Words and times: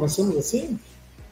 começamos 0.00 0.36
assim? 0.36 0.78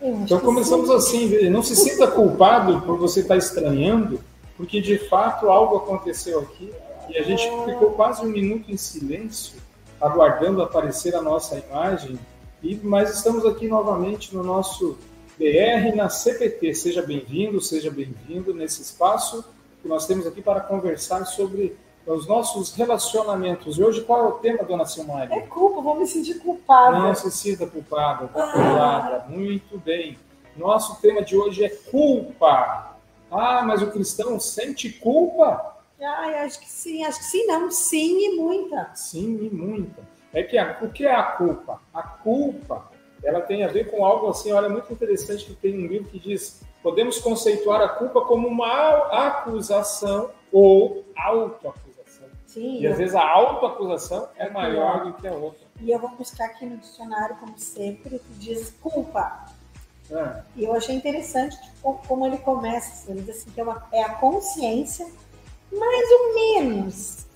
Então 0.01 0.39
começamos 0.41 0.89
sim. 1.05 1.27
assim. 1.27 1.51
Não 1.51 1.63
se 1.63 1.75
sinta 1.75 2.07
culpado 2.07 2.83
por 2.83 2.99
você 2.99 3.21
estar 3.21 3.37
estranhando, 3.37 4.21
porque 4.57 4.81
de 4.81 4.99
fato 4.99 5.49
algo 5.49 5.77
aconteceu 5.77 6.41
aqui 6.41 6.71
e 7.09 7.17
a 7.17 7.23
gente 7.23 7.43
ficou 7.65 7.93
quase 7.93 8.23
um 8.23 8.29
minuto 8.29 8.71
em 8.71 8.77
silêncio, 8.77 9.57
aguardando 10.01 10.63
aparecer 10.63 11.15
a 11.15 11.23
nossa 11.23 11.59
imagem. 11.59 12.19
E 12.63 12.79
mas 12.83 13.17
estamos 13.17 13.47
aqui 13.47 13.67
novamente 13.67 14.35
no 14.35 14.43
nosso 14.43 14.99
BR 15.39 15.97
na 15.97 16.09
CPT. 16.09 16.75
Seja 16.75 17.03
bem-vindo, 17.03 17.61
seja 17.61 17.91
bem-vindo 17.91 18.53
nesse 18.53 18.83
espaço 18.83 19.45
que 19.81 19.89
nós 19.89 20.07
temos 20.07 20.27
aqui 20.27 20.43
para 20.43 20.61
conversar 20.61 21.25
sobre 21.25 21.77
os 22.13 22.27
nossos 22.27 22.75
relacionamentos. 22.75 23.79
E 23.79 23.83
hoje 23.83 24.03
qual 24.03 24.25
é 24.25 24.29
o 24.29 24.33
tema, 24.33 24.65
dona 24.65 24.87
Silmari? 24.87 25.33
É 25.33 25.41
culpa, 25.41 25.81
vou 25.81 25.95
me 25.95 26.07
sentir 26.07 26.39
culpada. 26.39 26.99
Não 26.99 27.15
se 27.15 27.31
sinta 27.31 27.67
culpada, 27.67 28.29
culpada. 28.29 29.27
Muito 29.29 29.79
bem. 29.79 30.19
Nosso 30.57 31.01
tema 31.01 31.23
de 31.23 31.37
hoje 31.37 31.65
é 31.65 31.69
culpa. 31.69 32.97
Ah, 33.31 33.63
mas 33.65 33.83
o 33.83 33.91
cristão 33.91 34.41
sente 34.41 34.91
culpa? 34.91 35.77
Ai, 36.01 36.39
acho 36.39 36.61
que 36.61 36.69
sim, 36.69 37.05
acho 37.05 37.19
que 37.19 37.25
sim, 37.27 37.47
não. 37.47 37.71
Sim 37.71 38.19
e 38.19 38.37
muita. 38.37 38.91
Sim, 38.95 39.39
e 39.43 39.55
muita. 39.55 40.03
É 40.33 40.43
que 40.43 40.57
a, 40.57 40.79
o 40.81 40.89
que 40.89 41.07
é 41.07 41.15
a 41.15 41.23
culpa? 41.23 41.81
A 41.93 42.03
culpa, 42.03 42.91
ela 43.23 43.41
tem 43.41 43.65
a 43.65 43.69
ver 43.69 43.91
com 43.91 44.05
algo 44.05 44.29
assim, 44.29 44.53
olha, 44.53 44.69
muito 44.69 44.93
interessante 44.93 45.45
que 45.45 45.55
tem 45.55 45.75
um 45.75 45.87
livro 45.87 46.09
que 46.09 46.19
diz, 46.19 46.63
podemos 46.83 47.19
conceituar 47.19 47.81
a 47.81 47.89
culpa 47.89 48.21
como 48.23 48.47
uma 48.47 49.29
acusação 49.29 50.31
ou 50.53 51.05
autoacusação. 51.17 51.88
Sim. 52.59 52.81
E 52.81 52.87
às 52.89 52.99
vezes 52.99 53.15
a 53.15 53.25
autoacusação 53.25 54.29
é 54.37 54.51
maior 54.51 55.05
do 55.05 55.13
que 55.13 55.29
a 55.29 55.33
outra. 55.33 55.65
E 55.81 55.91
eu 55.93 55.99
vou 56.01 56.11
buscar 56.11 56.47
aqui 56.47 56.67
no 56.67 56.77
dicionário, 56.77 57.37
como 57.37 57.57
sempre, 57.57 58.19
que 58.19 58.33
diz 58.35 58.75
culpa. 58.81 59.47
Ah, 60.13 60.43
E 60.57 60.65
eu 60.65 60.73
achei 60.75 60.97
interessante 60.97 61.61
tipo, 61.63 62.03
como 62.09 62.27
ele 62.27 62.39
começa. 62.39 63.11
Ele 63.11 63.23
diz 63.23 63.37
assim, 63.37 63.51
que 63.51 63.61
é, 63.61 63.63
uma, 63.63 63.87
é 63.93 64.03
a 64.03 64.15
consciência 64.15 65.07
mais 65.71 66.11
ou 66.11 66.35
menos 66.35 67.27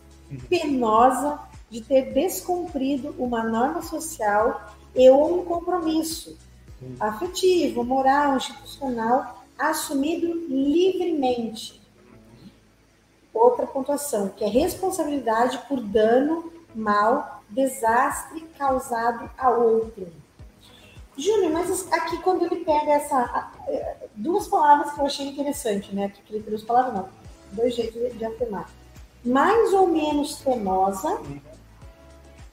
penosa 0.48 1.38
de 1.70 1.82
ter 1.82 2.12
descumprido 2.12 3.14
uma 3.16 3.44
norma 3.44 3.82
social 3.82 4.72
e 4.94 5.08
ou 5.08 5.40
um 5.40 5.44
compromisso 5.44 6.36
Sim. 6.80 6.96
afetivo, 6.98 7.84
moral, 7.84 8.36
institucional 8.36 9.44
assumido 9.58 10.26
livremente. 10.48 11.81
Outra 13.32 13.66
pontuação, 13.66 14.28
que 14.28 14.44
é 14.44 14.48
responsabilidade 14.48 15.58
por 15.68 15.80
dano, 15.80 16.52
mal, 16.74 17.42
desastre 17.48 18.40
causado 18.58 19.30
a 19.38 19.50
outro. 19.50 20.06
Júnior, 21.16 21.52
mas 21.52 21.90
aqui 21.92 22.18
quando 22.18 22.44
ele 22.44 22.64
pega 22.64 22.92
essa. 22.92 23.50
eh, 23.68 23.96
Duas 24.14 24.46
palavras 24.48 24.92
que 24.92 25.00
eu 25.00 25.06
achei 25.06 25.28
interessante, 25.28 25.94
né? 25.94 26.10
Que 26.26 26.34
ele 26.34 26.42
duas 26.44 26.62
palavras 26.62 26.94
não. 26.94 27.08
Dois 27.52 27.74
jeitos 27.74 28.16
de- 28.18 28.24
afirmar. 28.24 28.70
Mais 29.24 29.72
ou 29.72 29.88
menos 29.88 30.36
penosa 30.36 31.20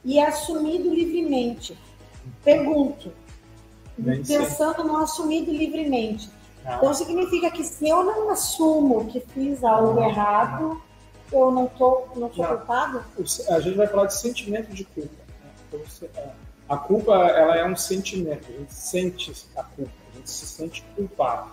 e 0.04 0.20
assumido 0.20 0.94
livremente. 0.94 1.78
Pergunto. 2.44 3.12
Pensando 4.28 4.84
no 4.86 4.98
assumido 4.98 5.52
livremente. 5.52 6.30
Ah. 6.66 6.76
Então 6.78 6.94
significa 6.94 7.50
que 7.52 7.64
se 7.64 7.88
eu 7.90 8.04
não 8.04 8.30
assumo 8.30 9.06
que 9.06 9.20
fiz 9.20 9.64
algo 9.64 10.00
errado, 10.02 10.82
eu 11.32 11.52
não 11.52 11.68
tô, 11.68 12.08
não 12.16 12.32
sou 12.34 12.44
Não. 12.48 12.58
culpado? 12.58 13.04
a 13.50 13.60
gente 13.60 13.78
vai 13.78 13.88
falar 13.88 14.06
de 14.08 14.16
sentimento 14.16 14.74
de 14.74 14.84
culpa. 14.84 15.10
né? 15.10 15.52
Então, 15.68 15.80
você- 15.86 16.10
a 16.68 16.78
culpa 16.78 17.14
ela 17.14 17.56
é 17.56 17.66
um 17.66 17.76
sentimento, 17.76 18.48
a 18.48 18.52
gente 18.58 18.74
sente 18.74 19.34
a 19.56 19.64
culpa, 19.64 19.92
a 20.14 20.18
gente 20.18 20.30
se 20.30 20.46
sente 20.46 20.84
culpado. 20.96 21.50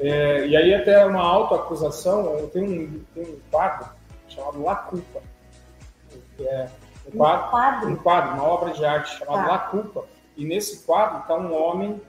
É, 0.00 0.46
e 0.46 0.56
aí 0.56 0.72
até 0.74 1.04
uma 1.04 1.20
autoacusação, 1.22 2.24
eu 2.38 2.48
tenho 2.48 2.66
um, 2.70 3.04
tenho 3.14 3.34
um 3.34 3.40
quadro 3.50 3.88
chamado 4.28 4.62
La 4.62 4.76
Culpa. 4.76 5.20
É 6.40 6.68
um 7.12 7.16
quadro, 7.16 7.50
quadro? 7.50 7.88
um 7.90 7.96
quadro, 7.96 8.34
uma 8.34 8.44
obra 8.44 8.72
de 8.72 8.84
arte 8.84 9.18
chamada 9.18 9.42
Tá. 9.42 9.48
La 9.52 9.58
Culpa. 9.58 10.04
E 10.36 10.44
nesse 10.44 10.84
quadro 10.86 11.18
está 11.22 11.34
um 11.36 11.52
homem 11.52 12.00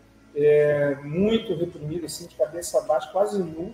é, 0.45 0.95
muito 1.03 1.55
reprimido, 1.55 2.05
assim, 2.05 2.27
de 2.27 2.35
cabeça 2.35 2.81
baixa, 2.81 3.09
quase 3.11 3.41
nu, 3.41 3.73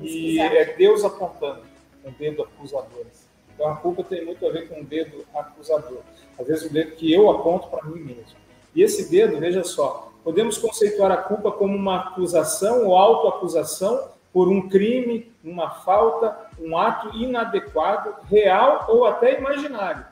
e 0.00 0.36
pesquisar. 0.36 0.54
é 0.54 0.64
Deus 0.74 1.04
apontando 1.04 1.62
com 2.02 2.10
o 2.10 2.12
dedo 2.12 2.42
acusador. 2.42 3.06
Então 3.54 3.68
a 3.68 3.76
culpa 3.76 4.04
tem 4.04 4.24
muito 4.24 4.46
a 4.46 4.52
ver 4.52 4.68
com 4.68 4.80
o 4.80 4.84
dedo 4.84 5.24
acusador. 5.34 6.00
Às 6.38 6.46
vezes 6.46 6.70
o 6.70 6.72
dedo 6.72 6.92
que 6.96 7.12
eu 7.12 7.30
aponto 7.30 7.68
para 7.68 7.84
mim 7.84 8.00
mesmo. 8.00 8.36
E 8.74 8.82
esse 8.82 9.10
dedo, 9.10 9.38
veja 9.38 9.64
só, 9.64 10.12
podemos 10.22 10.58
conceituar 10.58 11.10
a 11.10 11.16
culpa 11.16 11.50
como 11.50 11.74
uma 11.74 12.08
acusação 12.08 12.86
ou 12.86 12.96
autoacusação 12.96 14.10
por 14.32 14.48
um 14.48 14.68
crime, 14.68 15.32
uma 15.42 15.70
falta, 15.70 16.50
um 16.60 16.76
ato 16.76 17.16
inadequado, 17.16 18.14
real 18.28 18.84
ou 18.90 19.06
até 19.06 19.38
imaginário. 19.38 20.04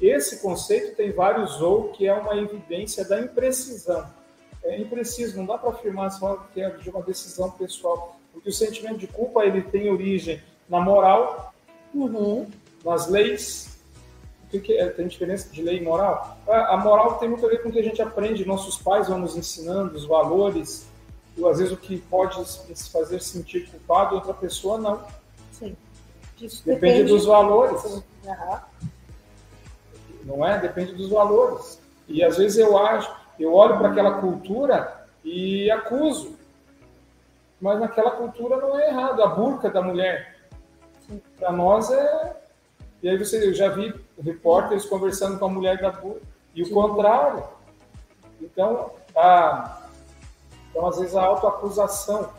Esse 0.00 0.42
conceito 0.42 0.96
tem 0.96 1.12
vários 1.12 1.60
ou 1.62 1.90
que 1.90 2.08
é 2.08 2.12
uma 2.12 2.36
evidência 2.36 3.04
da 3.04 3.20
imprecisão. 3.20 4.04
É 4.64 4.78
impreciso, 4.80 5.36
não 5.36 5.46
dá 5.46 5.58
para 5.58 5.70
afirmar 5.70 6.10
só 6.10 6.36
que 6.54 6.60
é 6.60 6.70
de 6.70 6.88
uma 6.90 7.02
decisão 7.02 7.50
pessoal, 7.50 8.16
porque 8.32 8.48
o 8.48 8.52
sentimento 8.52 8.98
de 8.98 9.06
culpa 9.08 9.44
ele 9.44 9.62
tem 9.62 9.90
origem 9.90 10.40
na 10.68 10.80
moral, 10.80 11.52
Uhum. 11.94 12.46
nas 12.84 13.08
leis. 13.08 13.76
O 14.46 14.50
que, 14.52 14.60
que 14.60 14.72
é? 14.78 14.88
Tem 14.88 15.06
diferença 15.08 15.48
de 15.50 15.62
lei 15.62 15.78
e 15.78 15.82
moral? 15.82 16.36
A 16.46 16.76
moral 16.76 17.14
tem 17.18 17.28
muito 17.28 17.44
a 17.44 17.48
ver 17.48 17.62
com 17.62 17.68
o 17.68 17.72
que 17.72 17.78
a 17.78 17.82
gente 17.82 18.00
aprende, 18.00 18.44
nossos 18.44 18.76
pais 18.78 19.08
vão 19.08 19.18
nos 19.18 19.36
ensinando, 19.36 19.94
os 19.96 20.04
valores, 20.06 20.86
e 21.36 21.44
às 21.46 21.58
vezes 21.58 21.72
o 21.72 21.76
que 21.76 21.98
pode 21.98 22.42
se 22.46 22.90
fazer 22.90 23.20
sentir 23.20 23.68
culpado, 23.70 24.14
outra 24.14 24.32
pessoa 24.34 24.78
não. 24.78 25.02
Sim. 25.52 25.76
Isso 26.40 26.62
Depende 26.64 27.04
dos 27.04 27.24
valores. 27.24 28.02
Aham. 28.26 28.62
não 30.24 30.46
é? 30.46 30.58
Depende 30.58 30.92
dos 30.94 31.08
valores. 31.10 31.78
E 32.08 32.22
às 32.22 32.36
vezes 32.36 32.58
eu 32.58 32.76
acho, 32.78 33.10
eu 33.38 33.54
olho 33.54 33.78
para 33.78 33.88
aquela 33.88 34.20
cultura 34.20 35.06
e 35.24 35.70
acuso. 35.70 36.36
Mas 37.60 37.78
naquela 37.78 38.12
cultura 38.12 38.56
não 38.56 38.78
é 38.78 38.88
errado. 38.88 39.22
A 39.22 39.28
burca 39.28 39.70
da 39.70 39.80
mulher, 39.80 40.36
para 41.38 41.52
nós 41.52 41.90
é. 41.90 42.36
E 43.02 43.08
aí 43.08 43.18
você, 43.18 43.48
eu 43.48 43.54
já 43.54 43.68
vi 43.68 43.94
repórteres 44.22 44.84
conversando 44.84 45.38
com 45.38 45.44
a 45.44 45.48
mulher 45.48 45.80
da 45.80 45.90
burca. 45.90 46.22
E 46.54 46.62
o 46.62 46.70
contrário. 46.70 47.44
Então, 48.40 48.92
a, 49.16 49.82
então, 50.70 50.86
às 50.86 50.98
vezes, 50.98 51.14
a 51.14 51.22
autoacusação. 51.22 52.30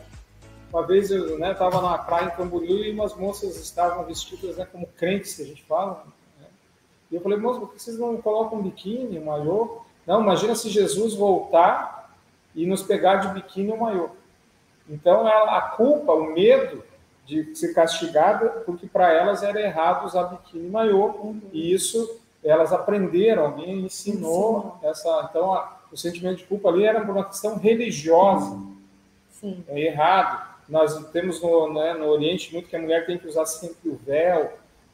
Uma 0.70 0.84
vez 0.84 1.10
eu 1.10 1.38
estava 1.38 1.80
na 1.80 1.96
praia 1.98 2.26
em 2.26 2.36
Camboriú 2.36 2.84
e 2.84 2.92
umas 2.92 3.14
moças 3.14 3.56
estavam 3.56 4.04
vestidas 4.04 4.56
né, 4.56 4.66
como 4.70 4.88
crentes, 4.88 5.36
que 5.36 5.42
a 5.42 5.46
gente 5.46 5.62
fala. 5.62 6.04
né? 6.40 6.46
E 7.10 7.14
eu 7.14 7.20
falei, 7.20 7.38
moça, 7.38 7.60
por 7.60 7.72
que 7.72 7.80
vocês 7.80 7.96
não 7.96 8.20
colocam 8.20 8.58
um 8.58 8.62
biquíni, 8.62 9.20
um 9.20 9.26
maiô? 9.26 9.83
Não, 10.06 10.20
imagina 10.22 10.54
se 10.54 10.68
Jesus 10.68 11.14
voltar 11.14 12.14
e 12.54 12.66
nos 12.66 12.82
pegar 12.82 13.16
de 13.16 13.28
biquíni 13.28 13.70
ou 13.72 13.78
maiô. 13.78 14.08
Então, 14.88 15.26
a, 15.26 15.58
a 15.58 15.60
culpa, 15.62 16.12
o 16.12 16.32
medo 16.32 16.84
de 17.26 17.54
ser 17.56 17.72
castigada, 17.72 18.48
porque 18.66 18.86
para 18.86 19.10
elas 19.12 19.42
era 19.42 19.60
errado 19.60 20.04
usar 20.04 20.24
biquíni 20.24 20.66
e 20.66 20.70
maiô, 20.70 21.34
e 21.52 21.72
isso 21.72 22.20
elas 22.44 22.72
aprenderam, 22.72 23.46
alguém 23.46 23.80
ensinou 23.80 24.76
essa. 24.82 25.26
Então, 25.30 25.54
a- 25.54 25.78
o 25.90 25.96
sentimento 25.96 26.38
de 26.38 26.44
culpa 26.44 26.68
ali 26.68 26.84
era 26.84 27.00
por 27.00 27.10
uma 27.16 27.24
questão 27.24 27.56
religiosa 27.56 28.58
Sim. 29.30 29.64
é 29.68 29.80
errado. 29.80 30.52
Nós 30.68 30.94
temos 31.12 31.40
no, 31.40 31.72
né, 31.72 31.94
no 31.94 32.08
Oriente 32.08 32.52
muito 32.52 32.68
que 32.68 32.76
a 32.76 32.80
mulher 32.80 33.06
tem 33.06 33.16
que 33.16 33.26
usar 33.28 33.46
sempre 33.46 33.88
o 33.88 33.96
véu, 33.96 34.52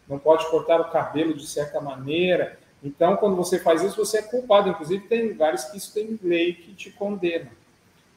não 0.09 0.19
pode 0.19 0.47
cortar 0.51 0.81
o 0.81 0.91
cabelo 0.91 1.35
de 1.35 1.47
certa 1.47 1.81
maneira. 1.81 2.59
Então, 2.83 3.17
quando 3.17 3.37
você 3.37 3.59
faz 3.59 3.83
isso, 3.83 3.97
você 3.97 4.19
é 4.19 4.23
culpado. 4.23 4.71
Inclusive, 4.71 5.07
tem 5.07 5.29
lugares 5.29 5.65
que 5.65 5.77
isso 5.77 5.93
tem 5.93 6.19
lei 6.23 6.55
que 6.55 6.73
te 6.73 6.91
condena. 6.91 7.51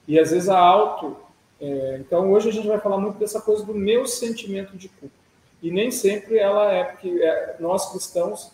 E 0.07 0.19
às 0.19 0.31
vezes 0.31 0.49
a 0.49 0.57
auto. 0.57 1.17
é, 1.59 1.97
então, 1.99 2.31
hoje 2.31 2.49
a 2.49 2.51
gente 2.51 2.67
vai 2.67 2.79
falar 2.79 2.97
muito 2.97 3.17
dessa 3.17 3.41
coisa 3.41 3.63
do 3.65 3.73
meu 3.73 4.05
sentimento 4.05 4.77
de 4.77 4.89
culpa. 4.89 5.15
E 5.61 5.71
nem 5.71 5.91
sempre 5.91 6.37
ela 6.37 6.71
é, 6.71 6.83
porque 6.83 7.09
é, 7.09 7.55
nós 7.59 7.91
cristãos 7.91 8.51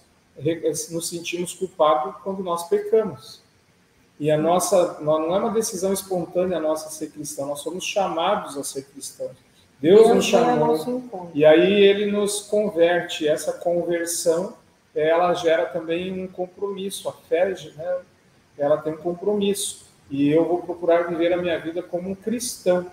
nos 0.91 1.09
sentimos 1.09 1.53
culpados 1.53 2.15
quando 2.23 2.43
nós 2.43 2.67
pecamos. 2.69 3.41
E 4.19 4.29
a 4.29 4.37
nossa 4.37 4.99
não 5.01 5.35
é 5.35 5.39
uma 5.39 5.51
decisão 5.51 5.93
espontânea 5.93 6.59
nossa 6.59 6.89
ser 6.89 7.09
cristão, 7.09 7.47
nós 7.47 7.61
somos 7.61 7.85
chamados 7.85 8.57
a 8.57 8.63
ser 8.63 8.83
cristãos. 8.83 9.31
Deus, 9.79 10.09
nos 10.09 10.29
vem 10.29 10.39
ao 10.39 10.45
chamou 10.45 10.75
encontro. 10.75 11.31
e 11.33 11.45
aí 11.45 11.73
ele 11.81 12.11
nos 12.11 12.41
converte. 12.41 13.25
Essa 13.25 13.53
conversão, 13.53 14.53
ela 14.95 15.33
gera 15.33 15.65
também 15.65 16.23
um 16.23 16.27
compromisso. 16.27 17.09
A 17.09 17.13
fé, 17.13 17.49
né, 17.75 17.97
ela 18.57 18.77
tem 18.77 18.93
um 18.93 18.97
compromisso. 18.97 19.87
E 20.09 20.29
eu 20.29 20.45
vou 20.45 20.61
procurar 20.61 21.07
viver 21.07 21.33
a 21.33 21.37
minha 21.37 21.59
vida 21.59 21.83
como 21.83 22.09
um 22.09 22.15
cristão. 22.15 22.91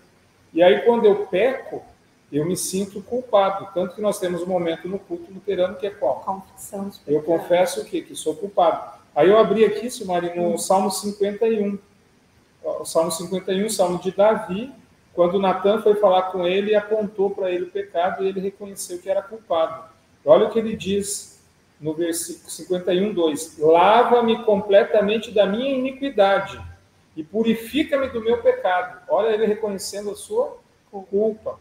E 0.52 0.62
aí 0.62 0.82
quando 0.82 1.06
eu 1.06 1.26
peco, 1.26 1.82
eu 2.30 2.44
me 2.44 2.56
sinto 2.56 3.02
culpado. 3.02 3.68
Tanto 3.72 3.94
que 3.94 4.00
nós 4.00 4.18
temos 4.18 4.42
um 4.42 4.46
momento 4.46 4.88
no 4.88 4.98
culto 4.98 5.32
luterano 5.32 5.76
que 5.76 5.86
é 5.86 5.90
qual? 5.90 6.20
Confissão 6.20 6.90
eu 7.06 7.22
confesso 7.22 7.80
o 7.80 7.84
quê? 7.84 8.02
Que 8.02 8.14
sou 8.14 8.34
culpado. 8.34 8.96
Aí 9.14 9.30
eu 9.30 9.38
abri 9.38 9.64
aqui, 9.64 9.90
Silmari, 9.90 10.36
no 10.36 10.54
hum. 10.54 10.58
Salmo 10.58 10.90
51. 10.90 11.78
O 12.62 12.84
Salmo 12.84 13.12
51, 13.12 13.70
Salmo 13.70 13.98
de 14.00 14.10
Davi, 14.10 14.72
quando 15.14 15.38
Natan 15.38 15.80
foi 15.80 15.94
falar 15.94 16.22
com 16.24 16.44
ele 16.44 16.72
e 16.72 16.74
apontou 16.74 17.30
para 17.30 17.50
ele 17.50 17.64
o 17.64 17.70
pecado 17.70 18.24
e 18.24 18.28
ele 18.28 18.40
reconheceu 18.40 18.98
que 18.98 19.08
era 19.08 19.22
culpado. 19.22 19.84
Olha 20.24 20.46
o 20.46 20.50
que 20.50 20.58
ele 20.58 20.76
diz 20.76 21.35
no 21.80 21.94
versículo 21.94 22.50
51, 22.50 23.12
2: 23.12 23.58
Lava-me 23.58 24.44
completamente 24.44 25.30
da 25.30 25.46
minha 25.46 25.76
iniquidade 25.76 26.60
e 27.16 27.22
purifica-me 27.22 28.08
do 28.08 28.22
meu 28.22 28.42
pecado. 28.42 29.00
Olha 29.08 29.28
ele 29.28 29.46
reconhecendo 29.46 30.10
a 30.10 30.16
sua 30.16 30.58
culpa. 31.10 31.58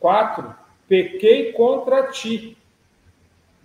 4. 0.00 0.54
Pequei 0.88 1.52
contra 1.52 2.08
ti. 2.08 2.56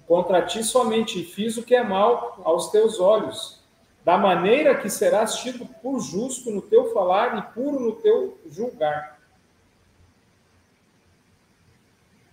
Contra 0.08 0.42
ti 0.42 0.64
somente 0.64 1.24
fiz 1.24 1.58
o 1.58 1.64
que 1.64 1.76
é 1.76 1.84
mal 1.84 2.40
aos 2.44 2.70
teus 2.72 3.00
olhos. 3.00 3.62
Da 4.06 4.18
maneira 4.18 4.76
que 4.76 4.90
serás 4.90 5.40
tido 5.40 5.66
por 5.66 6.00
justo 6.00 6.50
no 6.50 6.62
teu 6.62 6.94
falar 6.94 7.38
e 7.38 7.54
puro 7.54 7.80
no 7.80 7.92
teu 7.94 8.38
julgar. 8.50 9.20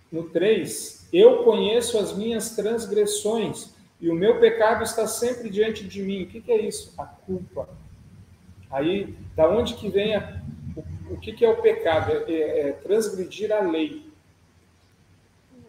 No 0.09 0.29
3. 0.29 1.04
Eu 1.15 1.45
conheço 1.45 1.97
as 1.97 2.11
minhas 2.11 2.57
transgressões 2.57 3.73
e 4.01 4.09
o 4.09 4.13
meu 4.13 4.37
pecado 4.37 4.83
está 4.83 5.07
sempre 5.07 5.49
diante 5.49 5.87
de 5.87 6.01
mim. 6.01 6.23
O 6.23 6.27
que, 6.27 6.41
que 6.41 6.51
é 6.51 6.59
isso? 6.59 6.93
A 6.97 7.05
culpa. 7.05 7.69
Aí, 8.69 9.15
da 9.33 9.47
onde 9.47 9.75
que 9.75 9.87
vem 9.87 10.13
a, 10.13 10.41
o 11.09 11.17
que, 11.17 11.31
que 11.31 11.45
é 11.45 11.49
o 11.49 11.61
pecado? 11.61 12.11
É, 12.11 12.33
é, 12.33 12.59
é 12.67 12.71
transgredir 12.73 13.49
a 13.49 13.61
lei. 13.61 14.05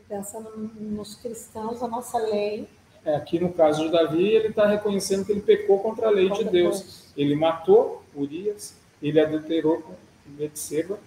Pensando 0.08 0.50
nos 0.81 1.14
cristãos, 1.14 1.81
a 1.81 1.87
nossa 1.87 2.19
lei. 2.19 2.66
É, 3.04 3.14
aqui 3.14 3.38
no 3.38 3.52
caso 3.52 3.84
de 3.84 3.93
Davi, 3.93 4.26
ele 4.26 4.48
está 4.48 4.66
reconhecendo 4.66 5.25
que 5.25 5.31
ele 5.31 5.43
pecou 5.43 5.78
contra 5.78 6.08
a 6.08 6.10
lei 6.10 6.28
contra 6.28 6.43
de 6.43 6.50
Deus. 6.50 6.81
Deus. 6.81 7.12
Ele 7.16 7.37
matou 7.37 8.02
Urias, 8.16 8.75
ele 9.00 9.20
adulterou 9.20 9.81
com 9.81 9.94
Betseba, 10.26 10.98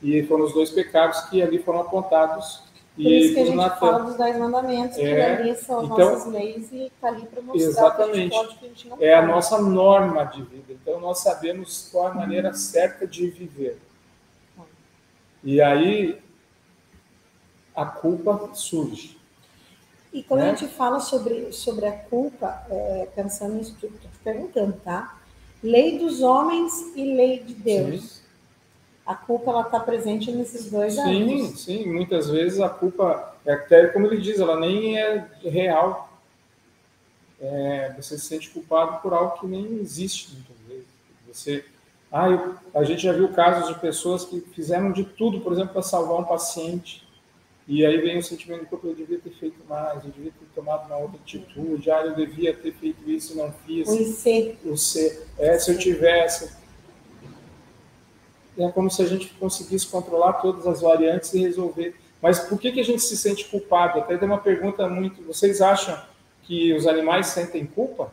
e 0.00 0.22
foram 0.22 0.44
os 0.44 0.52
dois 0.52 0.70
pecados 0.70 1.22
que 1.22 1.42
ali 1.42 1.58
foram 1.58 1.80
apontados 1.80 2.62
por 3.02 3.12
isso 3.12 3.34
que 3.34 3.40
a 3.40 3.44
gente 3.44 3.56
Natan. 3.56 3.76
fala 3.76 3.98
dos 4.04 4.16
dez 4.16 4.38
mandamentos, 4.38 4.98
é, 4.98 5.02
que 5.02 5.20
ali 5.20 5.56
são 5.56 5.84
então, 5.84 5.96
nossas 5.96 6.32
leis 6.32 6.72
e 6.72 6.82
está 6.86 7.08
ali 7.08 7.26
para 7.26 7.42
mostrar 7.42 7.68
exatamente, 7.68 8.12
que 8.12 8.18
a 8.18 8.22
gente 8.22 8.30
pode, 8.32 8.58
que 8.58 8.64
a 8.64 8.68
gente 8.68 8.88
não 8.88 8.96
É 8.96 8.98
pode. 8.98 9.12
a 9.12 9.22
nossa 9.22 9.62
norma 9.62 10.24
de 10.24 10.42
vida. 10.42 10.72
Então 10.72 11.00
nós 11.00 11.20
sabemos 11.20 11.88
qual 11.92 12.08
a 12.08 12.14
maneira 12.14 12.52
certa 12.54 13.06
de 13.06 13.28
viver. 13.28 13.78
E 15.44 15.60
aí 15.60 16.20
a 17.74 17.86
culpa 17.86 18.50
surge. 18.54 19.16
E 20.12 20.22
quando 20.22 20.40
né? 20.40 20.50
a 20.50 20.54
gente 20.54 20.66
fala 20.72 20.98
sobre, 21.00 21.52
sobre 21.52 21.86
a 21.86 21.92
culpa, 21.92 22.66
é, 22.68 23.08
pensando 23.14 23.54
nisso 23.54 23.76
que 23.78 23.86
estou 23.86 24.10
perguntando, 24.24 24.72
tá? 24.84 25.18
Lei 25.62 25.98
dos 25.98 26.22
homens 26.22 26.72
e 26.96 27.14
lei 27.14 27.40
de 27.40 27.54
Deus. 27.54 28.02
Sim 28.02 28.17
a 29.08 29.14
culpa 29.14 29.50
ela 29.50 29.62
está 29.62 29.80
presente 29.80 30.30
nesses 30.30 30.70
dois 30.70 30.92
sim, 30.92 31.00
âmbitos. 31.00 31.60
Sim, 31.62 31.82
sim. 31.84 31.90
Muitas 31.90 32.28
vezes 32.28 32.60
a 32.60 32.68
culpa, 32.68 33.34
é 33.46 33.54
até 33.54 33.86
como 33.86 34.06
ele 34.06 34.20
diz, 34.20 34.38
ela 34.38 34.60
nem 34.60 34.98
é 34.98 35.26
real. 35.42 36.12
É, 37.40 37.94
você 37.96 38.18
se 38.18 38.26
sente 38.26 38.50
culpado 38.50 39.00
por 39.00 39.14
algo 39.14 39.40
que 39.40 39.46
nem 39.46 39.78
existe 39.78 40.34
muitas 40.34 40.56
vezes. 40.68 40.86
Você, 41.26 41.64
ah, 42.12 42.28
eu, 42.28 42.54
a 42.74 42.84
gente 42.84 43.02
já 43.02 43.12
viu 43.12 43.30
casos 43.30 43.68
de 43.68 43.80
pessoas 43.80 44.26
que 44.26 44.42
fizeram 44.54 44.92
de 44.92 45.04
tudo, 45.04 45.40
por 45.40 45.54
exemplo, 45.54 45.72
para 45.72 45.82
salvar 45.82 46.20
um 46.20 46.24
paciente. 46.24 47.08
E 47.66 47.86
aí 47.86 47.98
vem 48.02 48.18
o 48.18 48.22
sentimento 48.22 48.60
de 48.60 48.66
culpa, 48.66 48.88
eu 48.88 48.94
devia 48.94 49.18
ter 49.18 49.30
feito 49.30 49.56
mais, 49.66 50.04
eu 50.04 50.10
devia 50.10 50.32
ter 50.32 50.46
tomado 50.54 50.86
uma 50.86 50.98
outra 50.98 51.18
atitude, 51.18 51.90
ah, 51.90 52.02
eu 52.04 52.14
devia 52.14 52.52
ter 52.52 52.74
feito 52.74 53.10
isso 53.10 53.32
e 53.32 53.36
não 53.36 53.54
fiz. 53.64 53.88
O 53.88 53.94
IC. 53.94 54.58
O 54.66 54.76
C. 54.76 55.26
É, 55.38 55.58
se 55.58 55.70
eu 55.70 55.78
tivesse 55.78 56.58
é 58.58 58.70
como 58.72 58.90
se 58.90 59.00
a 59.02 59.06
gente 59.06 59.28
conseguisse 59.38 59.86
controlar 59.86 60.34
todas 60.34 60.66
as 60.66 60.80
variantes 60.80 61.32
e 61.32 61.40
resolver. 61.40 61.94
Mas 62.20 62.40
por 62.40 62.58
que, 62.58 62.72
que 62.72 62.80
a 62.80 62.84
gente 62.84 63.02
se 63.02 63.16
sente 63.16 63.44
culpado? 63.44 64.00
Até 64.00 64.16
tem 64.16 64.28
uma 64.28 64.38
pergunta 64.38 64.88
muito. 64.88 65.22
Vocês 65.22 65.60
acham 65.60 65.96
que 66.42 66.72
os 66.74 66.86
animais 66.86 67.28
sentem 67.28 67.64
culpa? 67.64 68.12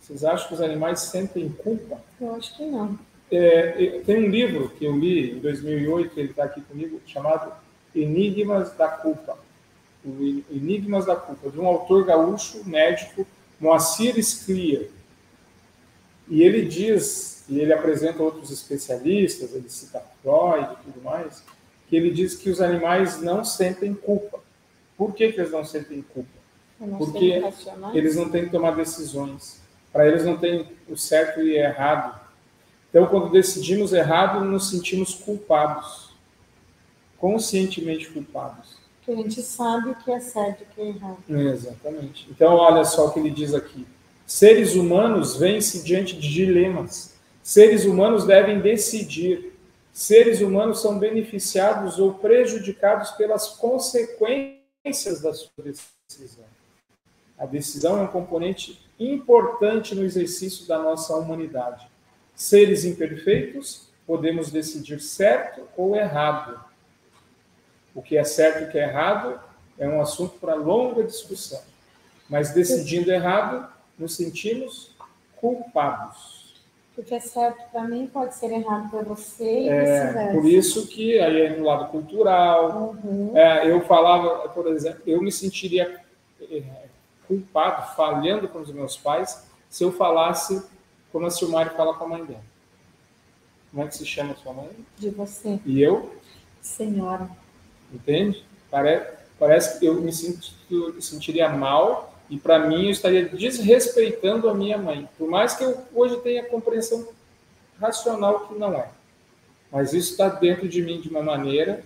Vocês 0.00 0.22
acham 0.22 0.48
que 0.48 0.54
os 0.54 0.60
animais 0.60 1.00
sentem 1.00 1.48
culpa? 1.48 1.98
Eu 2.20 2.34
acho 2.34 2.54
que 2.54 2.66
não. 2.66 2.98
É, 3.30 4.02
tem 4.04 4.26
um 4.26 4.28
livro 4.28 4.68
que 4.68 4.84
eu 4.84 4.94
li 4.96 5.32
em 5.32 5.38
2008, 5.38 6.20
ele 6.20 6.30
está 6.30 6.44
aqui 6.44 6.60
comigo, 6.60 7.00
chamado 7.06 7.52
Enigmas 7.94 8.74
da 8.74 8.88
Culpa. 8.88 9.38
Enigmas 10.04 11.06
da 11.06 11.16
Culpa, 11.16 11.50
de 11.50 11.58
um 11.58 11.66
autor 11.66 12.04
gaúcho, 12.04 12.62
médico, 12.68 13.26
Moacir 13.58 14.18
Sclier. 14.22 14.90
E 16.28 16.42
ele 16.42 16.66
diz 16.66 17.33
e 17.48 17.60
ele 17.60 17.72
apresenta 17.72 18.22
outros 18.22 18.50
especialistas, 18.50 19.54
ele 19.54 19.68
cita 19.68 20.02
Freud 20.22 20.68
e 20.72 20.84
tudo 20.84 21.02
mais, 21.02 21.42
que 21.88 21.96
ele 21.96 22.10
diz 22.10 22.34
que 22.34 22.48
os 22.48 22.60
animais 22.60 23.20
não 23.20 23.44
sentem 23.44 23.94
culpa. 23.94 24.40
Por 24.96 25.12
que, 25.12 25.32
que 25.32 25.40
eles 25.40 25.52
não 25.52 25.64
sentem 25.64 26.02
culpa? 26.02 26.30
Porque 26.98 27.42
eles 27.92 28.16
não 28.16 28.28
têm 28.28 28.44
que 28.44 28.50
tomar 28.50 28.72
decisões. 28.72 29.60
Para 29.92 30.08
eles 30.08 30.24
não 30.24 30.36
tem 30.36 30.68
o 30.88 30.96
certo 30.96 31.40
e 31.40 31.52
o 31.52 31.56
errado. 31.56 32.20
Então, 32.90 33.06
quando 33.06 33.30
decidimos 33.30 33.92
errado, 33.92 34.44
nos 34.44 34.70
sentimos 34.70 35.14
culpados. 35.14 36.14
Conscientemente 37.18 38.10
culpados. 38.10 38.76
Porque 38.96 39.20
a 39.20 39.22
gente 39.22 39.42
sabe 39.42 39.90
o 39.90 39.94
que 39.96 40.10
é 40.10 40.20
certo 40.20 40.62
e 40.62 40.64
o 40.64 40.66
que 40.74 40.80
é 40.80 40.88
errado. 40.88 41.18
Exatamente. 41.28 42.28
Então, 42.30 42.54
olha 42.54 42.84
só 42.84 43.06
o 43.06 43.12
que 43.12 43.20
ele 43.20 43.30
diz 43.30 43.54
aqui. 43.54 43.86
Seres 44.26 44.74
humanos 44.74 45.36
vêm-se 45.36 45.84
diante 45.84 46.16
de 46.16 46.32
dilemas 46.32 47.13
Seres 47.44 47.84
humanos 47.84 48.24
devem 48.24 48.58
decidir. 48.58 49.52
Seres 49.92 50.40
humanos 50.40 50.80
são 50.80 50.98
beneficiados 50.98 51.98
ou 51.98 52.14
prejudicados 52.14 53.10
pelas 53.10 53.48
consequências 53.48 55.20
da 55.20 55.34
sua 55.34 55.50
decisão. 55.62 56.46
A 57.36 57.44
decisão 57.44 57.98
é 57.98 58.02
um 58.04 58.06
componente 58.06 58.82
importante 58.98 59.94
no 59.94 60.02
exercício 60.02 60.66
da 60.66 60.78
nossa 60.78 61.14
humanidade. 61.16 61.86
Seres 62.34 62.86
imperfeitos, 62.86 63.90
podemos 64.06 64.50
decidir 64.50 64.98
certo 64.98 65.68
ou 65.76 65.94
errado. 65.94 66.58
O 67.94 68.00
que 68.00 68.16
é 68.16 68.24
certo 68.24 68.62
e 68.62 68.64
o 68.64 68.70
que 68.70 68.78
é 68.78 68.84
errado 68.84 69.38
é 69.78 69.86
um 69.86 70.00
assunto 70.00 70.38
para 70.38 70.54
longa 70.54 71.04
discussão. 71.04 71.60
Mas 72.26 72.54
decidindo 72.54 73.12
errado, 73.12 73.70
nos 73.98 74.16
sentimos 74.16 74.96
culpados 75.36 76.43
o 76.96 77.02
que 77.02 77.14
é 77.14 77.20
certo 77.20 77.70
para 77.70 77.82
mim 77.84 78.06
pode 78.06 78.34
ser 78.34 78.52
errado 78.52 78.88
para 78.90 79.02
você 79.02 79.62
e 79.62 79.68
é, 79.68 80.32
Por 80.32 80.46
isso 80.46 80.86
que 80.86 81.18
aí 81.18 81.40
é 81.42 81.56
no 81.56 81.64
lado 81.64 81.90
cultural. 81.90 82.96
Uhum. 83.04 83.36
É, 83.36 83.68
eu 83.68 83.80
falava, 83.82 84.48
por 84.50 84.66
exemplo, 84.68 85.02
eu 85.06 85.20
me 85.20 85.32
sentiria 85.32 86.00
é, 86.40 86.62
culpado, 87.26 87.94
falhando 87.96 88.48
com 88.48 88.60
os 88.60 88.70
meus 88.72 88.96
pais, 88.96 89.44
se 89.68 89.82
eu 89.82 89.92
falasse 89.92 90.64
como 91.10 91.26
a 91.26 91.30
Silmari 91.30 91.70
fala 91.70 91.94
com 91.94 92.04
a 92.04 92.08
mãe 92.08 92.24
dela. 92.24 92.42
Como 93.70 93.82
é 93.82 93.88
que 93.88 93.96
se 93.96 94.06
chama 94.06 94.32
a 94.32 94.36
sua 94.36 94.52
mãe? 94.52 94.70
De 94.96 95.10
você. 95.10 95.58
E 95.66 95.82
eu? 95.82 96.14
Senhora. 96.60 97.28
Entende? 97.92 98.44
Parece, 98.70 99.16
parece 99.38 99.78
que 99.80 99.86
eu 99.86 100.00
me 100.00 100.12
sinto, 100.12 100.52
eu 100.70 101.00
sentiria 101.02 101.48
mal 101.48 102.13
e 102.30 102.38
para 102.38 102.58
mim 102.58 102.86
eu 102.86 102.90
estaria 102.90 103.28
desrespeitando 103.28 104.48
a 104.48 104.54
minha 104.54 104.78
mãe, 104.78 105.08
por 105.18 105.28
mais 105.28 105.54
que 105.54 105.64
eu 105.64 105.84
hoje 105.94 106.16
tenha 106.20 106.44
compreensão 106.44 107.06
racional 107.78 108.48
que 108.48 108.54
não 108.58 108.74
é. 108.74 108.88
Mas 109.70 109.92
isso 109.92 110.12
está 110.12 110.28
dentro 110.28 110.68
de 110.68 110.80
mim 110.82 111.00
de 111.00 111.08
uma 111.08 111.22
maneira 111.22 111.84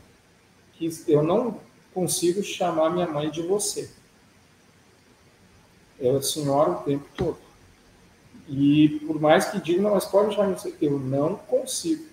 que 0.74 0.90
eu 1.08 1.22
não 1.22 1.60
consigo 1.92 2.42
chamar 2.42 2.90
minha 2.90 3.06
mãe 3.06 3.30
de 3.30 3.42
você. 3.42 3.90
É 6.00 6.10
a 6.10 6.22
senhora 6.22 6.70
o 6.70 6.82
tempo 6.82 7.06
todo. 7.16 7.38
E 8.48 9.00
por 9.06 9.20
mais 9.20 9.46
que 9.46 9.60
diga, 9.60 9.82
não, 9.82 9.90
mas 9.90 10.04
pode 10.04 10.34
chamar 10.34 10.54
você, 10.54 10.74
eu 10.80 10.98
não 10.98 11.34
consigo. 11.34 12.06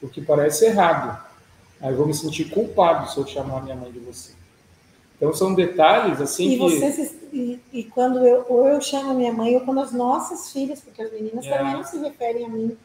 Porque 0.00 0.20
parece 0.22 0.64
errado. 0.64 1.22
Aí 1.80 1.90
eu 1.90 1.96
vou 1.96 2.06
me 2.06 2.14
sentir 2.14 2.46
culpado 2.50 3.10
se 3.10 3.18
eu 3.18 3.26
chamar 3.26 3.62
minha 3.62 3.76
mãe 3.76 3.92
de 3.92 3.98
você. 3.98 4.32
Então 5.20 5.34
são 5.34 5.54
detalhes 5.54 6.18
assim 6.18 6.52
e 6.52 6.58
que... 6.58 6.92
Se, 6.92 7.18
e, 7.30 7.60
e, 7.74 7.84
quando 7.84 8.26
eu 8.26 8.46
ou 8.48 8.66
eu 8.66 8.80
chamo 8.80 9.10
a 9.10 9.14
minha 9.14 9.32
mãe 9.32 9.54
ou 9.54 9.60
quando 9.60 9.80
as 9.80 9.92
nossas 9.92 10.50
filhas, 10.50 10.80
porque 10.80 11.02
as 11.02 11.12
meninas 11.12 11.44
é. 11.44 11.58
também 11.58 11.74
não 11.74 11.84
se 11.84 11.98
referem 11.98 12.46
a 12.46 12.48
mim, 12.48 12.76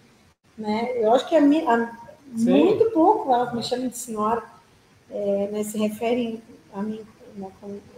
né? 0.57 0.91
Eu 0.97 1.13
acho 1.13 1.27
que 1.29 1.35
a, 1.35 1.39
a, 1.39 1.97
muito 2.33 2.91
pouco 2.91 3.33
elas 3.33 3.53
me 3.53 3.63
chamam 3.63 3.87
de 3.87 3.97
senhora, 3.97 4.43
é, 5.09 5.49
né, 5.49 5.63
se 5.63 5.77
referem 5.77 6.41
a 6.73 6.81
mim 6.81 6.99
né, 7.37 7.47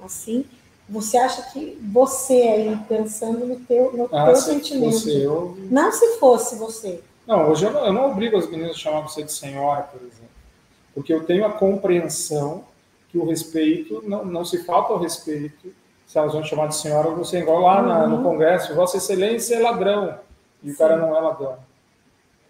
assim. 0.03 0.45
Você 0.87 1.17
acha 1.17 1.41
que 1.51 1.77
você 1.81 2.33
aí 2.33 2.79
pensando 2.87 3.43
no 3.43 3.59
teu, 3.61 3.91
no 3.91 4.07
ah, 4.15 4.25
teu 4.25 4.35
sentimento? 4.35 5.09
Eu... 5.09 5.57
Não 5.69 5.91
se 5.91 6.17
fosse 6.19 6.55
você, 6.55 7.01
Não, 7.25 7.49
hoje 7.49 7.65
eu 7.65 7.71
não, 7.71 7.85
eu 7.87 7.91
não 7.91 8.11
obrigo 8.11 8.37
as 8.37 8.47
meninas 8.47 8.75
a 8.75 8.79
chamar 8.79 9.01
você 9.01 9.23
de 9.23 9.33
senhora, 9.33 9.81
por 9.81 9.99
exemplo. 9.99 10.29
Porque 10.93 11.11
eu 11.11 11.25
tenho 11.25 11.45
a 11.45 11.51
compreensão 11.51 12.63
que 13.17 13.23
o 13.23 13.25
respeito, 13.25 14.03
não, 14.05 14.23
não 14.23 14.45
se 14.45 14.63
falta 14.63 14.93
o 14.93 14.97
respeito 14.97 15.73
se 16.05 16.17
elas 16.17 16.31
vão 16.31 16.43
chamar 16.43 16.67
de 16.67 16.75
senhora 16.75 17.09
você, 17.09 17.39
igual 17.39 17.59
lá 17.61 17.81
na, 17.81 18.07
no 18.07 18.17
uhum. 18.17 18.23
Congresso, 18.23 18.73
Vossa 18.73 18.97
Excelência 18.97 19.55
é 19.55 19.59
ladrão, 19.59 20.17
e 20.63 20.69
Sim. 20.69 20.73
o 20.73 20.77
cara 20.77 20.95
não 20.95 21.15
é 21.15 21.19
ladrão. 21.19 21.57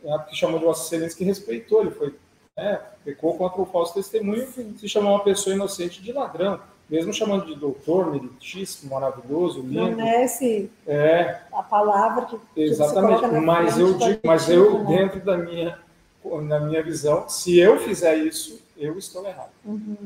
É 0.04 0.18
que 0.30 0.36
chamou 0.36 0.60
de 0.60 0.66
Vossa 0.66 0.86
Excelência 0.86 1.18
que 1.18 1.24
respeitou, 1.24 1.82
ele 1.82 1.92
foi, 1.92 2.14
né, 2.56 2.80
pecou 3.04 3.36
contra 3.36 3.60
o 3.60 3.66
falso 3.66 3.96
testemunho, 3.96 4.46
Sim. 4.48 4.76
se 4.78 4.88
chamou 4.88 5.14
uma 5.14 5.24
pessoa 5.24 5.56
inocente 5.56 6.04
de 6.04 6.12
ladrão 6.12 6.60
mesmo 6.90 7.14
chamando 7.14 7.46
de 7.46 7.56
doutor, 7.56 8.12
meritíssimo, 8.12 8.94
maravilhoso, 8.94 9.60
lindo. 9.60 9.98
Não 9.98 10.08
é 10.08 10.24
esse 10.24 10.72
é, 10.88 11.42
a 11.52 11.62
palavra 11.62 12.26
que, 12.26 12.40
exatamente. 12.56 13.28
Que 13.28 13.40
mas 13.40 13.78
eu 13.78 13.94
digo, 13.98 14.20
mas 14.24 14.50
eu 14.50 14.84
né? 14.86 14.98
dentro 14.98 15.20
da 15.20 15.36
minha 15.36 15.78
na 16.44 16.60
minha 16.60 16.84
visão, 16.84 17.28
se 17.30 17.58
eu 17.58 17.78
fizer 17.80 18.16
isso, 18.16 18.62
eu 18.78 18.98
estou 18.98 19.26
errado. 19.26 19.52
Uhum. 19.66 19.98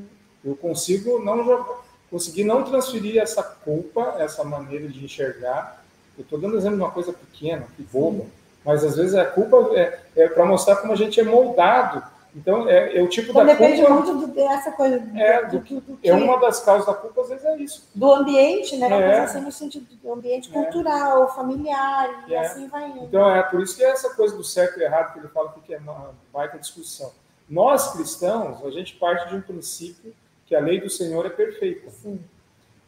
Eu 0.43 0.55
consigo 0.55 1.19
não 1.23 1.65
conseguir 2.09 2.43
não 2.43 2.63
transferir 2.63 3.21
essa 3.21 3.41
culpa, 3.41 4.15
essa 4.19 4.43
maneira 4.43 4.87
de 4.87 5.03
enxergar. 5.03 5.83
Eu 6.17 6.23
estou 6.23 6.39
dando 6.39 6.57
exemplo 6.57 6.77
de 6.77 6.83
uma 6.83 6.91
coisa 6.91 7.13
pequena, 7.13 7.65
que 7.75 7.83
boba, 7.83 8.25
mas 8.65 8.83
às 8.83 8.97
vezes 8.97 9.15
a 9.15 9.25
culpa 9.25 9.71
é, 9.77 9.99
é 10.15 10.27
para 10.27 10.45
mostrar 10.45 10.77
como 10.77 10.91
a 10.91 10.95
gente 10.95 11.19
é 11.19 11.23
moldado 11.23 12.03
então, 12.35 12.67
é, 12.69 12.97
é 12.97 13.01
o 13.01 13.09
tipo 13.09 13.31
então, 13.31 13.45
da 13.45 13.53
depende 13.53 13.81
culpa... 13.81 14.01
Depende 14.01 14.13
muito 14.13 14.35
dessa 14.35 14.71
coisa. 14.71 14.95
É, 15.15 15.45
do, 15.45 15.59
do, 15.59 15.81
do, 15.81 15.99
é 16.01 16.13
uma 16.13 16.39
das 16.39 16.61
causas 16.63 16.85
da 16.85 16.93
culpa, 16.93 17.21
às 17.21 17.29
vezes 17.29 17.45
é 17.45 17.57
isso. 17.57 17.89
Do 17.93 18.13
ambiente, 18.13 18.77
né? 18.77 18.87
É. 18.89 19.19
assim, 19.19 19.41
no 19.41 19.51
sentido 19.51 19.85
do 19.95 20.13
ambiente 20.13 20.49
é. 20.49 20.53
cultural, 20.53 21.33
familiar, 21.35 22.25
e 22.27 22.33
é. 22.33 22.39
assim 22.39 22.67
vai 22.67 22.89
indo. 22.89 23.03
Então, 23.03 23.29
é 23.29 23.43
por 23.43 23.61
isso 23.61 23.75
que 23.75 23.83
é 23.83 23.89
essa 23.89 24.13
coisa 24.15 24.35
do 24.35 24.43
certo 24.43 24.79
e 24.79 24.83
errado 24.83 25.13
que 25.13 25.19
ele 25.19 25.27
fala 25.27 25.53
que 25.65 25.73
é 25.73 25.77
uma 25.77 26.13
baita 26.31 26.57
discussão. 26.57 27.11
Nós, 27.49 27.91
cristãos, 27.91 28.65
a 28.65 28.71
gente 28.71 28.95
parte 28.95 29.29
de 29.29 29.35
um 29.35 29.41
princípio 29.41 30.13
que 30.51 30.55
a 30.57 30.59
lei 30.59 30.81
do 30.81 30.89
Senhor 30.89 31.25
é 31.25 31.29
perfeita. 31.29 31.89
Sim. 31.89 32.19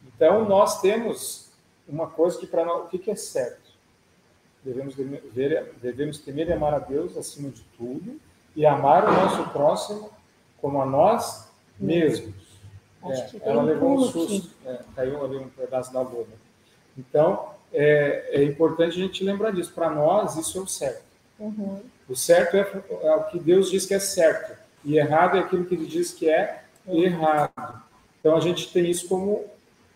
Então, 0.06 0.46
nós 0.46 0.82
temos 0.82 1.50
uma 1.88 2.06
coisa 2.06 2.38
que 2.38 2.46
para 2.46 2.62
nós... 2.62 2.84
O 2.84 2.88
que, 2.88 2.98
que 2.98 3.10
é 3.10 3.16
certo? 3.16 3.72
Devemos, 4.62 4.94
ver, 4.94 5.72
devemos 5.80 6.18
temer 6.18 6.46
e 6.48 6.52
amar 6.52 6.74
a 6.74 6.78
Deus 6.78 7.16
acima 7.16 7.48
de 7.48 7.62
tudo 7.78 8.20
e 8.54 8.66
amar 8.66 9.08
o 9.08 9.12
nosso 9.14 9.48
próximo 9.48 10.10
como 10.60 10.82
a 10.82 10.84
nós 10.84 11.48
mesmos. 11.80 12.34
É, 13.02 13.30
ela 13.40 13.62
levou 13.62 13.94
um 13.94 14.00
susto, 14.02 14.50
é, 14.66 14.80
caiu 14.94 15.24
ali 15.24 15.38
um 15.38 15.48
pedaço 15.48 15.90
da 15.90 16.04
boca. 16.04 16.32
Então, 16.98 17.48
é, 17.72 18.28
é, 18.30 18.44
importante 18.44 18.90
a 18.90 19.02
gente 19.06 19.24
lembrar 19.24 19.52
disso. 19.52 19.72
Para 19.72 19.88
nós, 19.88 20.36
isso 20.36 20.58
é 20.58 20.60
o 20.60 20.66
certo. 20.66 21.02
Uhum. 21.38 21.80
O 22.10 22.14
certo 22.14 22.58
é, 22.58 22.84
é, 23.00 23.14
o 23.14 23.24
que 23.24 23.38
Deus 23.38 23.70
diz 23.70 23.86
que 23.86 23.94
é 23.94 23.98
certo, 23.98 24.54
e 24.84 24.98
errado 24.98 25.38
é 25.38 25.40
aquilo 25.40 25.64
que 25.64 25.74
Ele 25.74 25.86
diz 25.86 26.12
que 26.12 26.28
é 26.28 26.63
uhum. 26.86 27.02
errado. 27.02 27.82
Então, 28.20 28.36
a 28.36 28.40
gente 28.40 28.72
tem 28.72 28.90
isso 28.90 29.08
como 29.08 29.44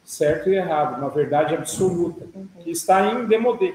certo 0.04 0.48
e 0.48 0.54
errado, 0.54 0.98
uma 0.98 1.10
verdade 1.10 1.54
absoluta, 1.54 2.26
que 2.62 2.70
está 2.70 3.06
em 3.12 3.26
demodê, 3.26 3.74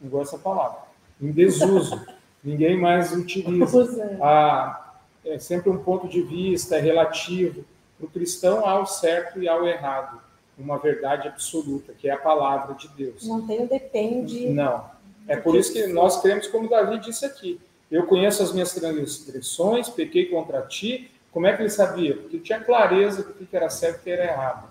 não 0.00 0.08
gosto 0.08 0.32
dessa 0.32 0.42
palavra, 0.42 0.80
em 1.20 1.30
desuso. 1.30 2.00
ninguém 2.42 2.78
mais 2.78 3.12
utiliza. 3.12 4.18
Ah, 4.22 4.94
é 5.24 5.38
sempre 5.38 5.70
um 5.70 5.78
ponto 5.78 6.08
de 6.08 6.22
vista, 6.22 6.76
é 6.76 6.80
relativo. 6.80 7.64
Para 7.98 8.06
o 8.06 8.10
cristão 8.10 8.66
há 8.66 8.80
o 8.80 8.86
certo 8.86 9.42
e 9.42 9.48
há 9.48 9.60
o 9.60 9.68
errado, 9.68 10.20
uma 10.58 10.78
verdade 10.78 11.28
absoluta, 11.28 11.92
que 11.92 12.08
é 12.08 12.12
a 12.12 12.18
palavra 12.18 12.74
de 12.74 12.88
Deus. 12.88 13.26
Não 13.26 13.46
tem 13.46 13.62
o 13.62 13.68
depende. 13.68 14.48
Não. 14.48 14.84
É 15.28 15.36
por 15.36 15.54
isso 15.54 15.72
que 15.72 15.86
nós 15.86 16.20
cremos, 16.20 16.46
como 16.46 16.68
Davi 16.68 16.98
disse 16.98 17.24
aqui. 17.24 17.60
Eu 17.90 18.06
conheço 18.06 18.42
as 18.42 18.52
minhas 18.52 18.72
transgressões, 18.72 19.88
pequei 19.88 20.26
contra 20.26 20.62
ti. 20.62 21.10
Como 21.32 21.46
é 21.46 21.56
que 21.56 21.62
ele 21.62 21.70
sabia? 21.70 22.16
Porque 22.16 22.38
tinha 22.38 22.60
clareza 22.60 23.22
do 23.22 23.46
que 23.46 23.56
era 23.56 23.70
certo 23.70 24.00
e 24.00 24.02
que 24.02 24.10
era 24.10 24.24
errado. 24.24 24.68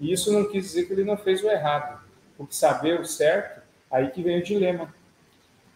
E 0.00 0.12
isso 0.12 0.32
não 0.32 0.48
quis 0.50 0.64
dizer 0.64 0.86
que 0.86 0.92
ele 0.92 1.04
não 1.04 1.16
fez 1.16 1.42
o 1.42 1.50
errado. 1.50 2.02
Porque 2.36 2.54
saber 2.54 3.00
o 3.00 3.04
certo, 3.04 3.62
aí 3.90 4.10
que 4.10 4.22
vem 4.22 4.38
o 4.38 4.42
dilema. 4.42 4.92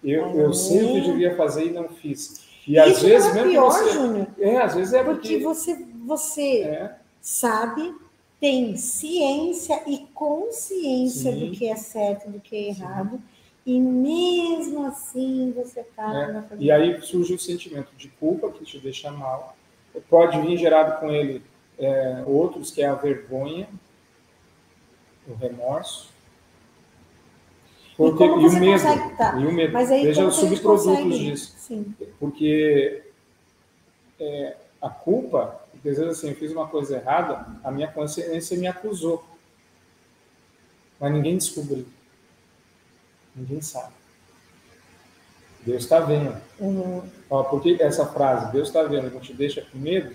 Eu, 0.02 0.38
eu 0.38 0.52
sei 0.52 0.82
o 0.82 0.92
que 0.92 0.98
eu 0.98 1.04
devia 1.04 1.36
fazer 1.36 1.66
e 1.66 1.70
não 1.70 1.88
fiz. 1.88 2.46
E 2.66 2.78
às 2.78 2.96
Isso 2.96 3.06
vezes 3.06 3.30
é 3.30 3.34
mesmo 3.34 3.50
pior, 3.50 3.70
você... 3.70 3.92
Júnior. 3.92 4.26
É, 4.38 4.56
às 4.56 4.74
vezes 4.74 4.92
é 4.92 5.04
porque, 5.04 5.38
porque 5.38 5.44
você, 5.44 5.86
você 6.04 6.62
é. 6.62 6.96
sabe, 7.20 7.94
tem 8.40 8.76
ciência 8.76 9.82
e 9.86 10.06
consciência 10.12 11.32
Sim. 11.32 11.46
do 11.46 11.52
que 11.52 11.68
é 11.68 11.76
certo, 11.76 12.28
do 12.28 12.40
que 12.40 12.56
é 12.56 12.68
errado. 12.68 13.16
Sim. 13.16 13.22
E 13.66 13.80
mesmo 13.80 14.86
assim 14.86 15.52
você 15.54 15.80
está. 15.80 16.44
É. 16.52 16.56
E 16.58 16.70
aí 16.70 17.00
surge 17.02 17.34
o 17.34 17.38
sentimento 17.38 17.90
de 17.96 18.08
culpa 18.08 18.50
que 18.50 18.64
te 18.64 18.78
deixa 18.78 19.10
mal. 19.10 19.55
Pode 20.08 20.40
vir 20.40 20.56
gerado 20.56 21.00
com 21.00 21.10
ele 21.10 21.42
é, 21.78 22.22
outros, 22.26 22.70
que 22.70 22.82
é 22.82 22.86
a 22.86 22.94
vergonha, 22.94 23.68
o 25.28 25.34
remorso. 25.34 26.10
Porque, 27.96 28.24
e, 28.24 28.26
e 28.26 28.30
o 28.30 28.52
medo, 28.52 28.82
consegue, 28.82 29.16
tá. 29.16 29.38
e 29.38 29.46
o 29.46 29.52
medo. 29.52 29.76
Aí, 29.76 29.86
Veja 29.86 30.26
os 30.26 30.36
subprodutos 30.36 31.18
disso. 31.18 31.54
Sim. 31.58 31.94
Porque 32.20 33.02
é, 34.20 34.56
a 34.80 34.90
culpa, 34.90 35.60
às 35.74 35.82
vezes 35.82 36.02
assim, 36.02 36.28
eu 36.28 36.36
fiz 36.36 36.52
uma 36.52 36.68
coisa 36.68 36.96
errada, 36.96 37.46
a 37.64 37.70
minha 37.70 37.88
consciência 37.88 38.56
me 38.58 38.66
acusou. 38.66 39.24
Mas 41.00 41.12
ninguém 41.12 41.36
descobriu. 41.36 41.86
Ninguém 43.34 43.60
sabe. 43.60 43.92
Deus 45.66 45.82
está 45.82 45.98
vendo. 45.98 46.40
Uhum. 46.60 47.02
Ó, 47.28 47.42
por 47.42 47.60
que 47.60 47.82
essa 47.82 48.06
frase, 48.06 48.52
Deus 48.52 48.68
está 48.68 48.84
vendo, 48.84 49.12
não 49.12 49.20
te 49.20 49.34
deixa 49.34 49.62
com 49.62 49.76
medo? 49.76 50.14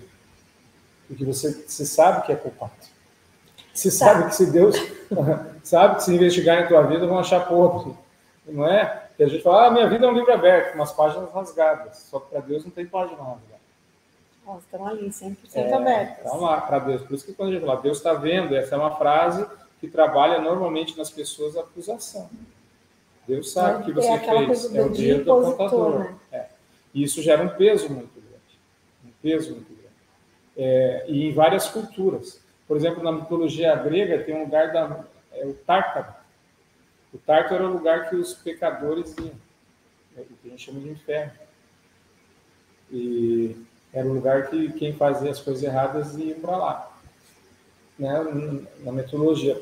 Porque 1.06 1.26
você, 1.26 1.52
você 1.52 1.84
sabe 1.84 2.24
que 2.24 2.32
é 2.32 2.36
culpado. 2.36 2.72
Você 3.74 3.90
tá. 3.90 3.96
sabe 3.96 4.28
que 4.30 4.34
se 4.34 4.50
Deus 4.50 4.74
sabe 5.62 5.96
que 5.96 6.04
se 6.04 6.14
investigar 6.14 6.64
em 6.64 6.68
tua 6.68 6.82
vida 6.82 7.06
vão 7.06 7.18
achar 7.18 7.46
podre, 7.46 7.94
não 8.46 8.66
é? 8.66 9.08
Que 9.14 9.24
a 9.24 9.28
gente 9.28 9.42
fala, 9.42 9.66
ah, 9.66 9.70
minha 9.70 9.86
vida 9.88 10.06
é 10.06 10.08
um 10.08 10.14
livro 10.14 10.32
aberto, 10.32 10.74
umas 10.74 10.90
páginas 10.90 11.30
rasgadas. 11.30 11.98
Só 11.98 12.18
que 12.18 12.30
para 12.30 12.40
Deus 12.40 12.64
não 12.64 12.70
tem 12.70 12.86
página 12.86 13.18
rasgada. 13.18 13.62
Elas 14.46 14.62
estão 14.62 14.86
ali, 14.86 15.08
100% 15.08 15.36
é, 15.54 15.74
abertas. 15.74 16.24
Estão 16.24 16.40
lá 16.40 16.60
para 16.62 16.78
Deus. 16.78 17.02
Por 17.02 17.14
isso 17.14 17.26
que 17.26 17.34
quando 17.34 17.50
a 17.50 17.52
gente 17.52 17.64
fala, 17.64 17.80
Deus 17.80 17.98
está 17.98 18.14
vendo, 18.14 18.56
essa 18.56 18.74
é 18.74 18.78
uma 18.78 18.96
frase 18.96 19.46
que 19.80 19.86
trabalha 19.86 20.40
normalmente 20.40 20.96
nas 20.96 21.10
pessoas 21.10 21.56
a 21.56 21.60
acusação. 21.60 22.30
Deus 23.26 23.52
sabe 23.52 23.78
o 23.78 23.80
é, 23.80 23.84
que 23.84 23.92
você 23.92 24.08
é 24.08 24.18
fez. 24.18 24.74
É 24.74 24.82
o 24.82 24.90
dia 24.90 25.22
do 25.22 25.32
apontador. 25.32 25.98
Né? 26.00 26.14
É. 26.32 26.46
E 26.94 27.02
isso 27.02 27.22
gera 27.22 27.42
um 27.42 27.48
peso 27.48 27.88
muito 27.88 28.20
grande. 28.20 28.58
Um 29.04 29.10
peso 29.22 29.52
muito 29.52 29.68
grande. 29.68 29.82
É, 30.56 31.04
e 31.08 31.28
em 31.28 31.32
várias 31.32 31.68
culturas. 31.68 32.40
Por 32.66 32.76
exemplo, 32.76 33.02
na 33.02 33.12
mitologia 33.12 33.74
grega 33.76 34.22
tem 34.24 34.34
um 34.34 34.44
lugar 34.44 34.72
da 34.72 35.04
é 35.32 35.46
o 35.46 35.54
Tártaro. 35.54 36.14
O 37.12 37.18
Tártaro 37.18 37.64
era 37.64 37.68
o 37.68 37.72
lugar 37.72 38.08
que 38.08 38.16
os 38.16 38.34
pecadores 38.34 39.16
iam, 39.18 39.32
é, 40.16 40.22
que 40.22 40.46
a 40.46 40.48
gente 40.50 40.64
chama 40.64 40.80
de 40.80 40.90
inferno. 40.90 41.32
E 42.90 43.56
era 43.92 44.06
o 44.06 44.12
lugar 44.12 44.48
que 44.48 44.72
quem 44.72 44.92
fazia 44.94 45.30
as 45.30 45.40
coisas 45.40 45.62
erradas 45.62 46.16
ia 46.16 46.34
para 46.34 46.56
lá. 46.56 46.98
Né? 47.98 48.64
Na 48.80 48.92
mitologia, 48.92 49.54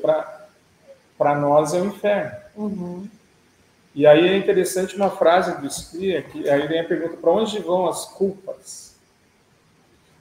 para 1.17 1.35
nós 1.35 1.73
é 1.73 1.81
o 1.81 1.85
inferno. 1.85 2.31
Uhum. 2.55 3.09
E 3.93 4.07
aí 4.07 4.27
é 4.27 4.37
interessante 4.37 4.95
uma 4.95 5.09
frase 5.09 5.59
do 5.59 5.67
Spia, 5.69 6.21
que 6.21 6.49
aí 6.49 6.67
vem 6.67 6.79
a 6.79 6.83
pergunta: 6.83 7.17
para 7.17 7.31
onde 7.31 7.59
vão 7.59 7.87
as 7.87 8.05
culpas? 8.05 8.95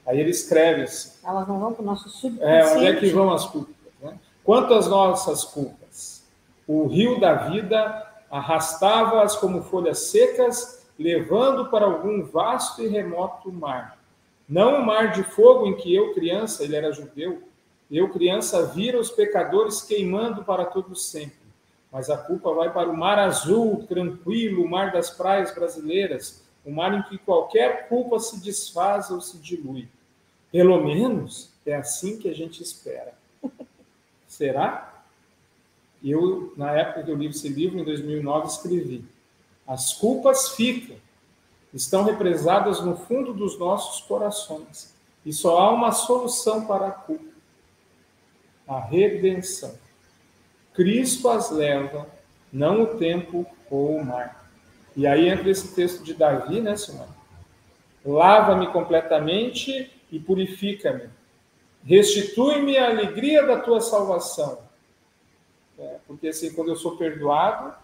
Aí 0.06 0.18
ele 0.18 0.30
escreve 0.30 0.82
assim. 0.82 1.12
Elas 1.24 1.46
não 1.46 1.60
vão 1.60 1.72
para 1.72 1.82
o 1.82 1.86
nosso 1.86 2.08
subconsciente. 2.08 2.42
É, 2.42 2.74
onde 2.74 2.86
é 2.86 2.96
que 2.96 3.10
vão 3.10 3.32
as 3.32 3.46
culpas? 3.46 3.74
Né? 4.02 4.18
Quanto 4.42 4.74
às 4.74 4.88
nossas 4.88 5.44
culpas, 5.44 6.24
o 6.66 6.86
rio 6.86 7.20
da 7.20 7.34
vida 7.34 8.06
arrastava-as 8.30 9.36
como 9.36 9.62
folhas 9.62 9.98
secas, 9.98 10.86
levando 10.98 11.66
para 11.66 11.84
algum 11.84 12.24
vasto 12.24 12.82
e 12.82 12.88
remoto 12.88 13.52
mar. 13.52 13.98
Não 14.48 14.80
o 14.80 14.86
mar 14.86 15.12
de 15.12 15.22
fogo 15.22 15.66
em 15.66 15.76
que 15.76 15.94
eu, 15.94 16.12
criança, 16.12 16.64
ele 16.64 16.74
era 16.74 16.92
judeu, 16.92 17.42
eu, 17.90 18.08
criança, 18.08 18.66
vira 18.66 18.98
os 18.98 19.10
pecadores 19.10 19.82
queimando 19.82 20.44
para 20.44 20.64
todo 20.64 20.94
sempre. 20.94 21.39
Mas 21.90 22.08
a 22.08 22.16
culpa 22.16 22.52
vai 22.54 22.72
para 22.72 22.88
o 22.88 22.96
mar 22.96 23.18
azul, 23.18 23.84
tranquilo, 23.88 24.62
o 24.62 24.68
mar 24.68 24.92
das 24.92 25.10
praias 25.10 25.52
brasileiras, 25.52 26.42
um 26.64 26.72
mar 26.72 26.94
em 26.94 27.02
que 27.02 27.18
qualquer 27.18 27.88
culpa 27.88 28.18
se 28.20 28.40
desfaz 28.40 29.10
ou 29.10 29.20
se 29.20 29.38
dilui. 29.38 29.88
Pelo 30.52 30.82
menos 30.84 31.50
é 31.66 31.74
assim 31.74 32.18
que 32.18 32.28
a 32.28 32.34
gente 32.34 32.62
espera. 32.62 33.14
Será? 34.26 35.02
Eu, 36.02 36.52
na 36.56 36.72
época 36.72 37.02
que 37.02 37.10
eu 37.10 37.16
li 37.16 37.26
esse 37.26 37.48
livro, 37.48 37.78
em 37.78 37.84
2009, 37.84 38.46
escrevi: 38.46 39.04
As 39.66 39.92
culpas 39.92 40.50
ficam, 40.50 40.96
estão 41.74 42.04
represadas 42.04 42.80
no 42.80 42.96
fundo 42.96 43.34
dos 43.34 43.58
nossos 43.58 44.00
corações, 44.02 44.94
e 45.24 45.32
só 45.32 45.58
há 45.58 45.70
uma 45.72 45.92
solução 45.92 46.66
para 46.66 46.88
a 46.88 46.92
culpa: 46.92 47.30
a 48.66 48.80
redenção. 48.80 49.74
Cristo 50.74 51.28
as 51.28 51.50
leva, 51.50 52.06
não 52.52 52.82
o 52.82 52.86
tempo 52.98 53.46
ou 53.70 53.96
o 53.96 54.04
mar. 54.04 54.50
E 54.96 55.06
aí 55.06 55.28
entra 55.28 55.50
esse 55.50 55.74
texto 55.74 56.02
de 56.02 56.14
Davi, 56.14 56.60
né, 56.60 56.76
Simone? 56.76 57.10
Lava-me 58.04 58.66
completamente 58.68 59.90
e 60.10 60.18
purifica-me. 60.18 61.08
Restitui-me 61.84 62.76
a 62.76 62.88
alegria 62.88 63.46
da 63.46 63.58
tua 63.58 63.80
salvação. 63.80 64.58
É, 65.78 65.96
porque 66.06 66.28
assim, 66.28 66.52
quando 66.52 66.68
eu 66.68 66.76
sou 66.76 66.96
perdoado, 66.96 67.74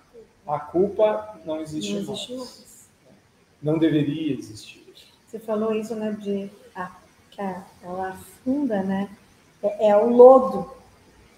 a 0.47 0.59
culpa 0.59 1.38
não 1.45 1.61
existe, 1.61 1.95
não 1.95 2.05
mais. 2.05 2.28
mais. 2.28 2.88
Não 3.62 3.78
deveria 3.78 4.35
existir. 4.35 4.85
Você 5.26 5.38
falou 5.38 5.75
isso, 5.75 5.95
né, 5.95 6.16
de 6.21 6.50
ah, 6.75 6.93
que 7.31 7.40
ela 7.83 8.11
afunda, 8.11 8.83
né? 8.83 9.11
É, 9.62 9.88
é 9.88 9.97
o 9.97 10.09
lodo 10.09 10.75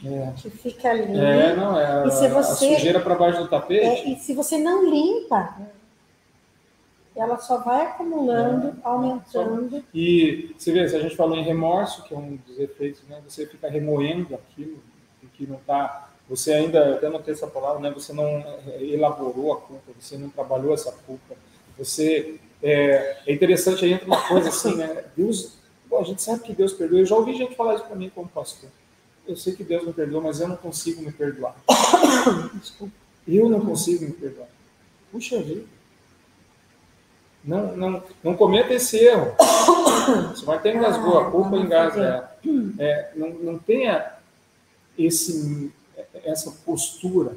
é. 0.05 0.33
que 0.37 0.50
fica 0.50 0.90
ali. 0.90 1.19
É, 1.19 1.57
não, 1.57 1.78
é 1.78 2.07
e 2.07 2.11
se 2.11 2.28
você, 2.28 2.67
a 2.67 2.76
sujeira 2.76 3.00
para 3.00 3.14
baixo 3.14 3.43
do 3.43 3.49
tapete. 3.49 3.85
É, 3.85 4.09
e 4.11 4.17
se 4.17 4.35
você 4.35 4.59
não 4.59 4.88
limpa, 4.88 5.57
ela 7.17 7.37
só 7.38 7.59
vai 7.59 7.83
acumulando, 7.83 8.69
é, 8.69 8.73
aumentando. 8.83 9.85
E 9.93 10.55
você 10.57 10.73
vê, 10.73 10.88
se 10.88 10.97
a 10.97 11.00
gente 11.00 11.17
falou 11.17 11.37
em 11.37 11.43
remorso, 11.43 12.05
que 12.05 12.14
é 12.14 12.17
um 12.17 12.37
dos 12.37 12.59
efeitos, 12.59 13.02
né? 13.09 13.21
Você 13.26 13.47
fica 13.47 13.69
remoendo 13.69 14.35
aquilo 14.35 14.78
que 15.35 15.47
não 15.47 15.57
está. 15.57 16.11
Você 16.28 16.52
ainda, 16.52 16.95
até 16.95 17.09
não 17.09 17.23
tem 17.23 17.33
essa 17.33 17.47
palavra, 17.47 17.81
né? 17.81 17.90
Você 17.90 18.12
não 18.12 18.45
elaborou 18.81 19.52
a 19.52 19.57
culpa, 19.57 19.93
você 19.99 20.17
não 20.17 20.28
trabalhou 20.28 20.75
essa 20.75 20.93
culpa. 21.07 21.35
Você 21.76 22.38
é, 22.62 23.19
é 23.26 23.33
interessante 23.33 23.85
aí 23.85 23.93
entra 23.93 24.07
uma 24.07 24.21
coisa 24.28 24.49
assim, 24.49 24.76
né? 24.76 25.05
Deus, 25.17 25.59
bom, 25.88 26.00
a 26.00 26.05
gente 26.05 26.23
sabe 26.23 26.43
que 26.43 26.52
Deus 26.52 26.73
perdoa. 26.73 27.00
Eu 27.00 27.07
já 27.07 27.17
ouvi 27.17 27.35
gente 27.35 27.55
falar 27.55 27.75
isso 27.75 27.85
para 27.85 27.97
mim 27.97 28.11
como 28.14 28.28
pastor. 28.28 28.69
Eu 29.29 29.37
sei 29.37 29.55
que 29.55 29.63
Deus 29.63 29.87
me 29.87 29.93
perdoa, 29.93 30.23
mas 30.23 30.41
eu 30.41 30.49
não 30.49 30.57
consigo 30.57 31.03
me 31.03 31.13
perdoar. 31.13 31.55
Desculpa. 32.55 32.95
Eu 33.29 33.47
não 33.47 33.61
consigo 33.61 34.07
me 34.07 34.13
perdoar. 34.13 34.49
Puxa 35.13 35.39
vida. 35.43 35.67
Não, 37.45 37.77
não, 37.77 38.03
não 38.25 38.35
cometa 38.35 38.73
esse 38.73 38.97
erro. 38.97 39.35
Se 40.35 40.47
vai 40.47 40.59
ter 40.63 40.75
engasgou, 40.75 41.19
a 41.19 41.31
culpa 41.31 41.57
engasga 41.57 42.31
É, 42.79 43.11
não, 43.15 43.29
não 43.35 43.59
tenha 43.59 44.15
esse, 44.97 45.71
essa 46.25 46.51
postura. 46.65 47.37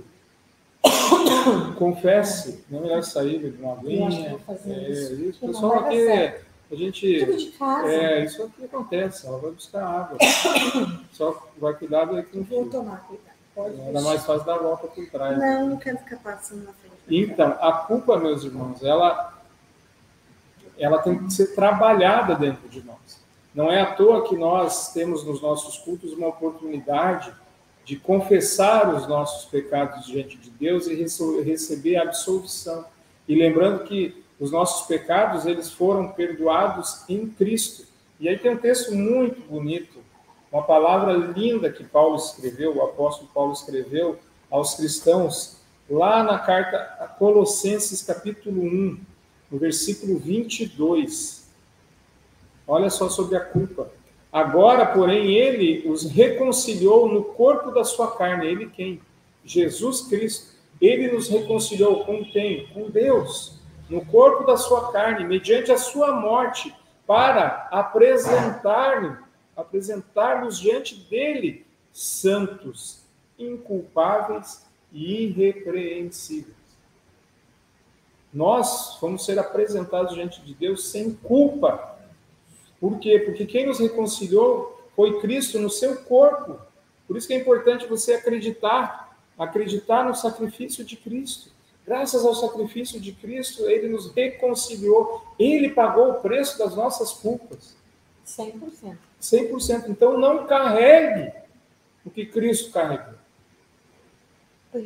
Confesse, 1.78 2.64
não 2.70 2.80
é 2.80 2.82
melhor 2.84 3.04
sair 3.04 3.52
de 3.52 3.62
uma 3.62 3.74
aguinha. 3.74 4.40
É, 4.66 4.90
isso. 4.90 5.46
O 5.46 5.48
pessoal 5.50 5.80
aqui, 5.80 6.36
a 6.72 6.76
gente. 6.76 7.26
Tudo 7.26 7.38
de 7.38 7.52
casa. 7.52 7.88
É, 7.88 8.26
isso 8.26 8.44
aqui 8.44 8.66
acontece, 8.66 9.28
ela 9.28 9.38
vai 9.38 9.52
buscar 9.52 9.84
água. 9.84 10.18
Só 11.12 11.48
vai 11.58 11.74
cuidar 11.74 12.06
do 12.06 12.24
que 12.24 12.38
não 12.38 12.44
Vou 12.44 12.70
tomar 12.70 13.06
cuidado. 13.08 13.32
Pode 13.54 13.80
é, 13.80 13.88
Ainda 13.88 14.02
mais 14.02 14.26
fácil 14.26 14.46
dar 14.46 14.56
a 14.56 14.60
volta 14.60 14.88
por 14.88 15.10
trás. 15.10 15.38
Não, 15.38 15.70
não 15.70 15.78
quero 15.78 15.98
ficar 16.00 16.18
passando 16.18 16.64
na 16.64 16.74
frente. 16.74 16.96
Então, 17.10 17.58
a 17.60 17.74
culpa, 17.74 18.18
meus 18.18 18.44
irmãos, 18.44 18.82
ela 18.84 19.38
ela 20.78 20.98
tem 21.00 21.24
que 21.24 21.32
ser 21.32 21.54
trabalhada 21.54 22.36
dentro 22.36 22.68
de 22.68 22.82
nós. 22.84 23.22
Não 23.54 23.72
é 23.72 23.82
à 23.82 23.94
toa 23.94 24.28
que 24.28 24.36
nós 24.36 24.94
temos 24.94 25.24
nos 25.24 25.42
nossos 25.42 25.78
cultos 25.78 26.14
uma 26.14 26.28
oportunidade 26.28 27.32
de 27.84 27.98
confessar 27.98 28.94
os 28.94 29.08
nossos 29.08 29.46
pecados 29.46 30.06
diante 30.06 30.38
de 30.38 30.50
Deus 30.50 30.88
e 30.88 30.96
receber 31.44 31.98
a 31.98 32.04
absolvição. 32.04 32.86
E 33.28 33.36
lembrando 33.36 33.84
que 33.84 34.21
os 34.42 34.52
nossos 34.52 34.88
pecados, 34.88 35.46
eles 35.46 35.72
foram 35.72 36.08
perdoados 36.08 37.08
em 37.08 37.30
Cristo. 37.30 37.86
E 38.20 38.28
aí 38.28 38.40
tem 38.40 38.52
um 38.52 38.58
texto 38.58 38.92
muito 38.92 39.40
bonito, 39.48 40.00
uma 40.52 40.64
palavra 40.64 41.14
linda 41.14 41.72
que 41.72 41.84
Paulo 41.84 42.16
escreveu, 42.16 42.76
o 42.76 42.82
apóstolo 42.82 43.30
Paulo 43.32 43.54
escreveu 43.54 44.18
aos 44.50 44.74
cristãos, 44.74 45.58
lá 45.88 46.24
na 46.24 46.40
carta 46.40 46.78
a 47.00 47.08
Colossenses, 47.08 48.02
capítulo 48.02 48.64
1, 48.64 49.00
no 49.52 49.60
versículo 49.60 50.18
22. 50.18 51.48
Olha 52.68 52.90
só 52.90 53.10
sobre 53.10 53.36
a 53.36 53.42
culpa. 53.42 53.92
Agora, 54.32 54.88
porém, 54.88 55.36
ele 55.36 55.88
os 55.88 56.04
reconciliou 56.04 57.08
no 57.08 57.24
corpo 57.24 57.70
da 57.70 57.84
sua 57.84 58.16
carne. 58.16 58.48
Ele 58.48 58.66
quem? 58.68 59.00
Jesus 59.46 60.02
Cristo. 60.02 60.56
Ele 60.80 61.12
nos 61.12 61.28
reconciliou 61.30 62.04
com 62.06 62.26
quem? 62.26 62.66
Com 62.68 62.90
Deus. 62.90 63.61
No 63.92 64.06
corpo 64.06 64.46
da 64.46 64.58
sua 64.58 64.92
carne, 64.92 65.26
mediante 65.26 65.72
a 65.72 65.78
sua 65.78 66.14
morte, 66.14 66.76
para 67.06 67.68
apresentar-nos 67.72 69.30
apresentar-nos 69.56 70.58
diante 70.60 70.96
dele 70.96 71.68
santos, 71.92 73.04
inculpáveis 73.38 74.66
e 74.92 75.26
irrepreensíveis 75.26 76.62
nós 78.34 78.98
vamos 79.02 79.26
ser 79.26 79.38
apresentados 79.38 80.16
diante 80.16 80.42
de 80.42 80.54
Deus 80.54 80.88
sem 80.88 81.14
culpa. 81.14 81.98
Por 82.80 83.00
quê? 83.00 83.20
Porque 83.20 83.46
quem 83.46 83.66
nos 83.66 83.80
reconciliou 83.80 84.90
foi 84.96 85.20
Cristo 85.20 85.60
no 85.60 85.70
seu 85.70 85.98
corpo. 86.04 86.58
Por 87.08 87.18
isso 87.18 87.28
que 87.28 87.34
é 87.34 87.38
importante 87.38 87.86
você 87.86 88.14
acreditar, 88.14 89.18
acreditar 89.38 90.06
no 90.06 90.16
sacrifício 90.16 90.84
de 90.86 90.96
Cristo. 90.96 91.52
Graças 91.92 92.24
ao 92.24 92.34
sacrifício 92.34 93.02
de 93.02 93.12
Cristo, 93.12 93.68
ele 93.70 93.90
nos 93.90 94.14
reconciliou. 94.14 95.22
Ele 95.38 95.72
pagou 95.72 96.12
o 96.12 96.14
preço 96.22 96.58
das 96.58 96.74
nossas 96.74 97.12
culpas. 97.12 97.76
100%. 98.26 98.96
100%. 99.22 99.90
Então 99.90 100.18
não 100.18 100.46
carregue 100.48 101.34
o 102.06 102.10
que 102.10 102.26
Cristo 102.26 102.72
carregou. 102.72 103.16
É 104.74 104.80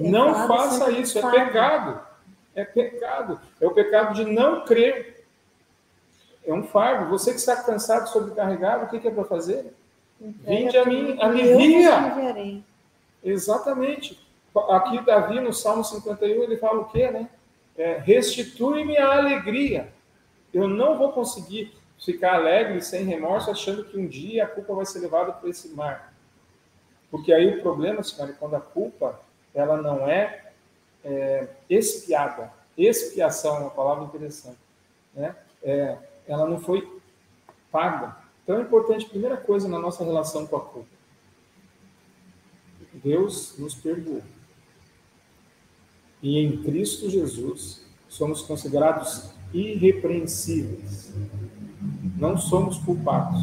não 0.00 0.46
faça 0.46 0.90
isso, 0.90 1.18
é 1.18 1.30
pecado 1.30 2.14
é 2.54 2.64
pecado. 2.64 3.40
É 3.58 3.66
o 3.66 3.72
pecado 3.72 4.14
de 4.14 4.24
não 4.24 4.64
crer. 4.66 5.24
É 6.46 6.52
um 6.52 6.62
fardo. 6.62 7.08
Você 7.08 7.30
que 7.30 7.38
está 7.38 7.56
cansado, 7.56 8.08
sobrecarregado, 8.08 8.84
o 8.84 8.88
que, 8.88 9.08
é 9.08 9.10
para 9.10 9.24
fazer? 9.24 9.72
Vinde 10.20 10.76
a 10.76 10.84
mim, 10.84 11.16
alivia. 11.20 12.62
Exatamente. 13.22 14.23
Aqui, 14.68 15.04
Davi, 15.04 15.40
no 15.40 15.52
Salmo 15.52 15.84
51, 15.84 16.42
ele 16.42 16.56
fala 16.56 16.80
o 16.80 16.84
quê, 16.86 17.10
né? 17.10 17.28
É, 17.76 17.98
Restitui-me 17.98 18.96
a 18.96 19.16
alegria. 19.16 19.92
Eu 20.52 20.68
não 20.68 20.96
vou 20.96 21.12
conseguir 21.12 21.74
ficar 21.98 22.34
alegre, 22.34 22.80
sem 22.80 23.04
remorso, 23.04 23.50
achando 23.50 23.84
que 23.84 23.98
um 23.98 24.06
dia 24.06 24.44
a 24.44 24.48
culpa 24.48 24.74
vai 24.74 24.86
ser 24.86 25.00
levada 25.00 25.32
para 25.32 25.48
esse 25.48 25.68
mar. 25.70 26.14
Porque 27.10 27.32
aí 27.32 27.58
o 27.58 27.62
problema, 27.62 28.02
senhora, 28.02 28.32
é 28.32 28.34
quando 28.34 28.54
a 28.54 28.60
culpa 28.60 29.20
ela 29.54 29.80
não 29.80 30.08
é 30.08 30.44
é, 31.04 31.48
expiada. 31.68 32.52
Expiação 32.76 33.56
é 33.56 33.60
uma 33.60 33.70
palavra 33.70 34.04
interessante. 34.04 34.58
Né? 35.14 35.34
É, 35.62 35.96
ela 36.26 36.48
não 36.48 36.58
foi 36.58 37.00
paga. 37.70 38.16
Então 38.42 38.58
é 38.58 38.62
importante, 38.62 39.08
primeira 39.08 39.36
coisa 39.36 39.68
na 39.68 39.78
nossa 39.78 40.04
relação 40.04 40.46
com 40.46 40.56
a 40.56 40.60
culpa. 40.60 40.88
Deus 42.92 43.58
nos 43.58 43.74
perdoou. 43.74 44.22
E 46.24 46.38
em 46.38 46.56
Cristo 46.62 47.10
Jesus 47.10 47.84
somos 48.08 48.40
considerados 48.40 49.28
irrepreensíveis. 49.52 51.12
Não 52.16 52.38
somos 52.38 52.78
culpados. 52.78 53.38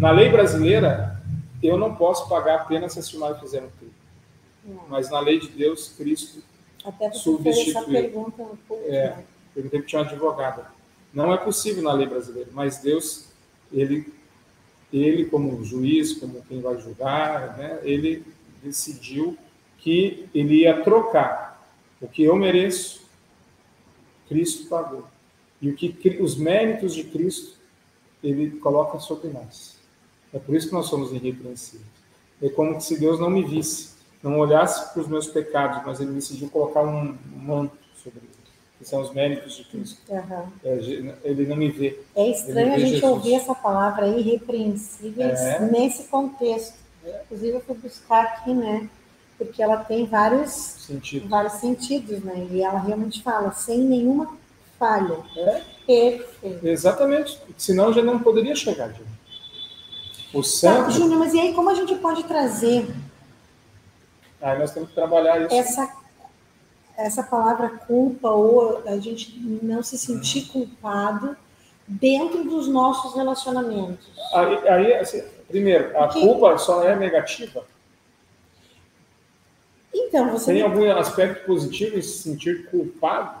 Na 0.00 0.10
lei 0.10 0.30
brasileira, 0.30 1.22
eu 1.62 1.76
não 1.76 1.94
posso 1.94 2.26
pagar 2.26 2.62
apenas 2.62 2.94
se 2.94 3.00
a 3.00 3.02
senhora 3.02 3.34
fizer 3.34 3.62
um 3.62 3.68
crime. 3.78 4.78
Mas 4.88 5.10
na 5.10 5.20
lei 5.20 5.38
de 5.38 5.48
Deus, 5.48 5.92
Cristo 5.98 6.42
até 6.82 7.10
porque 7.10 7.48
essa 7.50 7.82
pergunta 7.82 8.42
no 8.42 8.56
público. 8.56 8.90
É, 8.90 9.08
né? 9.10 9.24
perguntei 9.54 9.82
tinha 9.82 10.00
uma 10.00 10.10
advogada. 10.10 10.66
Não 11.12 11.30
é 11.30 11.36
possível 11.36 11.82
na 11.82 11.92
lei 11.92 12.06
brasileira, 12.06 12.48
mas 12.54 12.78
Deus, 12.78 13.28
ele, 13.70 14.10
ele 14.90 15.26
como 15.26 15.62
juiz, 15.62 16.14
como 16.14 16.40
quem 16.48 16.62
vai 16.62 16.80
julgar, 16.80 17.58
né, 17.58 17.80
ele 17.82 18.24
decidiu 18.62 19.36
que 19.76 20.26
ele 20.34 20.62
ia 20.62 20.82
trocar 20.82 21.47
o 22.00 22.08
que 22.08 22.22
eu 22.22 22.36
mereço, 22.36 23.02
Cristo 24.28 24.68
pagou. 24.68 25.04
E 25.60 25.70
o 25.70 25.74
que 25.74 26.18
os 26.20 26.36
méritos 26.36 26.94
de 26.94 27.04
Cristo 27.04 27.58
ele 28.22 28.52
coloca 28.58 28.98
sobre 28.98 29.28
nós. 29.28 29.76
É 30.32 30.38
por 30.38 30.54
isso 30.54 30.68
que 30.68 30.74
nós 30.74 30.86
somos 30.86 31.12
irrepreensíveis. 31.12 31.86
É 32.40 32.48
como 32.48 32.80
se 32.80 32.98
Deus 32.98 33.18
não 33.18 33.30
me 33.30 33.44
visse 33.44 33.98
não 34.22 34.38
olhasse 34.38 34.92
para 34.92 35.02
os 35.02 35.08
meus 35.08 35.26
pecados, 35.28 35.82
mas 35.84 36.00
ele 36.00 36.12
decidiu 36.12 36.48
colocar 36.50 36.82
um 36.82 37.16
manto 37.36 37.76
sobre 38.02 38.20
eles, 38.20 38.36
que 38.78 38.84
são 38.84 39.00
os 39.00 39.12
méritos 39.12 39.56
de 39.56 39.64
Cristo. 39.64 40.00
Uhum. 40.08 41.12
Ele 41.22 41.46
não 41.46 41.56
me 41.56 41.70
vê. 41.70 42.00
É 42.14 42.28
estranho 42.28 42.74
a 42.74 42.78
gente 42.78 42.94
Jesus. 42.94 43.10
ouvir 43.10 43.34
essa 43.34 43.54
palavra 43.54 44.08
irrepreensíveis 44.08 45.38
é. 45.40 45.60
nesse 45.60 46.04
contexto. 46.04 46.76
É. 47.04 47.22
Inclusive, 47.24 47.56
eu 47.56 47.60
fui 47.60 47.76
buscar 47.76 48.24
aqui, 48.24 48.52
né? 48.52 48.88
Porque 49.38 49.62
ela 49.62 49.76
tem 49.78 50.04
vários 50.04 50.50
sentidos, 50.50 51.30
vários 51.30 51.52
sentidos 51.54 52.22
né? 52.24 52.46
E 52.50 52.60
ela 52.60 52.80
realmente 52.80 53.22
fala 53.22 53.52
sem 53.52 53.78
nenhuma 53.78 54.36
falha. 54.78 55.18
É. 55.36 55.62
Perfeito. 55.86 56.66
Exatamente. 56.66 57.40
Senão 57.56 57.92
já 57.92 58.02
não 58.02 58.18
poderia 58.18 58.54
chegar, 58.54 58.88
Júnior. 58.88 59.06
O 60.34 60.42
santo. 60.42 60.84
Tá, 60.84 60.90
Júnior, 60.90 61.20
mas 61.20 61.32
e 61.32 61.40
aí 61.40 61.54
como 61.54 61.70
a 61.70 61.74
gente 61.74 61.94
pode 61.94 62.24
trazer 62.24 62.86
Aí 64.40 64.58
nós 64.58 64.70
temos 64.70 64.90
que 64.90 64.94
trabalhar 64.94 65.40
isso. 65.42 65.54
Essa 65.54 65.98
essa 66.96 67.22
palavra 67.22 67.68
culpa 67.68 68.28
ou 68.28 68.82
a 68.84 68.98
gente 68.98 69.38
não 69.62 69.84
se 69.84 69.96
sentir 69.96 70.48
culpado 70.48 71.36
dentro 71.86 72.42
dos 72.42 72.66
nossos 72.66 73.14
relacionamentos. 73.14 74.10
Aí, 74.34 74.68
aí 74.68 74.94
assim, 74.94 75.22
primeiro, 75.46 75.96
a 75.96 76.08
Porque... 76.08 76.20
culpa 76.20 76.58
só 76.58 76.82
é 76.82 76.96
negativa? 76.96 77.64
Então, 80.08 80.30
você 80.30 80.54
tem 80.54 80.62
algum 80.62 80.90
aspecto 80.90 81.44
positivo 81.44 81.98
em 81.98 82.02
se 82.02 82.22
sentir 82.22 82.66
culpado? 82.70 83.40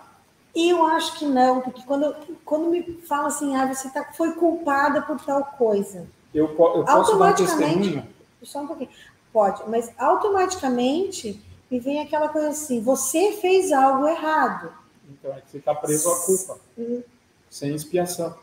Eu 0.54 0.84
acho 0.86 1.18
que 1.18 1.24
não, 1.24 1.60
porque 1.60 1.82
quando, 1.82 2.14
quando 2.44 2.70
me 2.70 2.82
fala 3.06 3.28
assim, 3.28 3.56
ah, 3.56 3.66
você 3.66 3.88
tá, 3.90 4.12
foi 4.12 4.32
culpada 4.32 5.00
por 5.02 5.18
tal 5.20 5.42
coisa. 5.44 6.06
Eu, 6.34 6.46
eu 6.46 6.84
posso 6.84 7.16
dar 7.16 7.32
um 7.32 7.34
testemunho? 7.34 8.06
Só 8.42 8.60
um 8.60 8.66
pouquinho. 8.66 8.90
Pode, 9.32 9.68
mas 9.68 9.92
automaticamente 9.98 11.42
me 11.70 11.78
vem 11.78 12.00
aquela 12.00 12.28
coisa 12.28 12.48
assim: 12.48 12.80
você 12.80 13.32
fez 13.32 13.72
algo 13.72 14.06
errado. 14.06 14.72
Então 15.08 15.32
é 15.32 15.40
que 15.40 15.50
você 15.50 15.58
está 15.58 15.74
preso 15.74 16.10
à 16.10 16.16
culpa, 16.20 16.58
hum. 16.78 17.02
sem 17.50 17.74
expiação. 17.74 18.34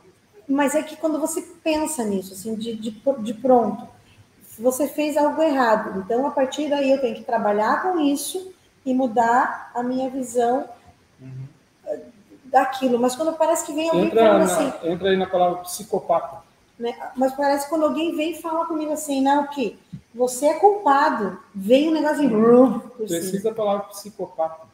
Mas 0.48 0.76
é 0.76 0.84
que 0.84 0.96
quando 0.96 1.20
você 1.20 1.42
pensa 1.64 2.04
nisso, 2.04 2.34
assim, 2.34 2.56
de, 2.56 2.76
de, 2.76 2.92
de 2.92 3.34
pronto, 3.34 3.88
você 4.62 4.88
fez 4.88 5.18
algo 5.18 5.42
errado. 5.42 6.00
Então, 6.00 6.26
a 6.28 6.32
partir 6.32 6.70
daí, 6.70 6.92
eu 6.92 7.02
tenho 7.02 7.16
que 7.16 7.24
trabalhar 7.24 7.82
com 7.82 8.00
isso 8.00 8.54
e 8.86 8.94
mudar 8.94 9.72
a 9.74 9.82
minha 9.82 10.10
visão 10.10 10.70
uhum. 11.20 11.48
daquilo. 12.46 13.00
Mas 13.00 13.16
quando 13.16 13.34
parece 13.34 13.66
que 13.66 13.74
vem 13.74 13.90
alguém 13.90 14.06
entra 14.06 14.26
falando 14.26 14.40
na, 14.40 14.46
assim. 14.46 14.90
Entra 14.90 15.10
aí 15.10 15.18
na 15.18 15.28
palavra 15.28 15.60
psicopata. 15.64 16.44
Né? 16.78 16.96
Mas 17.16 17.34
parece 17.34 17.70
quando 17.70 17.86
alguém 17.86 18.16
vem 18.16 18.32
e 18.32 18.42
fala 18.42 18.66
comigo 18.66 18.92
assim, 18.92 19.22
não, 19.22 19.44
o 19.44 19.48
quê? 19.50 19.76
Você 20.14 20.48
é 20.48 20.54
culpado. 20.56 21.40
Vem 21.54 21.90
um 21.90 21.92
negocinho. 21.92 22.80
Precisa 22.98 23.50
da 23.50 23.56
palavra 23.56 23.88
psicopata. 23.88 24.66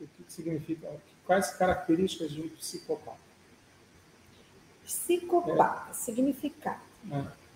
O 0.00 0.06
que 0.06 0.32
significa? 0.32 0.88
Quais 1.26 1.50
características 1.50 2.30
de 2.30 2.40
um 2.40 2.48
psicopata? 2.48 3.18
Psicopata, 4.84 5.90
é. 5.90 5.92
significado. 5.92 6.80
É. 7.12 7.47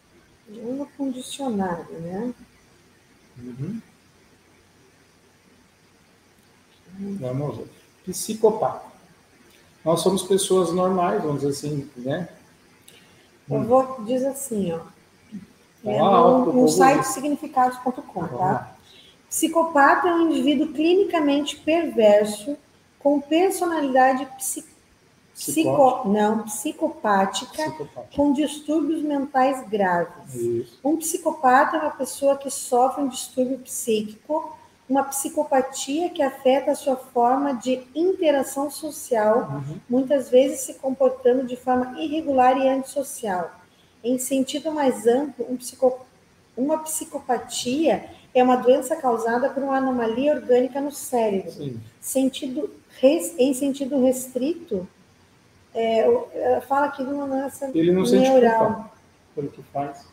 Uma 0.49 0.87
com 0.97 1.11
dicionário, 1.11 1.99
né? 2.01 2.35
Uhum. 3.39 3.81
Vamos 7.21 7.57
ver. 7.57 7.69
Psicopata. 8.05 8.93
Nós 9.85 10.01
somos 10.01 10.23
pessoas 10.23 10.73
normais, 10.73 11.23
vamos 11.23 11.41
dizer 11.41 11.51
assim, 11.51 11.91
né? 11.97 12.29
Eu 13.51 13.65
vou 13.65 14.03
dizer 14.05 14.29
assim, 14.29 14.73
ó. 14.73 14.81
É 15.85 15.99
no, 15.99 16.53
no 16.53 16.69
site 16.69 17.05
significados.com, 17.05 18.29
tá? 18.29 18.77
Psicopata 19.29 20.09
é 20.09 20.15
um 20.15 20.31
indivíduo 20.31 20.73
clinicamente 20.73 21.57
perverso 21.57 22.57
com 23.01 23.21
personalidade 23.21 24.27
psi, 24.37 24.65
psico, 25.35 26.09
não, 26.09 26.45
psicopática, 26.45 27.53
psicopática, 27.53 28.17
com 28.17 28.33
distúrbios 28.33 29.03
mentais 29.03 29.67
graves. 29.69 30.35
Isso. 30.35 30.79
Um 30.85 30.97
psicopata 30.97 31.77
é 31.77 31.81
uma 31.81 31.91
pessoa 31.91 32.37
que 32.37 32.51
sofre 32.51 33.03
um 33.03 33.09
distúrbio 33.09 33.59
psíquico, 33.59 34.57
uma 34.89 35.05
psicopatia 35.05 36.11
que 36.11 36.23
afeta 36.23 36.73
a 36.73 36.75
sua 36.75 36.97
forma 36.97 37.55
de 37.55 37.83
interação 37.95 38.71
social, 38.71 39.51
uhum. 39.51 39.81
muitas 39.89 40.29
vezes 40.29 40.61
se 40.61 40.75
comportando 40.75 41.47
de 41.47 41.57
forma 41.57 41.99
irregular 42.01 42.59
e 42.59 42.69
antissocial. 42.69 43.51
Em 44.05 44.19
sentido 44.19 44.71
mais 44.73 45.07
amplo, 45.07 45.47
um 45.49 45.57
psico, 45.57 46.01
uma 46.57 46.79
psicopatia 46.79 48.05
é 48.35 48.43
uma 48.43 48.57
doença 48.57 48.97
causada 48.97 49.49
por 49.51 49.63
uma 49.63 49.77
anomalia 49.77 50.35
orgânica 50.35 50.81
no 50.81 50.91
cérebro. 50.91 51.53
Sentido, 52.01 52.71
res, 53.01 53.35
em 53.39 53.55
sentido 53.55 54.01
restrito, 54.03 54.87
é, 55.75 56.61
fala 56.69 56.87
aqui 56.87 57.05
de 57.05 57.11
uma 57.11 57.27
doença 57.27 57.71
Ele 57.75 57.93
não 57.93 58.03
neural. 58.03 58.07
sente 58.07 58.59
culpa 58.59 58.93
pelo 59.35 59.49
que 59.49 59.63
faz. 59.73 60.07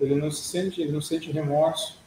Ele 0.00 0.14
não 0.14 0.30
se 0.30 0.44
sente, 0.44 0.80
ele 0.80 0.92
não 0.92 1.00
sente 1.00 1.30
remorso. 1.30 1.98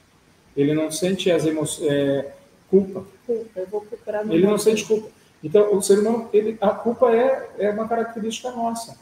Ele 0.56 0.74
não 0.74 0.92
sente 0.92 1.32
as 1.32 1.46
emoções, 1.46 1.90
é, 1.92 2.34
culpa. 2.70 3.06
Eu 3.28 3.68
vou 3.68 3.82
procurar 3.82 4.26
ele 4.26 4.46
não 4.46 4.58
sente 4.58 4.86
culpa. 4.86 5.10
Então, 5.44 5.76
o 5.76 5.82
ser 5.82 6.00
humano, 6.00 6.30
ele, 6.32 6.58
a 6.62 6.70
culpa 6.70 7.12
é, 7.12 7.50
é 7.58 7.70
uma 7.70 7.88
característica 7.88 8.52
nossa. 8.52 8.98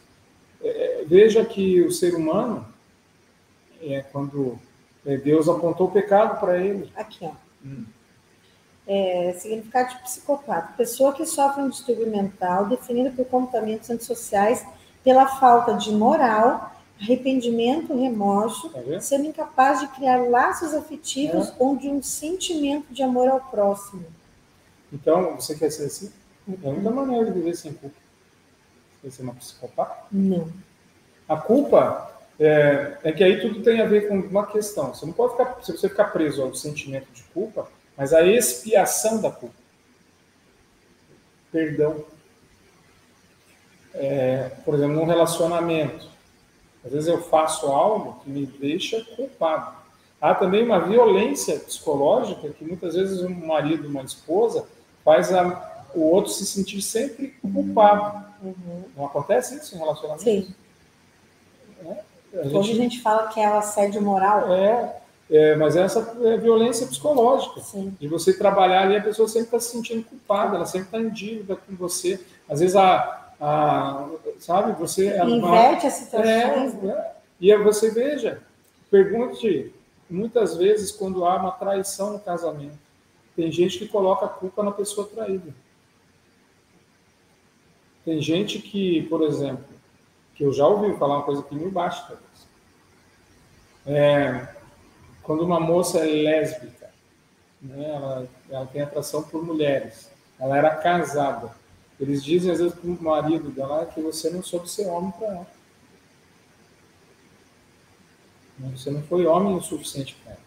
É, 0.61 1.01
é, 1.01 1.05
veja 1.05 1.43
que 1.43 1.81
o 1.81 1.91
ser 1.91 2.15
humano, 2.15 2.65
é, 3.81 4.01
quando 4.11 4.57
é, 5.05 5.17
Deus 5.17 5.49
apontou 5.49 5.87
o 5.87 5.91
pecado 5.91 6.39
para 6.39 6.63
ele. 6.63 6.91
Aqui, 6.95 7.19
ó. 7.21 7.31
Hum. 7.65 7.85
É, 8.91 9.35
significado 9.37 9.89
de 9.89 10.01
psicopata. 10.01 10.73
Pessoa 10.75 11.13
que 11.13 11.23
sofre 11.23 11.61
um 11.61 11.69
distúrbio 11.69 12.09
mental 12.09 12.65
definido 12.65 13.15
por 13.15 13.23
comportamentos 13.25 13.87
antissociais 13.87 14.65
pela 15.03 15.27
falta 15.27 15.75
de 15.75 15.91
moral, 15.91 16.73
arrependimento, 16.99 17.95
remorso, 17.95 18.69
tá 18.69 18.99
sendo 18.99 19.25
incapaz 19.25 19.79
de 19.81 19.87
criar 19.89 20.27
laços 20.27 20.73
afetivos 20.73 21.49
é. 21.49 21.53
ou 21.59 21.77
de 21.77 21.87
um 21.87 22.01
sentimento 22.01 22.91
de 22.91 23.03
amor 23.03 23.27
ao 23.29 23.39
próximo. 23.39 24.05
Então, 24.91 25.35
você 25.35 25.55
quer 25.55 25.69
ser 25.71 25.85
assim? 25.85 26.11
É 26.63 26.67
a 26.67 26.71
única 26.71 26.89
maneira 26.89 27.25
de 27.25 27.31
viver 27.31 27.55
sem 27.55 27.73
culpa. 27.73 27.95
Você 27.95 29.01
quer 29.03 29.11
ser 29.11 29.21
uma 29.21 29.35
psicopata? 29.35 30.05
Não. 30.11 30.49
A 31.27 31.37
culpa 31.37 32.11
é, 32.39 32.97
é, 33.03 33.11
que 33.11 33.23
aí 33.23 33.39
tudo 33.39 33.61
tem 33.61 33.81
a 33.81 33.85
ver 33.85 34.07
com 34.07 34.15
uma 34.15 34.47
questão. 34.47 34.93
Você 34.93 35.05
não 35.05 35.13
pode 35.13 35.33
ficar, 35.33 35.57
se 35.61 35.71
você 35.71 35.89
ficar 35.89 36.05
preso 36.05 36.41
ao 36.41 36.55
sentimento 36.55 37.11
de 37.11 37.21
culpa, 37.33 37.67
mas 37.99 38.13
a 38.13 38.23
expiação 38.23 39.19
da 39.19 39.29
culpa. 39.29 39.53
Perdão. 41.51 42.05
É, 43.93 44.51
por 44.63 44.73
exemplo, 44.75 44.95
num 44.95 45.05
relacionamento, 45.05 46.07
às 46.85 46.93
vezes 46.93 47.09
eu 47.09 47.21
faço 47.21 47.65
algo 47.67 48.21
que 48.21 48.29
me 48.29 48.45
deixa 48.45 49.03
culpado. 49.17 49.75
Há 50.21 50.33
também 50.33 50.63
uma 50.63 50.79
violência 50.79 51.59
psicológica 51.59 52.49
que 52.49 52.63
muitas 52.63 52.95
vezes 52.95 53.21
um 53.21 53.45
marido, 53.45 53.89
uma 53.89 54.03
esposa, 54.03 54.65
faz 55.03 55.33
a, 55.33 55.83
o 55.93 56.01
outro 56.01 56.31
se 56.31 56.45
sentir 56.45 56.81
sempre 56.81 57.35
culpado. 57.41 58.25
Uhum. 58.41 58.83
Não 58.95 59.07
acontece 59.07 59.57
isso 59.57 59.75
em 59.75 59.79
relacionamento? 59.79 60.23
Sim. 60.23 60.55
É, 61.83 62.03
a 62.39 62.43
gente, 62.43 62.55
Hoje 62.55 62.71
a 62.71 62.75
gente 62.75 63.01
fala 63.01 63.27
que 63.27 63.41
é 63.41 63.49
o 63.49 63.57
assédio 63.57 64.01
moral. 64.01 64.53
É, 64.53 64.98
é 65.29 65.55
mas 65.55 65.75
essa 65.75 66.17
é 66.23 66.37
violência 66.37 66.87
psicológica. 66.87 67.59
Sim. 67.61 67.95
De 67.99 68.07
você 68.07 68.33
trabalhar 68.33 68.83
ali, 68.83 68.97
a 68.97 69.03
pessoa 69.03 69.27
sempre 69.27 69.47
está 69.47 69.59
se 69.59 69.71
sentindo 69.71 70.03
culpada, 70.03 70.55
ela 70.55 70.65
sempre 70.65 70.87
está 70.87 70.99
em 70.99 71.09
dívida 71.09 71.55
com 71.55 71.75
você. 71.75 72.19
Às 72.49 72.59
vezes 72.59 72.75
a, 72.75 73.33
a, 73.39 74.09
sabe, 74.39 74.71
você... 74.79 75.07
É 75.07 75.23
Inverte 75.23 75.87
as 75.87 75.93
situações. 75.93 76.73
É, 76.73 76.77
né? 76.77 77.05
E 77.39 77.55
você 77.57 77.91
veja, 77.91 78.41
pergunte 78.89 79.73
muitas 80.09 80.57
vezes 80.57 80.91
quando 80.91 81.23
há 81.25 81.35
uma 81.35 81.51
traição 81.51 82.13
no 82.13 82.19
casamento. 82.19 82.77
Tem 83.35 83.51
gente 83.51 83.77
que 83.77 83.87
coloca 83.87 84.25
a 84.25 84.29
culpa 84.29 84.63
na 84.63 84.71
pessoa 84.71 85.07
traída. 85.07 85.53
Tem 88.03 88.19
gente 88.21 88.59
que, 88.59 89.03
por 89.03 89.21
exemplo, 89.21 89.63
que 90.35 90.43
eu 90.43 90.51
já 90.51 90.67
ouvi 90.67 90.97
falar 90.97 91.17
uma 91.17 91.23
coisa 91.23 91.43
que 91.43 91.53
me 91.53 91.69
basta. 91.69 92.17
É, 93.85 94.47
quando 95.29 95.43
uma 95.43 95.59
moça 95.59 95.99
é 95.99 96.05
lésbica, 96.05 96.89
né, 97.61 97.87
ela, 97.87 98.27
ela 98.49 98.65
tem 98.65 98.81
atração 98.81 99.21
por 99.21 99.45
mulheres, 99.45 100.09
ela 100.39 100.57
era 100.57 100.71
casada, 100.71 101.51
eles 101.99 102.23
dizem 102.23 102.51
às 102.51 102.57
vezes 102.57 102.73
para 102.73 102.89
o 102.89 102.99
marido 102.99 103.51
dela 103.51 103.85
que 103.85 104.01
você 104.01 104.31
não 104.31 104.41
soube 104.41 104.67
ser 104.67 104.87
homem 104.87 105.11
para 105.11 105.27
ela. 105.27 105.47
Você 108.75 108.89
não 108.89 109.03
foi 109.03 109.27
homem 109.27 109.55
o 109.55 109.61
suficiente 109.61 110.17
para 110.23 110.31
ela. 110.31 110.41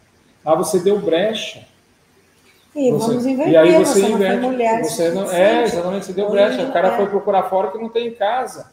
Ah, 0.44 0.56
você 0.56 0.80
deu 0.80 0.98
brecha. 0.98 1.64
E 2.74 2.90
você, 2.90 3.06
vamos 3.06 3.24
inverter, 3.24 3.52
e 3.52 3.56
aí 3.56 3.84
você, 3.84 4.00
você 4.00 4.08
inverte. 4.08 4.40
Não 4.40 4.50
mulher 4.50 4.82
você 4.82 5.10
não, 5.12 5.30
é, 5.30 5.62
exatamente, 5.62 6.06
você 6.06 6.12
deu 6.12 6.28
brecha. 6.28 6.68
O 6.68 6.72
cara 6.72 6.88
é. 6.88 6.96
foi 6.96 7.06
procurar 7.06 7.44
fora 7.44 7.70
que 7.70 7.78
não 7.78 7.88
tem 7.88 8.08
em 8.08 8.14
casa. 8.14 8.72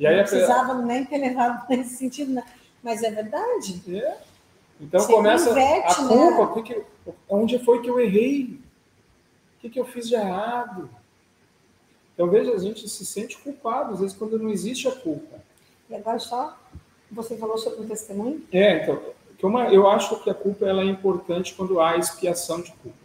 E 0.00 0.04
aí 0.04 0.16
não 0.16 0.24
precisava 0.24 0.72
a... 0.72 0.82
nem 0.82 1.04
ter 1.04 1.18
levado 1.18 1.64
nesse 1.70 1.94
sentido, 1.94 2.32
né? 2.32 2.42
mas 2.82 3.04
é 3.04 3.10
verdade. 3.12 3.80
É. 3.88 4.33
Então 4.80 5.00
você 5.00 5.12
começa 5.12 5.50
inverte, 5.50 5.92
a 5.92 6.08
culpa. 6.08 6.56
Né? 6.56 6.62
Que, 6.62 6.82
onde 7.28 7.58
foi 7.58 7.80
que 7.82 7.88
eu 7.88 8.00
errei? 8.00 8.60
O 9.56 9.60
que, 9.60 9.70
que 9.70 9.80
eu 9.80 9.84
fiz 9.84 10.08
de 10.08 10.14
errado? 10.14 10.90
Então, 12.14 12.28
veja, 12.28 12.52
a 12.52 12.58
gente 12.58 12.88
se 12.88 13.04
sente 13.04 13.36
culpado, 13.38 13.94
às 13.94 14.00
vezes, 14.00 14.16
quando 14.16 14.38
não 14.38 14.48
existe 14.48 14.86
a 14.86 14.92
culpa. 14.92 15.36
E 15.90 15.94
agora 15.94 16.18
só, 16.18 16.56
você 17.10 17.36
falou 17.36 17.58
sobre 17.58 17.84
o 17.84 17.88
testemunho? 17.88 18.42
É, 18.52 18.82
então, 18.82 19.00
que 19.36 19.44
uma, 19.44 19.68
eu 19.68 19.88
acho 19.88 20.22
que 20.22 20.30
a 20.30 20.34
culpa 20.34 20.64
ela 20.64 20.82
é 20.82 20.86
importante 20.86 21.54
quando 21.54 21.80
há 21.80 21.96
expiação 21.96 22.60
de 22.60 22.72
culpa. 22.72 23.04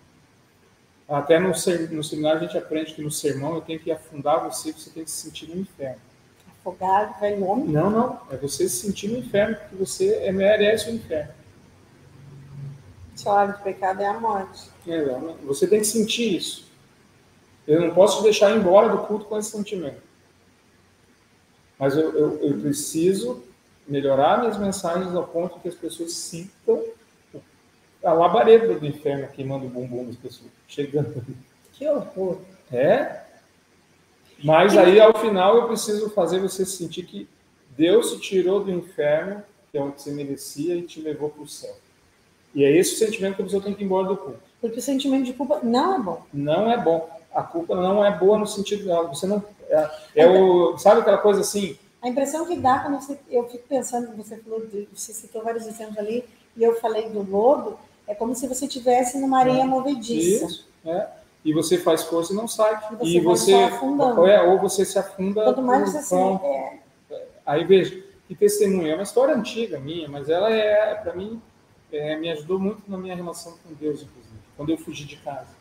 Até 1.08 1.40
no, 1.40 1.50
no 1.50 2.04
seminário 2.04 2.40
a 2.40 2.44
gente 2.44 2.58
aprende 2.58 2.94
que 2.94 3.02
no 3.02 3.10
sermão 3.10 3.56
eu 3.56 3.62
tenho 3.62 3.80
que 3.80 3.92
afundar 3.92 4.44
você, 4.44 4.72
você 4.72 4.92
tem 4.92 5.04
que 5.04 5.10
se 5.10 5.24
sentir 5.24 5.50
no 5.50 5.60
inferno. 5.60 6.00
Afogado, 6.60 7.20
vai 7.20 7.34
homem? 7.42 7.68
Não, 7.68 7.90
não. 7.90 8.20
É 8.30 8.38
você 8.38 8.70
se 8.70 8.86
sentir 8.86 9.08
no 9.08 9.18
inferno, 9.18 9.56
porque 9.56 9.76
você 9.76 10.14
é, 10.18 10.32
merece 10.32 10.92
o 10.92 10.94
inferno. 10.94 11.34
O 13.20 13.22
salário 13.22 13.54
do 13.58 13.60
pecado 13.60 14.02
é 14.02 14.08
a 14.08 14.18
morte. 14.18 14.70
É, 14.88 15.04
você 15.44 15.68
tem 15.68 15.80
que 15.80 15.86
sentir 15.86 16.38
isso. 16.38 16.66
Eu 17.68 17.82
não 17.82 17.94
posso 17.94 18.20
te 18.20 18.24
deixar 18.24 18.56
embora 18.56 18.88
do 18.88 19.00
culto 19.00 19.26
com 19.26 19.38
esse 19.38 19.52
sentimento. 19.52 20.02
Mas 21.78 21.98
eu, 21.98 22.18
eu, 22.18 22.40
eu 22.42 22.60
preciso 22.62 23.44
melhorar 23.86 24.40
minhas 24.40 24.58
mensagens 24.58 25.14
ao 25.14 25.28
ponto 25.28 25.60
que 25.60 25.68
as 25.68 25.76
pessoas 25.76 26.14
sintam 26.14 26.82
a 28.02 28.14
labareda 28.14 28.80
do 28.80 28.86
inferno 28.86 29.28
queimando 29.28 29.66
o 29.66 29.70
bumbum 29.70 30.06
das 30.06 30.16
pessoas, 30.16 30.50
chegando. 30.66 31.22
Que 31.74 31.86
horror. 31.90 32.40
É. 32.72 33.24
Mas 34.42 34.78
aí, 34.78 34.98
ao 35.02 35.14
final, 35.20 35.58
eu 35.58 35.68
preciso 35.68 36.10
fazer 36.12 36.40
você 36.40 36.66
sentir 36.66 37.06
que 37.06 37.28
Deus 37.72 38.14
te 38.14 38.22
tirou 38.22 38.64
do 38.64 38.72
inferno, 38.72 39.44
que 39.70 39.78
é 39.78 39.82
onde 39.82 40.02
você 40.02 40.12
merecia, 40.12 40.76
e 40.76 40.84
te 40.84 41.02
levou 41.02 41.30
para 41.30 41.44
o 41.44 41.48
céu. 41.48 41.76
E 42.54 42.64
é 42.64 42.72
esse 42.72 42.96
o 42.96 42.98
sentimento 42.98 43.36
que 43.36 43.42
a 43.42 43.46
pessoa 43.46 43.64
tem 43.64 43.74
que 43.74 43.84
ir 43.84 43.86
embora 43.86 44.08
do 44.08 44.18
culto. 44.18 44.40
Porque 44.60 44.80
o 44.80 44.82
sentimento 44.82 45.26
de 45.26 45.34
culpa 45.34 45.60
não 45.64 45.96
é 45.96 46.00
bom. 46.00 46.22
Não 46.34 46.72
é 46.72 46.78
bom. 46.78 47.10
A 47.34 47.44
culpa 47.44 47.76
não 47.76 48.04
é 48.04 48.12
boa 48.18 48.38
no 48.38 48.48
sentido 48.48 48.84
de 48.84 49.08
você 49.08 49.28
não 49.28 49.44
é, 49.70 49.90
é 50.16 50.28
o 50.28 50.78
sabe 50.78 51.02
aquela 51.02 51.20
coisa 51.20 51.42
assim. 51.42 51.78
A 52.02 52.08
impressão 52.08 52.46
que 52.46 52.56
dá 52.56 52.80
quando 52.80 53.00
você, 53.00 53.20
eu 53.30 53.48
fico 53.48 53.68
pensando, 53.68 54.16
você 54.16 54.38
falou, 54.38 54.66
você 54.94 55.14
citou 55.14 55.44
vários 55.44 55.68
exemplos 55.68 55.98
ali, 55.98 56.26
e 56.56 56.64
eu 56.64 56.80
falei 56.80 57.10
do 57.10 57.22
lodo, 57.30 57.78
é 58.08 58.16
como 58.16 58.34
se 58.34 58.48
você 58.48 58.66
estivesse 58.66 59.20
numa 59.20 59.40
areia 59.40 59.62
é. 59.62 59.66
movediça. 59.66 60.46
Isso, 60.46 60.68
é. 60.86 61.08
E 61.44 61.54
você 61.54 61.78
faz 61.78 62.04
força 62.04 62.34
e 62.34 62.36
não 62.36 62.48
sai. 62.48 62.80
E 62.92 62.96
você, 62.96 63.10
e 63.10 63.20
você 63.20 63.54
é, 63.54 64.42
ou 64.42 64.60
você 64.60 64.84
se 64.84 64.98
afunda. 64.98 65.44
Quanto 65.44 65.62
mais 65.62 65.92
você 65.92 66.02
se 66.02 66.16
é. 66.16 66.80
Aí 67.46 67.64
veja, 67.64 68.04
que 68.28 68.36
testemunho. 68.36 68.92
É 68.92 68.94
uma 68.94 69.04
história 69.04 69.36
antiga 69.36 69.80
minha, 69.80 70.08
mas 70.10 70.30
ela 70.30 70.52
é, 70.52 70.96
para 70.96 71.14
mim, 71.14 71.42
é, 71.92 72.16
me 72.18 72.30
ajudou 72.30 72.60
muito 72.60 72.82
na 72.88 72.98
minha 72.98 73.16
relação 73.16 73.58
com 73.64 73.74
Deus, 73.74 74.04
inclusive. 74.04 74.40
Quando 74.56 74.70
eu 74.70 74.78
fugi 74.78 75.06
de 75.06 75.18
casa. 75.18 75.58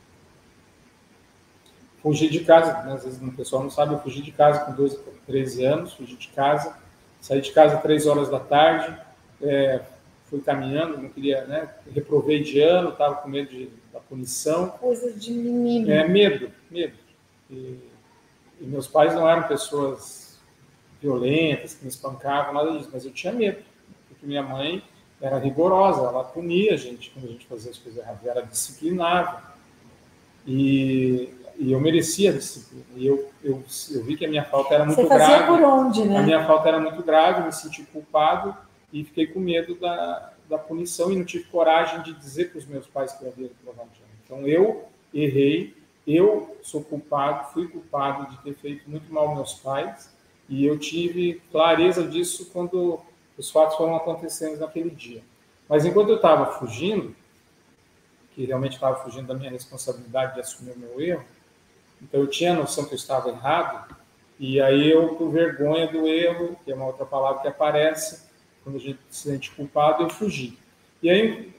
Fugi 2.03 2.29
de 2.29 2.41
casa, 2.41 2.83
né, 2.85 2.93
às 2.93 3.05
vezes 3.05 3.21
o 3.21 3.33
pessoal 3.33 3.63
não 3.63 3.71
sabe, 3.71 3.95
eu 3.95 4.01
fugi 4.01 4.23
de 4.23 4.33
casa 4.33 4.65
com 4.65 4.73
12, 4.73 4.99
13 5.27 5.65
anos, 5.65 5.95
fugi 5.95 6.17
de 6.17 6.29
casa, 6.29 6.77
saí 7.21 7.41
de 7.41 7.51
casa 7.51 7.79
três 7.79 8.07
horas 8.07 8.29
da 8.29 8.39
tarde, 8.39 8.97
é, 9.43 9.83
fui 10.27 10.41
caminhando, 10.41 10.99
não 10.99 11.09
queria, 11.09 11.45
né, 11.47 11.75
reprovei 11.93 12.43
de 12.43 12.61
ano, 12.61 12.91
estava 12.91 13.17
com 13.17 13.29
medo 13.29 13.51
de, 13.51 13.69
da 13.93 13.99
punição. 13.99 14.69
Coisa 14.71 15.13
de 15.13 15.33
menino. 15.33 15.91
É, 15.91 16.07
medo, 16.07 16.53
medo. 16.71 16.97
E, 17.51 17.79
e 18.61 18.65
meus 18.65 18.87
pais 18.87 19.15
não 19.15 19.29
eram 19.29 19.49
pessoas 19.49 20.39
violentas, 21.01 21.75
que 21.75 21.85
me 21.85 21.89
espancavam, 21.89 22.55
nada 22.55 22.77
disso, 22.77 22.91
mas 22.93 23.05
eu 23.05 23.13
tinha 23.13 23.33
medo, 23.33 23.63
porque 24.09 24.27
minha 24.27 24.43
mãe 24.43 24.83
era 25.21 25.39
rigorosa, 25.39 26.03
ela 26.03 26.25
punia 26.25 26.75
a 26.75 26.77
gente 26.77 27.11
quando 27.11 27.27
a 27.27 27.33
gente 27.33 27.47
fazia 27.47 27.71
as 27.71 27.79
coisas 27.79 28.03
erradas, 28.03 28.25
era 28.25 28.43
disciplinava. 28.43 29.43
E, 30.47 31.29
e 31.59 31.73
eu 31.73 31.81
merecia 31.81 32.31
a 32.31 32.35
disciplina. 32.35 32.85
E 32.97 33.07
eu, 33.07 33.29
eu, 33.43 33.63
eu 33.91 34.05
vi 34.05 34.17
que 34.17 34.25
a 34.25 34.29
minha 34.29 34.45
falta 34.45 34.75
era 34.75 34.85
muito 34.85 35.01
Você 35.01 35.09
fazia 35.09 35.27
grave. 35.27 35.47
por 35.47 35.63
onde, 35.63 36.05
né? 36.05 36.19
A 36.19 36.23
minha 36.23 36.47
falta 36.47 36.69
era 36.69 36.81
muito 36.81 37.03
grave, 37.03 37.45
me 37.45 37.53
senti 37.53 37.83
culpado 37.83 38.57
e 38.93 39.05
fiquei 39.05 39.27
com 39.27 39.41
medo 39.41 39.75
da, 39.75 40.33
da 40.49 40.57
punição 40.57 41.13
e 41.13 41.17
não 41.17 41.25
tive 41.25 41.45
coragem 41.45 42.03
de 42.03 42.13
dizer 42.15 42.51
para 42.51 42.59
os 42.59 42.67
meus 42.67 42.87
pais 42.87 43.13
que 43.13 43.25
eu 43.25 43.29
havia 43.29 43.51
provado 43.63 43.91
Então 44.25 44.47
eu 44.47 44.85
errei, 45.13 45.77
eu 46.07 46.57
sou 46.63 46.83
culpado, 46.83 47.53
fui 47.53 47.69
culpado 47.69 48.31
de 48.31 48.39
ter 48.43 48.55
feito 48.55 48.89
muito 48.89 49.13
mal 49.13 49.29
aos 49.29 49.37
meus 49.37 49.55
pais 49.55 50.11
e 50.49 50.65
eu 50.65 50.79
tive 50.79 51.43
clareza 51.51 52.07
disso 52.07 52.49
quando 52.53 53.01
os 53.39 53.51
fatos 53.51 53.77
foram 53.77 53.97
acontecendo 53.97 54.59
naquele 54.59 54.91
dia. 54.91 55.23
Mas 55.69 55.85
enquanto 55.85 56.09
eu 56.09 56.17
estava 56.17 56.59
fugindo, 56.59 57.15
que 58.35 58.45
realmente 58.45 58.75
estava 58.75 59.03
fugindo 59.03 59.29
da 59.29 59.35
minha 59.35 59.51
responsabilidade 59.51 60.35
de 60.35 60.41
assumir 60.41 60.73
o 60.73 60.79
meu 60.79 61.01
erro, 61.01 61.25
então 62.03 62.21
eu 62.21 62.27
tinha 62.27 62.53
a 62.53 62.57
noção 62.57 62.85
que 62.85 62.93
eu 62.93 62.97
estava 62.97 63.29
errado, 63.29 63.95
e 64.39 64.61
aí 64.61 64.91
eu, 64.91 65.17
por 65.17 65.31
vergonha 65.31 65.89
do 65.89 66.07
erro, 66.07 66.57
que 66.65 66.71
é 66.71 66.75
uma 66.75 66.87
outra 66.87 67.05
palavra 67.05 67.43
que 67.43 67.49
aparece, 67.49 68.29
quando 68.63 68.77
a 68.77 68.81
gente 68.81 68.99
se 69.11 69.29
sente 69.29 69.51
culpado, 69.51 70.05
eu 70.05 70.11
fugi. 70.11 70.59
E 71.03 71.11
aí 71.11 71.55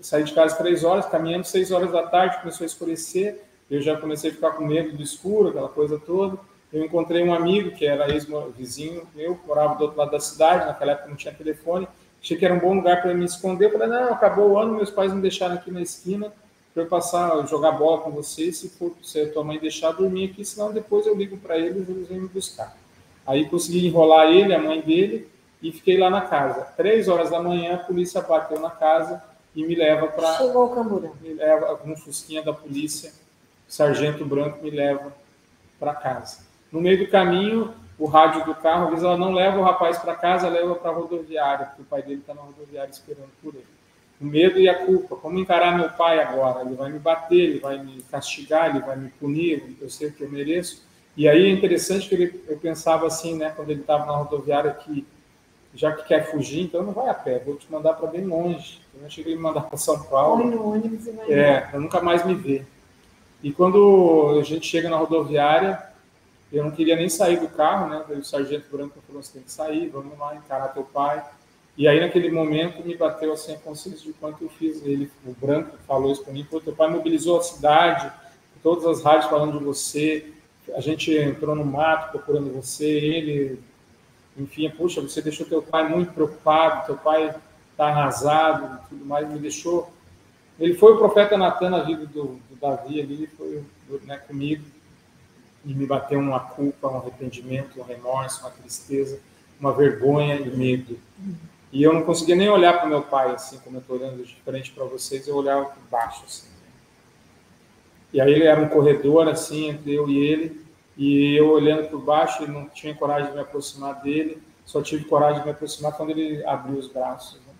saí 0.00 0.24
de 0.24 0.32
casa 0.32 0.56
três 0.56 0.84
horas, 0.84 1.06
caminhando 1.06 1.44
seis 1.44 1.70
horas 1.70 1.92
da 1.92 2.06
tarde, 2.06 2.40
começou 2.40 2.64
a 2.64 2.66
escurecer, 2.66 3.42
eu 3.70 3.80
já 3.80 3.96
comecei 3.96 4.30
a 4.30 4.34
ficar 4.34 4.52
com 4.52 4.64
medo 4.64 4.96
do 4.96 5.02
escuro, 5.02 5.48
aquela 5.48 5.68
coisa 5.68 5.98
toda, 5.98 6.38
eu 6.72 6.84
encontrei 6.84 7.22
um 7.22 7.34
amigo 7.34 7.72
que 7.72 7.84
era 7.84 8.10
ex-vizinho 8.10 9.06
meu, 9.14 9.38
morava 9.46 9.74
do 9.74 9.82
outro 9.82 9.98
lado 9.98 10.12
da 10.12 10.20
cidade, 10.20 10.66
naquela 10.66 10.92
época 10.92 11.08
não 11.08 11.16
tinha 11.16 11.34
telefone. 11.34 11.88
Achei 12.22 12.36
que 12.36 12.44
era 12.44 12.54
um 12.54 12.60
bom 12.60 12.74
lugar 12.74 13.00
para 13.02 13.14
me 13.14 13.24
esconder. 13.24 13.66
Eu 13.66 13.72
falei, 13.72 13.88
não, 13.88 14.12
acabou 14.12 14.50
o 14.50 14.58
ano, 14.58 14.74
meus 14.74 14.90
pais 14.90 15.12
me 15.12 15.20
deixaram 15.20 15.54
aqui 15.54 15.70
na 15.70 15.80
esquina 15.80 16.32
para 16.72 16.84
eu 16.84 16.86
passar, 16.86 17.44
jogar 17.48 17.72
bola 17.72 18.00
com 18.00 18.10
você, 18.10 18.52
se 18.52 18.68
for 18.68 18.92
se 19.02 19.20
a 19.20 19.32
tua 19.32 19.42
mãe 19.42 19.58
deixar 19.58 19.90
dormir 19.92 20.30
aqui, 20.30 20.44
senão 20.44 20.72
depois 20.72 21.06
eu 21.06 21.16
ligo 21.16 21.36
para 21.36 21.58
eles 21.58 21.88
e 21.88 21.90
eles 21.90 22.08
vêm 22.08 22.20
me 22.20 22.28
buscar. 22.28 22.76
Aí 23.26 23.48
consegui 23.48 23.86
enrolar 23.86 24.28
ele, 24.28 24.54
a 24.54 24.58
mãe 24.58 24.80
dele, 24.80 25.28
e 25.60 25.72
fiquei 25.72 25.98
lá 25.98 26.08
na 26.08 26.22
casa. 26.22 26.62
Três 26.76 27.08
horas 27.08 27.30
da 27.30 27.42
manhã, 27.42 27.74
a 27.74 27.78
polícia 27.78 28.20
bateu 28.20 28.60
na 28.60 28.70
casa 28.70 29.22
e 29.54 29.66
me 29.66 29.74
leva 29.74 30.06
para... 30.06 30.36
Chegou 30.36 30.66
o 30.66 30.74
camburão. 30.74 31.12
Me 31.20 31.34
leva, 31.34 31.76
com 31.76 31.90
um 31.90 31.96
fusquinha 31.96 32.42
da 32.42 32.52
polícia, 32.52 33.12
o 33.68 33.72
sargento 33.72 34.24
branco 34.24 34.62
me 34.62 34.70
leva 34.70 35.12
para 35.78 35.94
casa. 35.94 36.49
No 36.72 36.80
meio 36.80 36.98
do 36.98 37.10
caminho, 37.10 37.72
o 37.98 38.06
rádio 38.06 38.44
do 38.44 38.54
carro 38.54 38.88
avisa: 38.88 39.06
ela 39.06 39.16
não 39.16 39.32
leva 39.32 39.58
o 39.58 39.62
rapaz 39.62 39.98
para 39.98 40.14
casa, 40.14 40.48
leva 40.48 40.74
para 40.74 40.90
a 40.90 40.94
rodoviária, 40.94 41.66
porque 41.66 41.82
o 41.82 41.84
pai 41.84 42.02
dele 42.02 42.20
está 42.20 42.34
na 42.34 42.42
rodoviária 42.42 42.90
esperando 42.90 43.30
por 43.42 43.54
ele. 43.54 43.66
O 44.20 44.24
medo 44.24 44.58
e 44.58 44.68
a 44.68 44.86
culpa. 44.86 45.16
Como 45.16 45.38
encarar 45.38 45.76
meu 45.76 45.88
pai 45.90 46.20
agora? 46.20 46.62
Ele 46.62 46.74
vai 46.74 46.90
me 46.90 46.98
bater, 46.98 47.38
ele 47.38 47.58
vai 47.58 47.82
me 47.82 48.02
castigar, 48.10 48.70
ele 48.70 48.84
vai 48.84 48.96
me 48.96 49.08
punir, 49.08 49.76
eu 49.80 49.88
sei 49.88 50.08
o 50.08 50.12
que 50.12 50.22
eu 50.22 50.30
mereço. 50.30 50.82
E 51.16 51.28
aí 51.28 51.46
é 51.46 51.50
interessante 51.50 52.08
que 52.08 52.14
ele, 52.14 52.44
eu 52.48 52.58
pensava 52.58 53.06
assim, 53.06 53.36
né, 53.36 53.52
quando 53.54 53.70
ele 53.70 53.80
estava 53.80 54.06
na 54.06 54.12
rodoviária, 54.12 54.72
que 54.72 55.06
já 55.74 55.92
que 55.92 56.06
quer 56.06 56.30
fugir, 56.30 56.62
então 56.62 56.82
não 56.82 56.92
vai 56.92 57.08
a 57.08 57.14
pé, 57.14 57.38
vou 57.38 57.56
te 57.56 57.70
mandar 57.70 57.94
para 57.94 58.08
bem 58.08 58.24
longe. 58.24 58.80
Eu 58.98 59.06
achei 59.06 59.22
que 59.22 59.30
ele 59.30 59.36
me 59.36 59.42
mandar 59.42 59.62
para 59.62 59.78
São 59.78 60.02
Paulo. 60.02 60.42
Põe 60.42 60.50
no 60.50 60.72
ônibus 60.72 61.06
e 61.06 61.10
vai 61.12 61.32
É, 61.32 61.60
para 61.60 61.78
nunca 61.78 62.00
mais 62.00 62.24
me 62.24 62.34
ver. 62.34 62.66
E 63.42 63.52
quando 63.52 64.38
a 64.38 64.42
gente 64.42 64.66
chega 64.66 64.88
na 64.88 64.96
rodoviária, 64.96 65.89
eu 66.52 66.64
não 66.64 66.70
queria 66.70 66.96
nem 66.96 67.08
sair 67.08 67.38
do 67.38 67.48
carro, 67.48 67.88
né? 67.88 68.04
O 68.18 68.24
sargento 68.24 68.66
branco 68.70 69.00
falou: 69.06 69.22
você 69.22 69.34
tem 69.34 69.42
que 69.42 69.52
sair, 69.52 69.88
vamos 69.88 70.18
lá 70.18 70.34
encarar 70.34 70.68
teu 70.68 70.82
pai. 70.82 71.24
E 71.76 71.86
aí, 71.86 72.00
naquele 72.00 72.30
momento, 72.30 72.84
me 72.84 72.96
bateu 72.96 73.32
assim 73.32 73.54
a 73.54 73.58
consciência 73.58 74.04
de 74.04 74.12
quanto 74.14 74.42
eu 74.42 74.48
fiz. 74.50 74.84
Ele, 74.84 75.10
o 75.24 75.32
branco, 75.32 75.76
falou 75.86 76.10
isso 76.10 76.24
para 76.24 76.32
mim: 76.32 76.44
teu 76.44 76.74
pai 76.74 76.90
mobilizou 76.90 77.38
a 77.38 77.42
cidade, 77.42 78.12
todas 78.62 78.84
as 78.84 79.02
rádios 79.02 79.30
falando 79.30 79.58
de 79.58 79.64
você. 79.64 80.32
A 80.74 80.80
gente 80.80 81.12
entrou 81.16 81.54
no 81.54 81.64
mato 81.64 82.10
procurando 82.10 82.52
você. 82.52 82.84
Ele, 82.84 83.60
enfim, 84.36 84.68
puxa, 84.70 85.00
você 85.00 85.22
deixou 85.22 85.46
teu 85.46 85.62
pai 85.62 85.88
muito 85.88 86.12
preocupado, 86.12 86.86
teu 86.86 86.96
pai 86.96 87.32
está 87.70 87.86
arrasado, 87.86 88.80
tudo 88.88 89.04
mais. 89.04 89.28
Me 89.28 89.38
deixou. 89.38 89.88
Ele 90.58 90.74
foi 90.74 90.94
o 90.94 90.98
profeta 90.98 91.38
Natan 91.38 91.70
na 91.70 91.82
vida 91.84 92.06
do, 92.06 92.40
do 92.50 92.56
Davi 92.60 93.00
ali, 93.00 93.28
foi 93.28 93.64
né, 94.04 94.18
comigo 94.18 94.64
e 95.64 95.74
me 95.74 95.86
bateu 95.86 96.18
uma 96.18 96.40
culpa, 96.40 96.88
um 96.88 96.98
arrependimento, 96.98 97.80
um 97.80 97.84
remorso, 97.84 98.40
uma 98.40 98.50
tristeza, 98.50 99.20
uma 99.58 99.72
vergonha 99.72 100.36
e 100.36 100.56
medo. 100.56 100.98
E 101.72 101.82
eu 101.82 101.92
não 101.92 102.02
conseguia 102.02 102.34
nem 102.34 102.48
olhar 102.48 102.78
para 102.78 102.88
meu 102.88 103.02
pai, 103.02 103.32
assim, 103.32 103.58
como 103.58 103.76
eu 103.76 103.80
estou 103.80 103.96
olhando 103.96 104.24
diferente 104.24 104.72
para 104.72 104.84
vocês, 104.84 105.28
eu 105.28 105.36
olhava 105.36 105.66
por 105.66 105.82
baixo, 105.90 106.24
assim. 106.26 106.48
E 108.12 108.20
aí 108.20 108.32
ele 108.32 108.44
era 108.44 108.60
um 108.60 108.68
corredor, 108.68 109.28
assim, 109.28 109.68
entre 109.68 109.94
eu 109.94 110.08
e 110.08 110.18
ele, 110.18 110.66
e 110.96 111.36
eu 111.36 111.50
olhando 111.50 111.88
por 111.88 112.00
baixo, 112.00 112.42
e 112.42 112.48
não 112.48 112.68
tinha 112.68 112.94
coragem 112.94 113.28
de 113.28 113.34
me 113.34 113.40
aproximar 113.40 114.02
dele, 114.02 114.42
só 114.66 114.82
tive 114.82 115.04
coragem 115.04 115.40
de 115.40 115.44
me 115.44 115.52
aproximar 115.52 115.92
quando 115.96 116.10
ele 116.10 116.44
abriu 116.44 116.76
os 116.76 116.88
braços. 116.88 117.38
Né? 117.46 117.52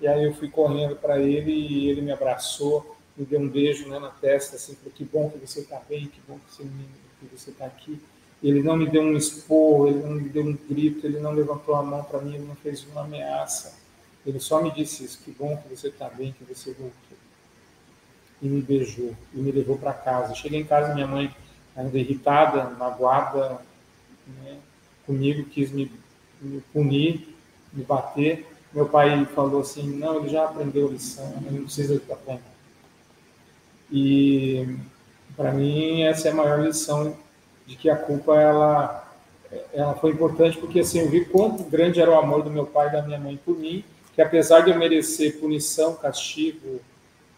E 0.00 0.06
aí 0.06 0.24
eu 0.24 0.34
fui 0.34 0.48
correndo 0.48 0.96
para 0.96 1.20
ele, 1.20 1.52
e 1.52 1.90
ele 1.90 2.00
me 2.00 2.12
abraçou, 2.12 2.96
me 3.14 3.26
deu 3.26 3.40
um 3.40 3.48
beijo 3.48 3.88
né, 3.88 3.98
na 3.98 4.10
testa, 4.10 4.56
assim, 4.56 4.76
que 4.94 5.04
bom 5.04 5.28
que 5.28 5.38
você 5.38 5.60
está 5.60 5.80
bem, 5.86 6.06
que 6.06 6.20
bom 6.26 6.38
que 6.38 6.54
você 6.54 6.62
me 6.62 6.86
que 7.26 7.38
você 7.38 7.50
está 7.50 7.66
aqui. 7.66 8.00
Ele 8.42 8.62
não 8.62 8.76
me 8.76 8.88
deu 8.88 9.02
um 9.02 9.16
esporro, 9.16 9.88
ele 9.88 10.00
não 10.00 10.10
me 10.10 10.28
deu 10.28 10.44
um 10.44 10.52
grito, 10.68 11.06
ele 11.06 11.18
não 11.20 11.32
levantou 11.32 11.74
a 11.74 11.82
mão 11.82 12.04
para 12.04 12.20
mim, 12.20 12.34
ele 12.34 12.44
não 12.44 12.54
fez 12.56 12.86
uma 12.92 13.02
ameaça. 13.02 13.74
Ele 14.26 14.40
só 14.40 14.62
me 14.62 14.70
disse 14.70 15.04
isso: 15.04 15.20
que 15.24 15.30
bom 15.30 15.56
que 15.56 15.74
você 15.74 15.88
está 15.88 16.08
bem, 16.08 16.32
que 16.32 16.44
você 16.44 16.72
voltou. 16.72 16.92
E 18.42 18.48
me 18.48 18.60
beijou 18.60 19.14
e 19.32 19.38
me 19.38 19.50
levou 19.50 19.78
para 19.78 19.94
casa. 19.94 20.34
Cheguei 20.34 20.60
em 20.60 20.64
casa, 20.64 20.94
minha 20.94 21.06
mãe, 21.06 21.34
ainda 21.74 21.98
irritada, 21.98 22.70
magoada 22.70 23.60
né, 24.26 24.58
comigo, 25.06 25.48
quis 25.48 25.70
me, 25.70 25.90
me 26.40 26.60
punir, 26.72 27.34
me 27.72 27.82
bater. 27.84 28.46
Meu 28.74 28.86
pai 28.86 29.24
falou 29.26 29.62
assim: 29.62 29.96
não, 29.96 30.18
ele 30.18 30.28
já 30.28 30.44
aprendeu 30.44 30.88
a 30.88 30.90
lição, 30.90 31.32
ele 31.40 31.58
não 31.58 31.64
precisa 31.64 31.96
aprender. 32.10 32.42
E 33.90 34.76
para 35.36 35.52
mim 35.52 36.02
essa 36.02 36.28
é 36.28 36.30
a 36.30 36.34
maior 36.34 36.60
lição 36.60 37.16
de 37.66 37.76
que 37.76 37.90
a 37.90 37.96
culpa 37.96 38.40
ela 38.40 39.02
ela 39.72 39.94
foi 39.94 40.10
importante 40.10 40.58
porque 40.58 40.80
assim 40.80 41.00
eu 41.00 41.08
vi 41.08 41.24
quanto 41.24 41.62
grande 41.64 42.00
era 42.00 42.10
o 42.10 42.18
amor 42.18 42.42
do 42.42 42.50
meu 42.50 42.66
pai 42.66 42.88
e 42.88 42.92
da 42.92 43.02
minha 43.02 43.18
mãe 43.18 43.38
por 43.44 43.56
mim 43.56 43.84
que 44.14 44.22
apesar 44.22 44.60
de 44.60 44.70
eu 44.70 44.78
merecer 44.78 45.38
punição 45.38 45.94
castigo 45.94 46.80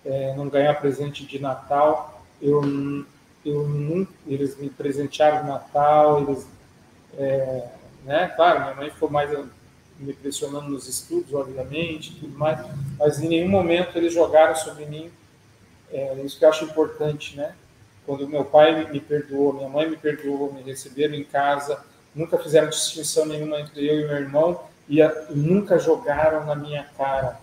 é, 0.04 0.34
não 0.36 0.48
ganhar 0.48 0.74
presente 0.80 1.24
de 1.24 1.38
Natal 1.38 2.22
eu 2.40 2.62
eu 3.44 3.66
nunca, 3.66 4.12
eles 4.26 4.56
me 4.56 4.68
presentearam 4.68 5.44
no 5.44 5.52
Natal, 5.52 6.22
eles, 6.22 6.46
é, 7.16 7.68
né? 8.04 8.28
Claro, 8.28 8.60
minha 8.60 8.74
mãe 8.74 8.90
ficou 8.90 9.10
mais 9.10 9.30
me 9.98 10.12
pressionando 10.12 10.68
nos 10.68 10.86
estudos, 10.86 11.32
obviamente, 11.34 12.16
tudo 12.16 12.36
mais, 12.38 12.64
mas 12.98 13.20
em 13.20 13.28
nenhum 13.28 13.48
momento 13.48 13.96
eles 13.96 14.12
jogaram 14.12 14.54
sobre 14.54 14.86
mim. 14.86 15.10
É, 15.90 16.14
isso 16.22 16.38
que 16.38 16.44
eu 16.44 16.48
acho 16.48 16.64
importante, 16.64 17.36
né? 17.36 17.54
Quando 18.08 18.26
meu 18.26 18.42
pai 18.42 18.90
me 18.90 19.00
perdoou, 19.00 19.52
minha 19.52 19.68
mãe 19.68 19.86
me 19.86 19.98
perdoou, 19.98 20.50
me 20.50 20.62
receberam 20.62 21.12
em 21.12 21.24
casa, 21.24 21.84
nunca 22.14 22.38
fizeram 22.38 22.70
distinção 22.70 23.26
nenhuma 23.26 23.60
entre 23.60 23.86
eu 23.86 24.00
e 24.00 24.06
meu 24.06 24.16
irmão 24.16 24.62
e, 24.88 25.02
a, 25.02 25.26
e 25.28 25.34
nunca 25.34 25.78
jogaram 25.78 26.46
na 26.46 26.54
minha 26.54 26.84
cara. 26.96 27.38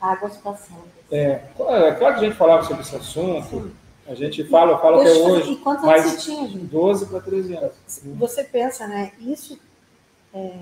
Águas 0.00 0.36
passadas. 0.36 0.84
É, 1.10 1.42
é, 1.58 1.92
claro 1.98 2.14
que 2.14 2.20
a 2.20 2.28
gente 2.28 2.36
falava 2.36 2.62
sobre 2.62 2.82
esse 2.82 2.94
assunto, 2.94 3.62
Sim. 3.62 3.72
a 4.06 4.14
gente 4.14 4.44
fala, 4.44 4.74
eu 4.74 4.78
falo 4.78 5.00
até 5.00 5.12
hoje. 5.14 5.50
E 5.50 5.56
quantos 5.56 5.84
anos 5.84 6.02
você 6.04 6.16
tinha, 6.18 6.46
gente? 6.46 6.64
12 6.66 7.06
para 7.06 7.20
13 7.20 7.56
anos. 7.56 7.72
Você 8.16 8.44
pensa, 8.44 8.86
né? 8.86 9.10
Isso 9.18 9.58
é, 10.32 10.58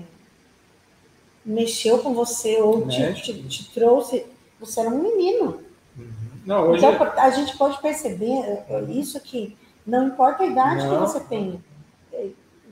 mexeu 1.45 1.99
com 1.99 2.15
você 2.15 2.59
ou 2.59 2.87
te, 2.87 3.13
te, 3.21 3.43
te, 3.43 3.71
trouxe. 3.71 4.25
Você 4.59 4.79
era 4.79 4.89
um 4.89 4.99
menino. 4.99 5.61
Uhum. 5.95 6.32
Não, 6.45 6.69
hoje... 6.69 6.85
Então, 6.85 7.13
a 7.17 7.29
gente 7.29 7.57
pode 7.57 7.79
perceber 7.81 8.65
é, 8.69 8.85
isso 8.89 9.19
que 9.19 9.57
não 9.85 10.07
importa 10.07 10.43
a 10.43 10.45
idade 10.45 10.85
não. 10.85 10.93
que 10.93 10.99
você 10.99 11.19
tenha, 11.21 11.59
é, 12.11 12.27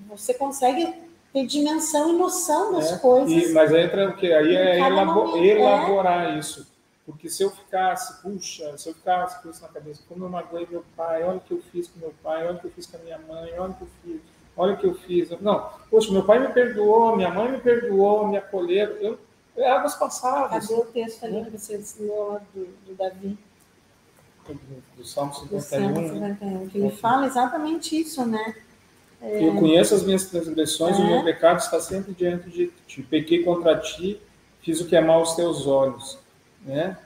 você 0.07 0.33
consegue 0.33 0.93
ter 1.33 1.45
dimensão 1.45 2.13
e 2.13 2.17
noção 2.17 2.73
das 2.73 2.91
é, 2.91 2.97
coisas. 2.97 3.31
E, 3.31 3.53
mas 3.53 3.71
entra 3.71 4.09
o 4.09 4.15
que? 4.15 4.31
Aí 4.31 4.55
é 4.55 4.79
elabor, 4.79 5.37
é. 5.37 5.45
elaborar 5.45 6.37
isso. 6.37 6.69
Porque 7.05 7.29
se 7.29 7.43
eu 7.43 7.49
ficasse, 7.49 8.21
puxa, 8.21 8.77
se 8.77 8.89
eu 8.89 8.93
ficasse 8.93 9.41
com 9.41 9.49
isso 9.49 9.61
na 9.61 9.67
cabeça, 9.69 10.01
como 10.07 10.25
eu 10.25 10.29
magoei 10.29 10.67
meu 10.69 10.85
pai, 10.95 11.23
olha 11.23 11.37
o 11.37 11.41
que 11.41 11.51
eu 11.51 11.61
fiz 11.71 11.87
com 11.87 11.99
meu 11.99 12.13
pai, 12.23 12.45
olha 12.45 12.57
o 12.57 12.59
que 12.59 12.67
eu 12.67 12.71
fiz 12.71 12.85
com 12.85 12.97
a 12.97 12.99
minha 12.99 13.19
mãe, 13.19 13.51
olha 13.57 13.71
o 13.71 13.73
que 13.73 13.81
eu 13.81 13.87
fiz 14.03 14.21
olha 14.55 14.73
o 14.73 14.77
que 14.77 14.85
eu 14.85 14.93
fiz. 14.93 15.29
Não, 15.41 15.69
poxa, 15.89 16.11
meu 16.11 16.23
pai 16.23 16.39
me 16.39 16.53
perdoou, 16.53 17.15
minha 17.15 17.29
mãe 17.29 17.51
me 17.51 17.59
perdoou, 17.59 18.27
me 18.27 18.37
acolheram. 18.37 18.93
Eu, 18.95 19.19
é 19.55 19.69
águas 19.69 19.95
passadas. 19.95 20.67
Cadê 20.67 20.79
o 20.79 20.85
texto 20.85 21.23
ali 21.25 21.43
que 21.45 21.57
você 21.57 21.77
ensinou 21.77 22.39
do, 22.53 22.65
do 22.85 22.95
Davi? 22.95 23.37
Do, 24.97 25.05
Salmo 25.05 25.33
51. 25.33 25.57
Do 25.57 25.63
Salmo 25.63 26.13
51, 26.13 26.69
que 26.69 26.77
ele 26.77 26.89
fala 26.91 27.27
exatamente 27.27 27.99
isso, 27.99 28.25
né? 28.25 28.55
É... 29.21 29.47
Eu 29.47 29.55
conheço 29.55 29.93
as 29.93 30.03
minhas 30.03 30.25
transgressões, 30.25 30.97
é. 30.97 31.01
o 31.01 31.05
meu 31.05 31.23
pecado 31.23 31.59
está 31.59 31.79
sempre 31.79 32.13
diante 32.13 32.49
de 32.49 32.71
ti. 32.87 33.03
Pequei 33.03 33.43
contra 33.43 33.77
ti, 33.77 34.19
fiz 34.61 34.81
o 34.81 34.87
que 34.87 34.95
é 34.95 35.01
mal 35.01 35.19
aos 35.19 35.35
teus 35.35 35.67
olhos. 35.67 36.17
Né? 36.65 36.97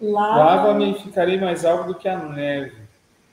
Lava-me 0.00 0.86
Lava 0.86 0.98
e 0.98 1.02
ficarei 1.02 1.38
mais 1.38 1.64
alto 1.64 1.88
do 1.88 1.94
que 1.94 2.08
a 2.08 2.18
neve. 2.18 2.80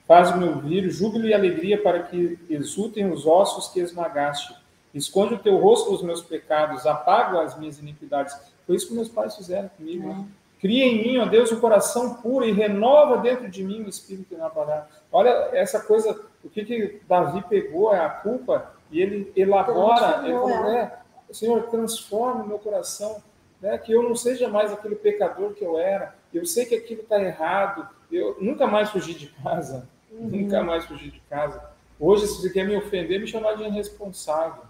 Faz-me 0.08 0.46
ouvir 0.46 0.90
júbilo 0.90 1.28
e 1.28 1.34
alegria 1.34 1.82
para 1.82 2.04
que 2.04 2.40
exultem 2.50 3.12
os 3.12 3.26
ossos 3.26 3.72
que 3.72 3.80
esmagaste. 3.80 4.56
Esconde 4.94 5.36
o 5.36 5.40
teu 5.40 5.58
rosto 5.58 5.92
dos 5.92 6.02
meus 6.02 6.22
pecados, 6.22 6.86
apaga 6.86 7.42
as 7.42 7.58
minhas 7.58 7.78
iniquidades. 7.78 8.36
Foi 8.66 8.76
isso 8.76 8.88
que 8.88 8.94
meus 8.94 9.10
pais 9.10 9.36
fizeram 9.36 9.70
comigo. 9.70 10.08
Né? 10.08 10.26
Cria 10.60 10.86
em 10.86 11.04
mim, 11.04 11.18
ó 11.20 11.26
Deus, 11.26 11.52
um 11.52 11.60
coração 11.60 12.16
puro 12.16 12.44
e 12.46 12.52
renova 12.52 13.18
dentro 13.18 13.48
de 13.48 13.64
mim 13.64 13.84
o 13.84 13.90
espírito 13.90 14.34
inabalável. 14.34 14.86
Olha 15.12 15.30
essa 15.54 15.80
coisa, 15.80 16.20
o 16.44 16.50
que, 16.50 16.66
que 16.66 17.02
Davi 17.08 17.44
pegou 17.48 17.94
é 17.94 18.00
a 18.00 18.10
culpa 18.10 18.74
e 18.92 19.02
ele 19.02 19.32
elabora, 19.36 20.24
ele 20.24 20.34
falou, 20.34 20.70
é, 20.72 20.98
Senhor, 21.32 21.64
transforma 21.68 22.44
o 22.44 22.48
meu 22.48 22.58
coração, 22.58 23.22
né, 23.62 23.78
que 23.78 23.92
eu 23.92 24.02
não 24.02 24.16
seja 24.16 24.48
mais 24.48 24.72
aquele 24.72 24.96
pecador 24.96 25.54
que 25.54 25.64
eu 25.64 25.78
era. 25.78 26.16
Eu 26.34 26.46
sei 26.46 26.66
que 26.66 26.76
aquilo 26.76 27.02
está 27.02 27.22
errado. 27.22 27.88
Eu 28.12 28.38
nunca 28.40 28.68
mais 28.68 28.90
fugi 28.90 29.14
de 29.14 29.28
casa. 29.28 29.88
Uhum. 30.12 30.28
Nunca 30.28 30.64
mais 30.64 30.86
fugi 30.86 31.12
de 31.12 31.20
casa. 31.22 31.62
Hoje, 32.00 32.28
se 32.28 32.42
você 32.42 32.50
quer 32.50 32.66
me 32.66 32.76
ofender, 32.76 33.20
me 33.20 33.28
chamar 33.28 33.56
de 33.56 33.64
irresponsável. 33.64 34.64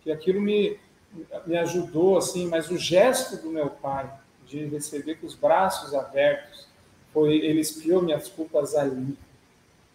Que 0.00 0.12
aquilo 0.12 0.40
me, 0.40 0.78
me 1.46 1.56
ajudou, 1.56 2.18
assim, 2.18 2.46
mas 2.46 2.70
o 2.70 2.76
gesto 2.76 3.36
do 3.36 3.50
meu 3.50 3.70
pai 3.70 4.10
de 4.46 4.64
receber 4.66 5.16
com 5.16 5.26
os 5.26 5.34
braços 5.34 5.94
abertos 5.94 6.66
foi 7.12 7.36
ele 7.36 7.60
espiou 7.60 8.02
minhas 8.02 8.28
culpas 8.28 8.74
ali. 8.74 9.16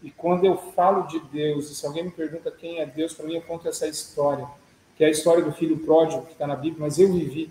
E 0.01 0.11
quando 0.11 0.45
eu 0.45 0.57
falo 0.57 1.07
de 1.07 1.19
Deus, 1.19 1.71
e 1.71 1.75
se 1.75 1.85
alguém 1.85 2.03
me 2.03 2.11
pergunta 2.11 2.51
quem 2.51 2.79
é 2.79 2.85
Deus, 2.85 3.13
para 3.13 3.25
mim 3.25 3.35
eu 3.35 3.41
conto 3.41 3.67
essa 3.67 3.87
história, 3.87 4.45
que 4.97 5.03
é 5.03 5.07
a 5.07 5.09
história 5.09 5.43
do 5.43 5.51
filho 5.51 5.77
pródigo 5.77 6.25
que 6.25 6.33
está 6.33 6.45
na 6.45 6.55
Bíblia, 6.55 6.81
mas 6.81 6.99
eu 6.99 7.11
vivi 7.11 7.49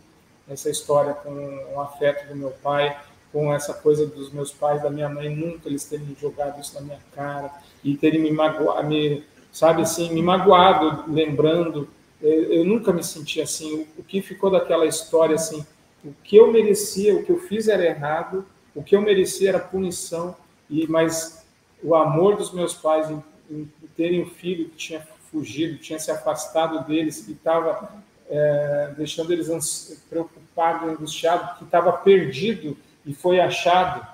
essa 0.49 0.69
história 0.69 1.15
com 1.15 1.31
o 1.75 1.81
afeto 1.81 2.29
do 2.29 2.37
meu 2.37 2.51
pai, 2.51 3.01
com 3.33 3.53
essa 3.53 3.73
coisa 3.73 4.07
dos 4.07 4.31
meus 4.31 4.53
pais, 4.53 4.83
da 4.83 4.91
minha 4.91 5.09
mãe, 5.09 5.35
nunca 5.35 5.69
eles 5.69 5.85
terem 5.85 6.15
jogado 6.21 6.61
isso 6.61 6.75
na 6.75 6.83
minha 6.83 7.01
cara 7.15 7.51
e 7.83 7.97
terem 7.97 8.21
me 8.21 8.31
magoado, 8.31 8.87
me, 8.87 9.25
sabe 9.51 9.83
assim, 9.83 10.13
me 10.13 10.23
magoado, 10.23 11.11
lembrando. 11.11 11.89
Eu, 12.23 12.65
nunca 12.65 12.93
me 12.93 13.03
senti 13.03 13.41
assim. 13.41 13.87
O, 13.99 14.03
que 14.03 14.23
ficou 14.23 14.51
daquela 14.51 14.87
história, 14.87 15.35
assim, 15.35 15.67
o 16.05 16.13
que 16.23 16.37
eu 16.37 16.53
merecia, 16.53 17.15
o 17.17 17.25
que 17.25 17.33
eu 17.33 17.39
fiz 17.41 17.67
era 17.67 17.85
errado, 17.85 18.47
o 18.75 18.83
que 18.83 18.95
eu 18.95 19.03
merecia 19.03 19.49
era 19.49 19.59
punição, 19.59 20.37
e 20.71 20.87
mas 20.87 21.45
o 21.83 21.95
amor 21.97 22.37
dos 22.37 22.53
meus 22.53 22.75
pais 22.75 23.11
em, 23.11 23.23
em 23.51 23.69
terem 23.97 24.23
um 24.23 24.31
filho 24.31 24.69
que 24.71 24.77
tinha 24.77 25.01
fugido, 25.31 25.79
tinha 25.79 25.99
se 25.99 26.11
afastado 26.11 26.87
deles, 26.87 27.25
que 27.25 27.33
estava 27.33 27.93
é, 28.31 28.95
deixando 28.97 29.33
eles 29.33 30.05
preocupados, 30.09 30.91
angustiados, 30.91 31.59
que 31.59 31.65
estava 31.65 31.93
perdido 31.93 32.77
e 33.05 33.13
foi 33.13 33.41
achado. 33.41 34.07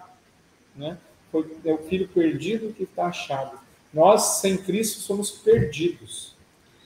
Né? 0.74 0.96
Foi, 1.30 1.46
é 1.64 1.72
o 1.72 1.78
filho 1.78 2.08
perdido 2.08 2.72
que 2.72 2.84
está 2.84 3.06
achado. 3.06 3.58
Nós, 3.92 4.38
sem 4.40 4.56
Cristo, 4.56 5.00
somos 5.00 5.30
perdidos, 5.30 6.36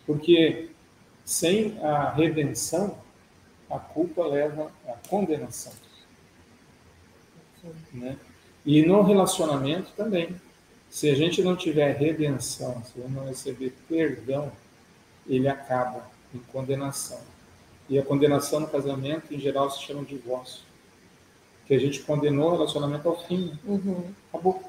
porque 0.06 0.71
sem 1.24 1.78
a 1.82 2.10
redenção, 2.10 2.98
a 3.70 3.78
culpa 3.78 4.26
leva 4.26 4.70
à 4.86 4.92
condenação. 5.08 5.72
Né? 7.92 8.16
E 8.64 8.84
no 8.84 9.02
relacionamento 9.02 9.92
também. 9.96 10.34
Se 10.90 11.08
a 11.08 11.14
gente 11.14 11.42
não 11.42 11.56
tiver 11.56 11.96
redenção, 11.96 12.82
se 12.84 12.98
eu 12.98 13.08
não 13.08 13.24
receber 13.24 13.74
perdão, 13.88 14.52
ele 15.26 15.48
acaba 15.48 16.06
em 16.34 16.38
condenação. 16.38 17.20
E 17.88 17.98
a 17.98 18.02
condenação 18.02 18.60
no 18.60 18.68
casamento, 18.68 19.32
em 19.32 19.40
geral, 19.40 19.70
se 19.70 19.82
chama 19.82 20.04
divórcio 20.04 20.62
que 21.66 21.74
a 21.74 21.78
gente 21.78 22.00
condenou 22.00 22.50
o 22.50 22.52
relacionamento 22.52 23.08
ao 23.08 23.26
fim. 23.26 23.58
Uhum. 23.64 24.12
Acabou. 24.28 24.62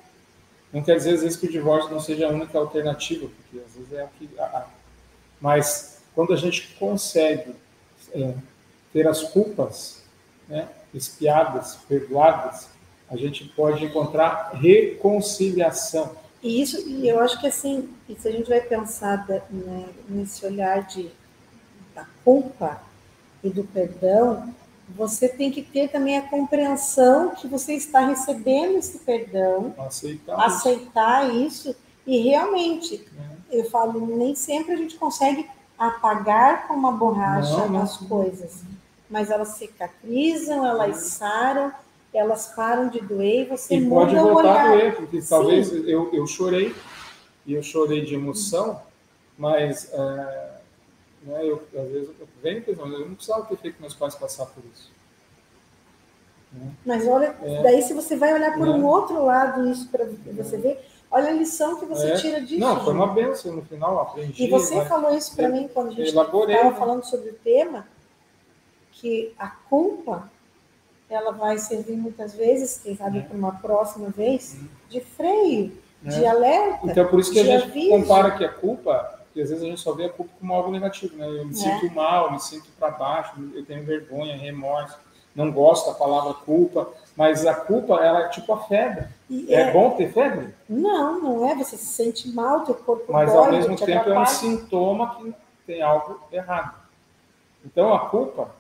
Não 0.72 0.82
quer 0.82 0.96
dizer, 0.96 1.16
às 1.16 1.22
vezes, 1.22 1.38
que 1.38 1.48
o 1.48 1.52
divórcio 1.52 1.92
não 1.92 2.00
seja 2.00 2.28
a 2.28 2.32
única 2.32 2.58
alternativa, 2.58 3.28
porque 3.28 3.64
às 3.64 3.76
vezes 3.76 3.94
é 3.94 4.04
o 4.06 4.08
que. 4.18 4.30
Mas 5.42 5.93
quando 6.16 6.34
a 6.34 6.38
gente 6.38 6.76
consegue 6.80 7.56
é, 8.14 8.34
ter 8.92 9.08
as 9.08 9.24
culpas 9.24 10.04
né, 10.48 10.68
espiadas, 10.94 11.78
perdoadas, 11.88 12.68
a 13.10 13.18
gente 13.18 13.46
pode 13.46 13.84
encontrar 13.84 14.52
reconciliação. 14.54 16.16
E 16.42 16.62
isso, 16.62 16.88
e 16.88 17.08
eu 17.08 17.20
acho 17.20 17.40
que 17.40 17.48
assim, 17.48 17.90
se 18.18 18.28
a 18.28 18.32
gente 18.32 18.50
vai 18.50 18.62
pensar 18.62 19.26
né, 19.28 19.90
nesse 20.10 20.46
olhar 20.46 20.86
de, 20.86 21.10
da 21.96 22.06
culpa 22.24 22.82
e 23.44 23.50
do 23.50 23.64
perdão, 23.64 24.54
você 24.90 25.28
tem 25.28 25.50
que 25.50 25.62
ter 25.62 25.90
também 25.90 26.18
a 26.18 26.28
compreensão 26.28 27.34
que 27.36 27.48
você 27.48 27.74
está 27.74 28.02
recebendo 28.02 28.78
esse 28.78 29.00
perdão, 29.00 29.74
aceitar, 29.78 30.46
aceitar 30.46 31.34
isso. 31.34 31.70
isso. 31.70 31.78
e 32.06 32.18
realmente, 32.18 33.08
é. 33.50 33.60
eu 33.60 33.70
falo, 33.70 34.06
nem 34.18 34.36
sempre 34.36 34.74
a 34.74 34.78
gente 34.78 34.96
consegue 34.96 35.48
apagar 35.78 36.68
com 36.68 36.74
uma 36.74 36.92
borracha 36.92 37.58
não, 37.58 37.70
não. 37.70 37.82
as 37.82 37.98
coisas, 37.98 38.64
mas 39.10 39.30
elas 39.30 39.50
cicatrizam, 39.50 40.66
elas 40.66 40.98
saram, 40.98 41.72
elas 42.14 42.48
param 42.56 42.90
de 42.90 43.02
doer 43.02 43.42
e 43.42 43.46
você 43.46 43.76
e 43.76 43.90
pode 43.90 44.16
voltar 44.16 44.66
a 44.66 44.68
doer, 44.70 44.96
porque 44.96 45.22
Sim. 45.22 45.30
talvez 45.30 45.72
eu, 45.72 46.14
eu 46.14 46.26
chorei, 46.28 46.76
e 47.46 47.54
eu 47.54 47.64
chorei 47.64 48.06
de 48.06 48.16
emoção, 48.16 48.82
mas... 49.38 49.92
É 49.94 50.54
né? 51.24 51.46
Eu, 51.46 51.64
às 51.76 51.90
vezes 51.90 52.10
eu 52.20 52.28
venho 52.42 52.62
pensando, 52.62 52.94
eu 52.94 53.08
não 53.08 53.16
precisava 53.16 53.46
ter 53.46 53.58
feito 53.58 53.82
meus 53.82 53.94
pais 53.94 54.16
passar 54.16 54.46
por 54.48 54.64
isso. 54.74 54.92
Né? 56.52 56.72
Mas 56.86 57.08
olha, 57.08 57.36
é, 57.42 57.64
daí 57.64 57.82
se 57.82 57.94
você 57.94 58.16
vai 58.16 58.34
olhar 58.34 58.54
por 58.54 58.68
né? 58.68 58.74
um 58.74 58.86
outro 58.86 59.24
lado 59.24 59.68
isso 59.70 59.88
para 59.90 60.06
você 60.34 60.58
ver, 60.58 60.86
olha 61.14 61.30
a 61.30 61.34
lição 61.34 61.80
que 61.80 61.86
você 61.86 62.08
é, 62.08 62.16
tira 62.16 62.42
disso. 62.42 62.60
Não, 62.60 62.84
foi 62.84 62.94
uma 62.94 63.08
benção 63.08 63.54
no 63.54 63.62
final, 63.62 64.00
aprendi. 64.00 64.44
E 64.44 64.50
você 64.50 64.84
falou 64.86 65.16
isso 65.16 65.36
para 65.36 65.48
mim 65.48 65.70
quando 65.74 65.90
a 65.90 65.92
gente 65.92 66.08
estava 66.08 66.46
né? 66.48 66.72
falando 66.72 67.04
sobre 67.04 67.30
o 67.30 67.34
tema, 67.36 67.88
que 68.92 69.34
a 69.38 69.48
culpa 69.48 70.30
ela 71.10 71.32
vai 71.32 71.60
servir 71.60 71.96
muitas 71.96 72.34
vezes, 72.34 72.80
quem 72.84 72.98
sabe 72.98 73.22
para 73.22 73.38
uma 73.38 73.52
próxima 73.52 74.10
vez, 74.10 74.58
de 74.90 75.00
freio, 75.00 75.78
de 76.02 76.26
alerta. 76.26 76.92
Então, 76.92 77.08
por 77.08 77.20
isso 77.20 77.32
que 77.32 77.40
a 77.40 77.44
gente 77.44 77.66
aviso. 77.66 77.90
compara 77.90 78.32
que 78.32 78.44
a 78.44 78.50
culpa 78.50 79.20
porque 79.34 79.42
às 79.42 79.50
vezes 79.50 79.64
a 79.64 79.68
gente 79.68 79.82
só 79.82 79.94
vê 79.94 80.06
a 80.06 80.10
culpa 80.10 80.32
como 80.40 80.54
algo 80.54 80.70
negativo, 80.70 81.18
né? 81.18 81.28
Eu 81.28 81.46
me 81.46 81.54
é. 81.54 81.56
sinto 81.56 81.92
mal, 81.96 82.32
me 82.32 82.40
sinto 82.40 82.70
para 82.78 82.92
baixo, 82.92 83.34
eu 83.56 83.66
tenho 83.66 83.84
vergonha, 83.84 84.38
remorso. 84.38 84.96
Não 85.36 85.52
gosto 85.52 85.88
da 85.88 85.94
palavra 85.94 86.34
culpa, 86.34 86.90
mas 87.16 87.46
a 87.46 87.54
culpa 87.54 88.04
ela 88.04 88.26
é 88.26 88.30
tipo 88.30 88.54
a 88.54 88.64
febre. 88.64 89.08
É, 89.48 89.54
é, 89.54 89.72
bom 89.72 89.92
ter 89.92 90.12
febre? 90.12 90.54
Não, 90.70 91.22
não 91.22 91.50
é. 91.50 91.56
Você 91.56 91.78
se 91.78 91.86
sente 91.86 92.30
mal, 92.30 92.62
teu 92.62 92.76
corpo 92.76 93.12
Mas 93.12 93.32
dói, 93.32 93.46
ao 93.46 93.52
mesmo 93.52 93.76
tempo 93.76 93.92
atrapalha. 93.92 94.16
é 94.16 94.20
um 94.20 94.26
sintoma 94.26 95.16
que 95.16 95.34
tem 95.66 95.82
algo 95.82 96.20
errado. 96.32 96.76
Então 97.66 97.94
a 97.94 98.10
culpa, 98.10 98.54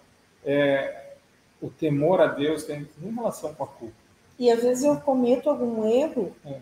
é, 0.45 1.13
o 1.61 1.69
temor 1.69 2.21
a 2.21 2.27
Deus 2.27 2.63
tem 2.63 2.87
em 3.01 3.11
relação 3.13 3.53
com 3.53 3.63
a 3.63 3.67
culpa. 3.67 4.03
E 4.39 4.49
às 4.51 4.61
vezes 4.63 4.83
eu 4.83 4.97
cometo 4.97 5.49
algum 5.49 5.87
erro 5.87 6.35
é. 6.45 6.57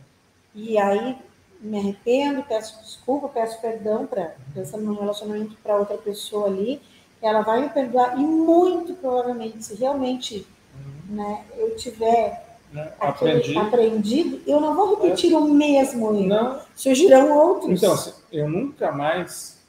e 0.54 0.78
aí 0.78 1.18
me 1.62 1.78
arrependo, 1.78 2.44
peço 2.44 2.82
desculpa, 2.82 3.30
peço 3.30 3.62
perdão 3.62 4.06
para 4.06 4.36
pensando 4.54 4.84
no 4.84 5.00
relacionamento 5.00 5.56
para 5.64 5.78
outra 5.78 5.98
pessoa 5.98 6.48
ali, 6.48 6.82
ela 7.22 7.42
vai 7.42 7.62
me 7.62 7.70
perdoar 7.70 8.18
e 8.18 8.22
muito 8.22 8.94
provavelmente 8.96 9.64
se 9.64 9.76
realmente 9.76 10.48
uhum. 10.76 11.16
né, 11.16 11.46
eu 11.58 11.76
tiver 11.76 12.52
né? 12.72 12.94
Aprendi. 13.00 13.58
aprendido, 13.58 14.42
eu 14.48 14.62
não 14.62 14.74
vou 14.74 14.96
repetir 14.96 15.34
é. 15.34 15.38
o 15.38 15.44
mesmo 15.44 16.16
erro. 16.16 16.28
Não. 16.28 16.62
Surgirão 16.74 17.38
outros. 17.38 17.84
Então, 17.84 18.14
eu 18.32 18.50
nunca 18.50 18.92
mais 18.92 19.60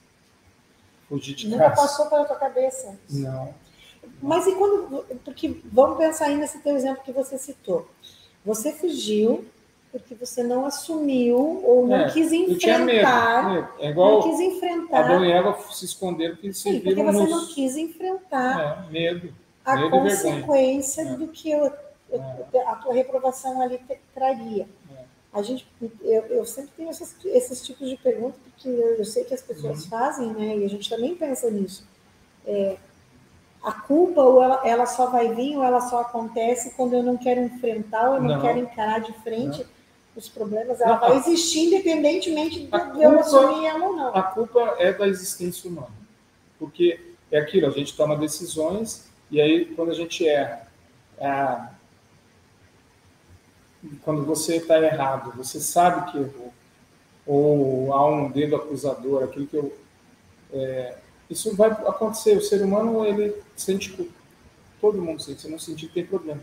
fugi 1.08 1.34
de 1.34 1.48
Nunca 1.48 1.70
casa. 1.70 1.82
passou 1.82 2.06
pela 2.06 2.24
tua 2.24 2.36
cabeça? 2.36 2.96
Não. 3.10 3.52
Mas 4.22 4.46
e 4.46 4.54
quando. 4.54 5.04
Porque 5.24 5.60
vamos 5.64 5.98
pensar 5.98 6.26
aí 6.26 6.36
nesse 6.36 6.60
teu 6.60 6.76
exemplo 6.76 7.02
que 7.04 7.12
você 7.12 7.36
citou. 7.36 7.88
Você 8.44 8.72
fugiu 8.72 9.44
porque 9.92 10.14
você 10.14 10.42
não 10.42 10.64
assumiu 10.64 11.36
ou 11.36 11.86
não 11.86 11.96
é, 11.96 12.10
quis 12.10 12.32
enfrentar. 12.32 13.76
É 13.78 13.90
igual 13.90 14.12
não 14.12 14.22
quis 14.22 14.40
enfrentar. 14.40 15.04
Adão 15.04 15.24
e 15.24 15.30
Eva 15.30 15.58
se 15.70 15.84
esconderam 15.84 16.34
porque 16.34 16.52
se 16.54 16.62
Sim, 16.62 16.80
porque 16.80 17.02
você 17.02 17.18
nos... 17.18 17.30
não 17.30 17.46
quis 17.46 17.76
enfrentar 17.76 18.86
é, 18.88 18.90
medo, 18.90 19.34
a 19.62 19.76
medo 19.76 19.90
consequência 19.90 21.04
do 21.16 21.28
que 21.28 21.50
eu, 21.50 21.66
é. 21.66 22.62
a 22.66 22.74
tua 22.76 22.94
reprovação 22.94 23.60
ali 23.60 23.76
te, 23.86 23.98
traria. 24.14 24.66
É. 24.96 25.02
A 25.30 25.42
gente, 25.42 25.68
eu, 26.00 26.22
eu 26.22 26.46
sempre 26.46 26.70
tenho 26.74 26.90
esses, 26.90 27.14
esses, 27.26 27.62
tipos 27.62 27.86
de 27.86 27.96
perguntas 27.98 28.40
porque 28.44 28.68
eu, 28.68 28.94
eu 28.94 29.04
sei 29.04 29.24
que 29.24 29.34
as 29.34 29.42
pessoas 29.42 29.84
uhum. 29.84 29.90
fazem, 29.90 30.32
né? 30.32 30.56
E 30.56 30.64
a 30.64 30.68
gente 30.68 30.88
também 30.88 31.14
pensa 31.14 31.50
nisso. 31.50 31.86
É, 32.46 32.76
a 33.62 33.72
culpa 33.72 34.22
ou 34.22 34.42
ela, 34.42 34.60
ela, 34.64 34.86
só 34.86 35.06
vai 35.06 35.34
vir 35.34 35.56
ou 35.56 35.62
ela 35.62 35.82
só 35.82 36.00
acontece 36.00 36.72
quando 36.76 36.94
eu 36.94 37.02
não 37.02 37.18
quero 37.18 37.42
enfrentar 37.42 38.08
ou 38.08 38.16
eu 38.16 38.22
não, 38.22 38.36
não. 38.36 38.40
quero 38.40 38.58
encarar 38.58 39.00
de 39.00 39.12
frente 39.20 39.58
não. 39.58 39.71
Os 40.16 40.28
problemas. 40.28 40.80
Ela 40.80 40.92
não, 40.92 41.00
vai 41.00 41.16
existir 41.16 41.66
independentemente 41.66 42.66
de 42.66 43.02
eu 43.02 43.18
assumir 43.18 43.66
ela 43.66 43.86
ou 43.86 43.96
não. 43.96 44.16
A 44.16 44.22
culpa 44.22 44.76
é 44.78 44.92
da 44.92 45.06
existência 45.08 45.68
humana. 45.68 45.90
Porque 46.58 47.00
é 47.30 47.38
aquilo, 47.38 47.66
a 47.66 47.70
gente 47.70 47.96
toma 47.96 48.16
decisões 48.16 49.10
e 49.30 49.40
aí 49.40 49.64
quando 49.74 49.90
a 49.90 49.94
gente 49.94 50.26
erra, 50.26 50.68
é, 51.18 51.58
quando 54.04 54.24
você 54.24 54.56
está 54.56 54.80
errado, 54.80 55.32
você 55.36 55.58
sabe 55.60 56.12
que 56.12 56.18
errou, 56.18 56.52
ou 57.26 57.92
há 57.92 58.06
um 58.06 58.30
dedo 58.30 58.56
acusador, 58.56 59.24
aquilo 59.24 59.46
que 59.46 59.56
eu 59.56 59.76
é, 60.52 60.98
isso 61.30 61.56
vai 61.56 61.70
acontecer. 61.70 62.36
O 62.36 62.42
ser 62.42 62.62
humano, 62.62 63.06
ele 63.06 63.34
sente 63.56 63.90
culpa. 63.90 64.12
Todo 64.80 65.00
mundo 65.00 65.22
sente. 65.22 65.40
Se 65.40 65.50
não 65.50 65.58
sentir, 65.58 65.88
tem 65.88 66.04
problema. 66.04 66.42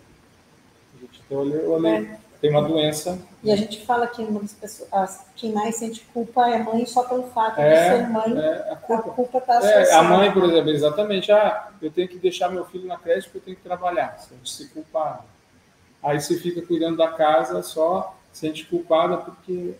Então, 1.02 1.46
eu 1.46 1.72
olhei, 1.72 2.06
é. 2.06 2.20
Tem 2.42 2.50
uma 2.50 2.62
doença. 2.62 3.20
E 3.44 3.52
a 3.52 3.56
gente 3.56 3.86
fala 3.86 4.08
que 4.08 4.22
uma 4.22 4.40
das 4.40 4.54
pessoas, 4.54 5.20
quem 5.36 5.52
mais 5.52 5.76
sente 5.76 6.02
culpa 6.14 6.50
é 6.50 6.62
a 6.62 6.64
mãe 6.64 6.86
só 6.86 7.04
pelo 7.04 7.24
fato 7.24 7.60
é, 7.60 7.70
de 7.70 7.98
ser 7.98 8.10
mãe. 8.10 8.38
É, 8.38 8.72
a 8.72 8.76
culpa 8.76 9.38
está. 9.38 9.60
É, 9.62 9.94
a 9.94 10.04
mãe, 10.04 10.32
por 10.32 10.44
exemplo, 10.46 10.70
exatamente. 10.70 11.32
Ah, 11.32 11.70
eu 11.82 11.92
tenho 11.92 12.08
que 12.08 12.18
deixar 12.18 12.50
meu 12.50 12.66
filho 12.66 12.88
na 12.88 12.98
creche 12.98 13.28
porque 13.28 13.38
eu 13.38 13.42
tenho 13.44 13.58
que 13.58 13.64
trabalhar. 13.64 14.18
Sente 14.20 14.50
se 14.50 14.68
culpado. 14.70 15.24
Aí 16.02 16.20
você 16.20 16.38
fica 16.38 16.62
cuidando 16.62 16.98
da 16.98 17.10
casa 17.10 17.62
só, 17.62 18.16
sente 18.32 18.66
culpada 18.66 19.18
porque 19.18 19.74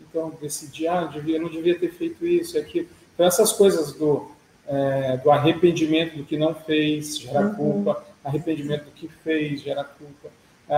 então 0.00 0.32
decidi, 0.40 0.88
ah, 0.88 1.02
eu, 1.02 1.08
devia, 1.08 1.36
eu 1.36 1.42
não 1.42 1.50
devia 1.50 1.78
ter 1.78 1.90
feito 1.92 2.26
isso, 2.26 2.58
aquilo. 2.58 2.88
Então 3.14 3.26
essas 3.26 3.52
coisas 3.52 3.92
do 3.92 4.30
é, 4.66 5.16
do 5.16 5.30
arrependimento 5.30 6.16
do 6.16 6.24
que 6.24 6.36
não 6.36 6.54
fez, 6.54 7.18
gera 7.18 7.46
uhum. 7.46 7.54
culpa, 7.54 8.04
arrependimento 8.22 8.84
do 8.84 8.90
que 8.90 9.08
fez, 9.08 9.62
gera 9.62 9.82
culpa. 9.82 10.28
É, 10.68 10.76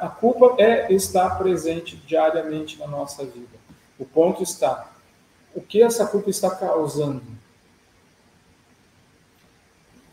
a 0.00 0.08
culpa 0.08 0.54
é 0.62 0.92
estar 0.92 1.36
presente 1.36 1.96
diariamente 1.96 2.78
na 2.78 2.86
nossa 2.86 3.24
vida. 3.24 3.58
O 3.98 4.04
ponto 4.04 4.42
está, 4.42 4.92
o 5.54 5.60
que 5.60 5.82
essa 5.82 6.06
culpa 6.06 6.30
está 6.30 6.50
causando? 6.50 7.22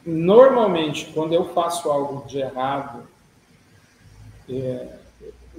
Normalmente, 0.06 1.12
quando 1.14 1.34
eu 1.34 1.54
faço 1.54 1.92
algo 1.92 2.28
de 2.28 2.40
errado, 2.40 3.08
é, 4.50 4.98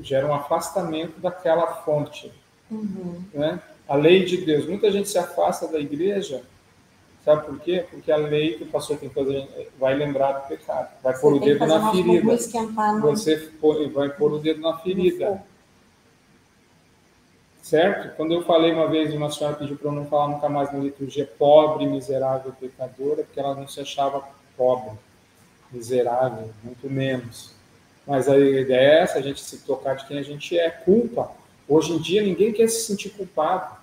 gera 0.00 0.26
um 0.26 0.34
afastamento 0.34 1.20
daquela 1.20 1.66
fonte. 1.82 2.32
Uhum. 2.70 3.22
Né? 3.32 3.60
A 3.88 3.94
lei 3.94 4.24
de 4.24 4.38
Deus. 4.38 4.66
Muita 4.66 4.90
gente 4.90 5.08
se 5.08 5.18
afasta 5.18 5.68
da 5.68 5.78
igreja 5.78 6.42
Sabe 7.24 7.44
por 7.44 7.60
quê? 7.60 7.84
Porque 7.90 8.10
a 8.10 8.16
lei 8.16 8.54
que 8.54 8.64
passou 8.64 8.96
tem 8.96 9.08
coisa 9.10 9.46
vai 9.78 9.94
lembrar 9.94 10.32
do 10.32 10.48
pecado, 10.48 10.88
vai 11.02 11.18
pôr 11.18 11.34
o 11.34 11.40
dedo 11.40 11.66
na 11.66 11.90
ferida. 11.90 12.36
Você 13.02 13.50
vai 13.92 14.08
pôr 14.08 14.32
o 14.32 14.38
dedo 14.38 14.60
na 14.60 14.78
ferida. 14.78 15.42
Certo? 17.62 18.16
Quando 18.16 18.32
eu 18.32 18.42
falei 18.42 18.72
uma 18.72 18.88
vez, 18.88 19.12
uma 19.12 19.30
senhora 19.30 19.54
pediu 19.54 19.76
para 19.76 19.88
eu 19.88 19.92
não 19.92 20.06
falar 20.06 20.28
nunca 20.28 20.48
mais 20.48 20.72
na 20.72 20.78
liturgia 20.78 21.30
pobre, 21.38 21.86
miserável, 21.86 22.52
pecadora, 22.58 23.22
porque 23.22 23.38
ela 23.38 23.54
não 23.54 23.68
se 23.68 23.80
achava 23.80 24.26
pobre, 24.56 24.92
miserável, 25.70 26.50
muito 26.64 26.88
menos. 26.88 27.52
Mas 28.06 28.28
a 28.28 28.36
ideia 28.36 28.80
é 28.80 29.02
essa, 29.02 29.18
a 29.18 29.22
gente 29.22 29.40
se 29.40 29.58
tocar 29.58 29.94
de 29.94 30.06
quem 30.06 30.18
a 30.18 30.22
gente 30.22 30.58
é. 30.58 30.70
Culpa. 30.70 31.30
Hoje 31.68 31.92
em 31.92 31.98
dia 31.98 32.22
ninguém 32.22 32.50
quer 32.52 32.66
se 32.66 32.86
sentir 32.86 33.10
culpado. 33.10 33.76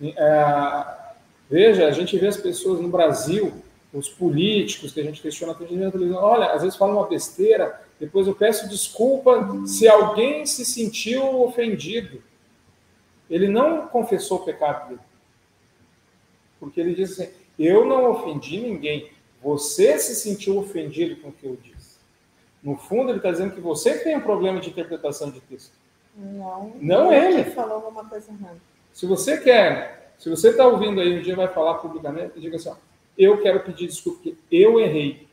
É, 0.00 1.07
Veja, 1.50 1.86
a 1.86 1.90
gente 1.90 2.16
vê 2.18 2.26
as 2.26 2.36
pessoas 2.36 2.80
no 2.80 2.88
Brasil, 2.88 3.52
os 3.92 4.08
políticos 4.08 4.92
que 4.92 5.00
a 5.00 5.04
gente 5.04 5.22
questiona, 5.22 5.56
a 5.58 5.64
gente 5.64 5.90
televisão, 5.90 6.22
olha, 6.22 6.52
às 6.52 6.62
vezes 6.62 6.76
falam 6.76 6.96
uma 6.96 7.06
besteira, 7.06 7.80
depois 7.98 8.26
eu 8.26 8.34
peço 8.34 8.68
desculpa 8.68 9.66
se 9.66 9.88
alguém 9.88 10.44
se 10.44 10.64
sentiu 10.64 11.42
ofendido. 11.42 12.22
Ele 13.30 13.48
não 13.48 13.86
confessou 13.88 14.38
o 14.38 14.44
pecado 14.44 14.88
dele. 14.88 15.00
Porque 16.60 16.80
ele 16.80 16.94
diz 16.94 17.12
assim: 17.12 17.30
eu 17.58 17.84
não 17.84 18.10
ofendi 18.10 18.60
ninguém, 18.60 19.10
você 19.42 19.98
se 19.98 20.14
sentiu 20.14 20.58
ofendido 20.58 21.20
com 21.20 21.28
o 21.28 21.32
que 21.32 21.46
eu 21.46 21.56
disse. 21.56 21.98
No 22.62 22.76
fundo, 22.76 23.10
ele 23.10 23.18
está 23.18 23.30
dizendo 23.30 23.54
que 23.54 23.60
você 23.60 23.98
tem 23.98 24.16
um 24.16 24.20
problema 24.20 24.60
de 24.60 24.70
interpretação 24.70 25.30
de 25.30 25.40
texto. 25.40 25.72
Não. 26.16 26.72
Não 26.80 27.12
ele. 27.12 27.44
falou 27.44 27.76
alguma 27.76 28.04
coisa 28.04 28.30
errada. 28.32 28.58
Se 28.92 29.06
você 29.06 29.38
quer 29.38 30.07
se 30.18 30.28
você 30.28 30.50
está 30.50 30.66
ouvindo 30.66 31.00
aí 31.00 31.18
um 31.18 31.22
dia 31.22 31.36
vai 31.36 31.48
falar 31.48 31.74
publicamente, 31.74 32.40
diga 32.40 32.56
assim: 32.56 32.70
ó, 32.70 32.76
eu 33.16 33.40
quero 33.40 33.60
pedir 33.60 33.86
desculpa, 33.86 34.18
porque 34.18 34.36
eu 34.50 34.80
errei. 34.80 35.28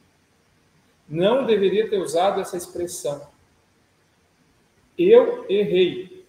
Não 1.08 1.46
deveria 1.46 1.90
ter 1.90 1.98
usado 1.98 2.40
essa 2.40 2.56
expressão. 2.56 3.28
Eu 4.98 5.46
errei. 5.50 6.26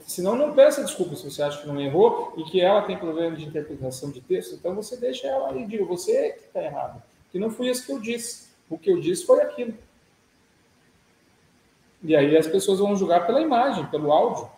Senão, 0.00 0.34
não 0.34 0.52
peça 0.52 0.82
desculpa 0.82 1.14
se 1.14 1.30
você 1.30 1.42
acha 1.42 1.60
que 1.60 1.68
não 1.68 1.80
errou 1.80 2.34
e 2.36 2.42
que 2.44 2.60
ela 2.60 2.82
tem 2.82 2.98
problema 2.98 3.36
de 3.36 3.44
interpretação 3.44 4.10
de 4.10 4.20
texto. 4.20 4.54
Então, 4.54 4.74
você 4.74 4.96
deixa 4.96 5.28
ela 5.28 5.56
e 5.56 5.66
diga: 5.66 5.84
você 5.84 6.12
é 6.12 6.30
que 6.30 6.40
está 6.40 6.62
errado. 6.62 7.02
Que 7.30 7.38
não 7.38 7.50
foi 7.50 7.68
isso 7.68 7.86
que 7.86 7.92
eu 7.92 8.00
disse. 8.00 8.48
O 8.68 8.76
que 8.76 8.90
eu 8.90 9.00
disse 9.00 9.24
foi 9.24 9.40
aquilo. 9.40 9.74
E 12.02 12.14
aí 12.14 12.36
as 12.36 12.46
pessoas 12.46 12.78
vão 12.78 12.96
julgar 12.96 13.26
pela 13.26 13.40
imagem, 13.40 13.86
pelo 13.86 14.12
áudio. 14.12 14.48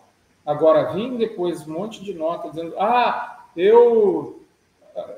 Agora, 0.48 0.94
vim 0.94 1.18
depois 1.18 1.68
um 1.68 1.74
monte 1.74 2.02
de 2.02 2.14
nota 2.14 2.48
dizendo, 2.48 2.74
ah, 2.78 3.44
eu. 3.54 4.42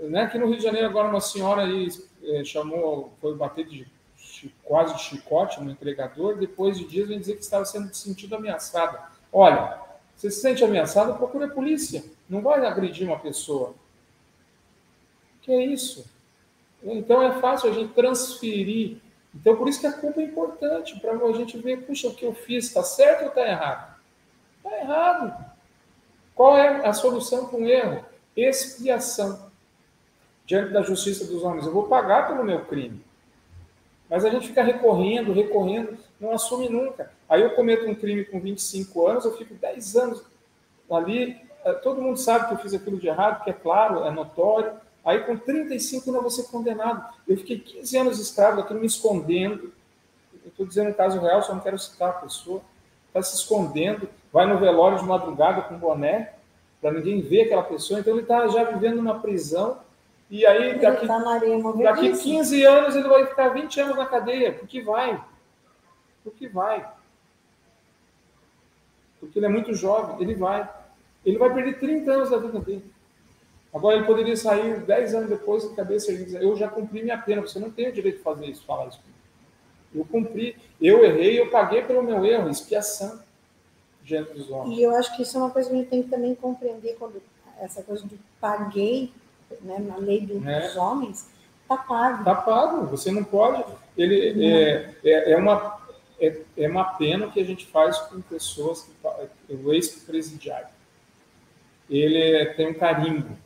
Né, 0.00 0.22
aqui 0.22 0.36
no 0.36 0.46
Rio 0.46 0.56
de 0.56 0.64
Janeiro, 0.64 0.88
agora 0.88 1.06
uma 1.06 1.20
senhora 1.20 1.62
aí 1.62 1.86
é, 2.24 2.42
chamou, 2.42 3.12
foi 3.20 3.36
bater 3.36 3.64
de 3.64 3.86
quase 4.64 4.96
de 4.96 5.02
chicote 5.02 5.62
no 5.62 5.70
entregador, 5.70 6.36
depois 6.36 6.76
de 6.76 6.84
dias 6.84 7.06
vem 7.06 7.20
dizer 7.20 7.36
que 7.36 7.44
estava 7.44 7.64
sendo 7.64 7.94
sentido 7.94 8.34
ameaçada. 8.34 9.00
Olha, 9.32 9.78
você 10.16 10.32
se 10.32 10.40
sente 10.40 10.64
ameaçado, 10.64 11.16
procure 11.16 11.44
a 11.44 11.48
polícia. 11.48 12.02
Não 12.28 12.42
vai 12.42 12.66
agredir 12.66 13.06
uma 13.06 13.20
pessoa. 13.20 13.72
Que 15.42 15.52
é 15.52 15.64
isso? 15.64 16.10
Então 16.82 17.22
é 17.22 17.40
fácil 17.40 17.70
a 17.70 17.72
gente 17.72 17.92
transferir. 17.92 18.96
Então 19.32 19.54
por 19.54 19.68
isso 19.68 19.78
que 19.78 19.86
a 19.86 19.92
culpa 19.92 20.20
é 20.20 20.24
importante, 20.24 20.98
para 20.98 21.12
a 21.12 21.32
gente 21.34 21.56
ver, 21.56 21.86
puxa, 21.86 22.08
o 22.08 22.14
que 22.14 22.26
eu 22.26 22.34
fiz 22.34 22.66
está 22.66 22.82
certo 22.82 23.22
ou 23.22 23.28
está 23.28 23.46
errado? 23.46 23.89
Está 24.70 24.78
errado. 24.78 25.44
Qual 26.34 26.56
é 26.56 26.86
a 26.86 26.92
solução 26.92 27.46
para 27.46 27.58
um 27.58 27.66
erro? 27.66 28.04
Expiação. 28.36 29.50
Diante 30.46 30.72
da 30.72 30.82
justiça 30.82 31.24
dos 31.24 31.42
homens. 31.42 31.66
Eu 31.66 31.72
vou 31.72 31.88
pagar 31.88 32.28
pelo 32.28 32.44
meu 32.44 32.64
crime. 32.64 33.04
Mas 34.08 34.24
a 34.24 34.30
gente 34.30 34.48
fica 34.48 34.62
recorrendo, 34.62 35.32
recorrendo, 35.32 35.98
não 36.20 36.32
assume 36.32 36.68
nunca. 36.68 37.12
Aí 37.28 37.42
eu 37.42 37.54
cometo 37.54 37.86
um 37.86 37.94
crime 37.94 38.24
com 38.24 38.40
25 38.40 39.06
anos, 39.06 39.24
eu 39.24 39.36
fico 39.36 39.54
10 39.54 39.96
anos 39.96 40.22
ali. 40.90 41.40
Eh, 41.64 41.72
todo 41.74 42.02
mundo 42.02 42.16
sabe 42.16 42.48
que 42.48 42.54
eu 42.54 42.58
fiz 42.58 42.74
aquilo 42.74 42.98
de 42.98 43.06
errado, 43.06 43.44
que 43.44 43.50
é 43.50 43.52
claro, 43.52 44.04
é 44.04 44.10
notório. 44.10 44.72
Aí 45.04 45.20
com 45.20 45.36
35 45.36 46.08
ainda 46.08 46.20
vou 46.20 46.30
ser 46.30 46.44
condenado. 46.44 47.12
Eu 47.26 47.36
fiquei 47.36 47.58
15 47.58 47.96
anos 47.98 48.18
escravo 48.18 48.56
daquilo, 48.56 48.80
me 48.80 48.86
escondendo. 48.86 49.72
Eu 50.44 50.48
estou 50.48 50.66
dizendo 50.66 50.90
um 50.90 50.94
caso 50.94 51.20
real, 51.20 51.42
só 51.42 51.54
não 51.54 51.60
quero 51.60 51.78
citar 51.78 52.10
a 52.10 52.14
pessoa. 52.14 52.62
Está 53.10 53.22
se 53.22 53.36
escondendo, 53.36 54.08
vai 54.32 54.46
no 54.46 54.58
velório 54.58 54.98
de 54.98 55.04
madrugada 55.04 55.62
com 55.62 55.76
boné, 55.76 56.32
para 56.80 56.92
ninguém 56.92 57.20
ver 57.20 57.42
aquela 57.42 57.64
pessoa. 57.64 57.98
Então 57.98 58.14
ele 58.14 58.22
está 58.22 58.46
já 58.48 58.64
vivendo 58.64 58.96
numa 58.96 59.18
prisão. 59.18 59.78
E 60.30 60.46
aí, 60.46 60.78
daqui, 60.78 61.08
tá 61.08 61.18
daqui 61.82 62.16
15 62.16 62.64
anos, 62.64 62.94
ele 62.94 63.08
vai 63.08 63.26
ficar 63.26 63.48
20 63.48 63.80
anos 63.80 63.96
na 63.96 64.06
cadeia. 64.06 64.52
Porque 64.52 64.80
vai. 64.80 65.20
Porque 66.22 66.46
vai. 66.48 66.88
Porque 69.18 69.38
ele 69.38 69.46
é 69.46 69.48
muito 69.48 69.74
jovem, 69.74 70.16
ele 70.20 70.34
vai. 70.36 70.68
Ele 71.24 71.36
vai 71.36 71.52
perder 71.52 71.80
30 71.80 72.12
anos 72.12 72.30
da 72.30 72.38
vida 72.38 72.60
dele. 72.60 72.84
Agora 73.74 73.96
ele 73.96 74.06
poderia 74.06 74.36
sair 74.36 74.80
10 74.80 75.14
anos 75.14 75.28
depois 75.28 75.64
a 75.64 75.74
cabeça 75.74 76.12
e 76.12 76.24
dizer, 76.24 76.42
eu 76.42 76.56
já 76.56 76.68
cumpri 76.68 77.02
minha 77.02 77.18
pena, 77.18 77.42
você 77.42 77.58
não 77.58 77.70
tem 77.70 77.88
o 77.88 77.92
direito 77.92 78.18
de 78.18 78.22
fazer 78.22 78.46
isso, 78.46 78.64
falar 78.64 78.88
isso. 78.88 79.00
Eu 79.94 80.04
cumpri, 80.04 80.56
eu 80.80 81.04
errei, 81.04 81.40
eu 81.40 81.50
paguei 81.50 81.82
pelo 81.82 82.02
meu 82.02 82.24
erro, 82.24 82.48
expiação 82.48 83.20
diante 84.04 84.32
dos 84.32 84.50
homens. 84.50 84.78
E 84.78 84.82
eu 84.82 84.94
acho 84.94 85.14
que 85.16 85.22
isso 85.22 85.36
é 85.36 85.40
uma 85.40 85.50
coisa 85.50 85.68
que 85.68 85.74
a 85.74 85.78
gente 85.78 85.88
tem 85.88 86.02
que 86.02 86.08
também 86.08 86.34
compreender 86.34 86.96
quando 86.98 87.20
essa 87.60 87.82
coisa 87.82 88.06
de 88.06 88.18
paguei, 88.40 89.12
né, 89.62 89.78
na 89.78 89.96
lei 89.96 90.20
do, 90.20 90.46
é. 90.48 90.66
dos 90.66 90.76
homens, 90.76 91.28
está 91.62 91.76
pago. 91.76 92.18
Está 92.18 92.34
pago, 92.34 92.86
você 92.86 93.10
não 93.10 93.24
pode. 93.24 93.64
Ele 93.96 94.44
é, 94.46 94.94
é, 95.04 95.32
é, 95.32 95.36
uma 95.36 95.78
é, 96.20 96.40
é 96.56 96.68
uma 96.68 96.84
pena 96.94 97.30
que 97.30 97.40
a 97.40 97.44
gente 97.44 97.66
faz 97.66 97.98
com 97.98 98.20
pessoas 98.20 98.88
que 99.46 99.54
o 99.54 99.72
ex-presidiário. 99.72 100.68
Ele 101.88 102.46
tem 102.54 102.68
um 102.68 102.74
carimbo. 102.74 103.36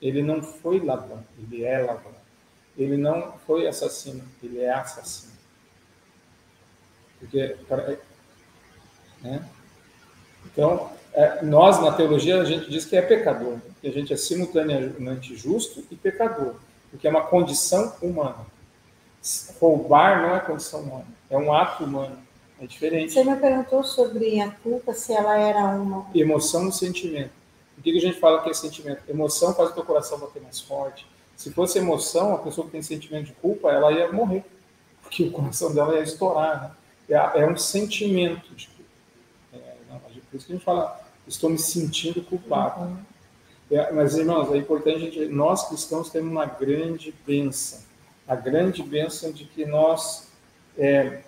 Ele 0.00 0.22
não 0.22 0.42
foi 0.42 0.80
ladrão, 0.80 1.24
ele 1.38 1.64
é 1.64 1.78
ladrão. 1.78 2.12
Ele 2.76 2.96
não 2.96 3.34
foi 3.46 3.66
assassino, 3.66 4.24
ele 4.42 4.60
é 4.60 4.72
assassino. 4.72 5.31
Porque, 7.22 7.56
né? 9.22 9.48
Então, 10.44 10.90
é, 11.14 11.44
nós 11.44 11.80
na 11.80 11.92
teologia 11.92 12.40
a 12.40 12.44
gente 12.44 12.68
diz 12.68 12.84
que 12.84 12.96
é 12.96 13.02
pecador, 13.02 13.58
que 13.80 13.86
a 13.86 13.92
gente 13.92 14.12
é 14.12 14.16
simultaneamente 14.16 15.36
justo 15.36 15.84
e 15.88 15.94
pecador, 15.94 16.56
porque 16.90 17.06
é 17.06 17.10
uma 17.10 17.24
condição 17.24 17.94
humana. 18.02 18.44
Roubar 19.60 20.20
não 20.20 20.34
é 20.34 20.40
condição 20.40 20.80
humana, 20.80 21.06
é 21.30 21.38
um 21.38 21.52
ato 21.52 21.84
humano, 21.84 22.18
é 22.60 22.66
diferente. 22.66 23.12
Você 23.12 23.22
me 23.22 23.36
perguntou 23.36 23.84
sobre 23.84 24.40
a 24.40 24.50
culpa, 24.50 24.92
se 24.92 25.12
ela 25.12 25.38
era 25.38 25.60
uma. 25.60 26.10
Emoção 26.12 26.68
e 26.68 26.72
sentimento. 26.72 27.30
O 27.78 27.82
que 27.82 27.96
a 27.96 28.00
gente 28.00 28.18
fala 28.18 28.42
que 28.42 28.50
é 28.50 28.54
sentimento? 28.54 29.02
Emoção 29.08 29.54
faz 29.54 29.70
o 29.70 29.74
teu 29.74 29.84
coração 29.84 30.18
bater 30.18 30.42
mais 30.42 30.60
forte. 30.60 31.06
Se 31.36 31.52
fosse 31.52 31.78
emoção, 31.78 32.34
a 32.34 32.38
pessoa 32.38 32.66
que 32.66 32.72
tem 32.72 32.82
sentimento 32.82 33.26
de 33.26 33.32
culpa, 33.34 33.70
ela 33.70 33.92
ia 33.92 34.10
morrer, 34.10 34.44
porque 35.02 35.22
o 35.22 35.30
coração 35.30 35.72
dela 35.72 35.94
ia 35.94 36.02
estourar. 36.02 36.62
Né? 36.62 36.70
É, 37.08 37.42
é 37.42 37.46
um 37.46 37.56
sentimento 37.56 38.54
de 38.54 38.68
culpa. 38.68 38.90
É, 39.54 39.74
não, 39.90 39.98
por 39.98 40.36
isso 40.36 40.46
que 40.46 40.52
a 40.52 40.56
gente 40.56 40.64
fala, 40.64 41.00
estou 41.26 41.50
me 41.50 41.58
sentindo 41.58 42.22
culpado. 42.22 42.84
Uhum. 42.84 42.98
É, 43.70 43.92
mas, 43.92 44.16
irmãos, 44.16 44.52
é 44.52 44.56
importante, 44.56 44.96
a 44.96 45.00
gente, 45.00 45.26
nós 45.26 45.68
cristãos 45.68 46.10
temos 46.10 46.30
uma 46.30 46.46
grande 46.46 47.14
bênção 47.26 47.92
a 48.26 48.36
grande 48.36 48.82
bênção 48.82 49.32
de 49.32 49.44
que 49.44 49.66
nós, 49.66 50.28
é, 50.78 51.20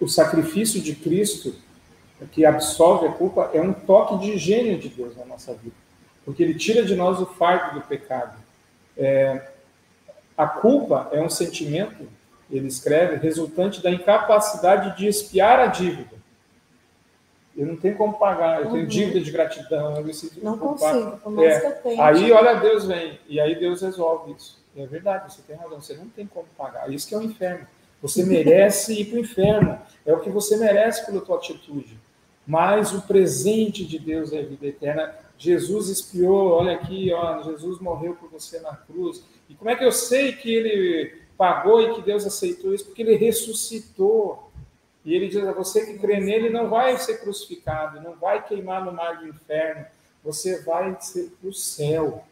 o 0.00 0.06
sacrifício 0.06 0.80
de 0.80 0.94
Cristo, 0.94 1.54
que 2.32 2.44
absolve 2.44 3.06
a 3.06 3.12
culpa, 3.12 3.50
é 3.52 3.60
um 3.60 3.72
toque 3.72 4.18
de 4.18 4.38
gênio 4.38 4.78
de 4.78 4.88
Deus 4.88 5.16
na 5.16 5.24
nossa 5.24 5.54
vida, 5.54 5.74
porque 6.24 6.42
ele 6.42 6.54
tira 6.54 6.84
de 6.84 6.94
nós 6.94 7.20
o 7.20 7.26
fardo 7.26 7.80
do 7.80 7.86
pecado. 7.86 8.38
É, 8.96 9.50
a 10.36 10.46
culpa 10.46 11.08
é 11.12 11.20
um 11.20 11.30
sentimento, 11.30 12.08
ele 12.50 12.66
escreve, 12.66 13.16
resultante 13.16 13.82
da 13.82 13.90
incapacidade 13.90 14.96
de 14.96 15.06
espiar 15.06 15.60
a 15.60 15.66
dívida. 15.66 16.16
Eu 17.56 17.66
não 17.66 17.76
tenho 17.76 17.96
como 17.96 18.18
pagar, 18.18 18.60
eu 18.60 18.70
tenho 18.70 18.82
uhum. 18.82 18.86
dívida 18.86 19.20
de 19.20 19.30
gratidão, 19.32 19.96
eu 19.96 20.06
Não 20.42 20.56
consigo, 20.56 21.16
por 21.18 21.32
mais 21.32 21.56
é, 21.56 21.60
que 21.60 21.66
eu 21.66 21.72
tenha. 21.82 22.04
Aí, 22.04 22.30
olha, 22.30 22.54
Deus 22.60 22.86
vem, 22.86 23.18
e 23.28 23.40
aí 23.40 23.58
Deus 23.58 23.82
resolve 23.82 24.32
isso. 24.32 24.58
É 24.76 24.86
verdade, 24.86 25.34
você 25.34 25.42
tem 25.42 25.56
razão, 25.56 25.80
você 25.80 25.94
não 25.94 26.08
tem 26.08 26.24
como 26.24 26.46
pagar. 26.56 26.88
Isso 26.92 27.08
que 27.08 27.14
é 27.14 27.18
o 27.18 27.22
inferno. 27.22 27.66
Você 28.00 28.22
merece 28.24 29.00
ir 29.00 29.06
para 29.06 29.16
o 29.16 29.20
inferno. 29.20 29.78
É 30.06 30.14
o 30.14 30.20
que 30.20 30.30
você 30.30 30.56
merece 30.56 31.04
pela 31.04 31.20
tua 31.20 31.36
atitude. 31.36 31.98
Mas 32.46 32.94
o 32.94 33.02
presente 33.02 33.84
de 33.84 33.98
Deus 33.98 34.32
é 34.32 34.38
a 34.38 34.46
vida 34.46 34.66
eterna. 34.66 35.12
Jesus 35.36 35.88
espiou, 35.88 36.52
olha 36.52 36.74
aqui, 36.74 37.12
ó, 37.12 37.42
Jesus 37.42 37.80
morreu 37.80 38.14
por 38.14 38.30
você 38.30 38.60
na 38.60 38.74
cruz. 38.74 39.22
E 39.48 39.54
como 39.54 39.68
é 39.68 39.74
que 39.74 39.84
eu 39.84 39.92
sei 39.92 40.32
que 40.32 40.54
ele 40.54 41.27
pagou 41.38 41.80
e 41.80 41.94
que 41.94 42.02
Deus 42.02 42.26
aceitou 42.26 42.74
isso? 42.74 42.84
Porque 42.84 43.02
ele 43.02 43.14
ressuscitou. 43.14 44.50
E 45.04 45.14
ele 45.14 45.28
diz 45.28 45.42
a 45.46 45.52
você 45.52 45.86
que 45.86 45.98
crê 45.98 46.20
nele 46.20 46.50
não 46.50 46.68
vai 46.68 46.98
ser 46.98 47.20
crucificado, 47.20 48.00
não 48.02 48.16
vai 48.16 48.44
queimar 48.44 48.84
no 48.84 48.92
mar 48.92 49.20
do 49.20 49.28
inferno, 49.28 49.86
você 50.22 50.60
vai 50.62 50.94
ser 51.00 51.30
para 51.40 51.48
o 51.48 51.54
céu. 51.54 52.24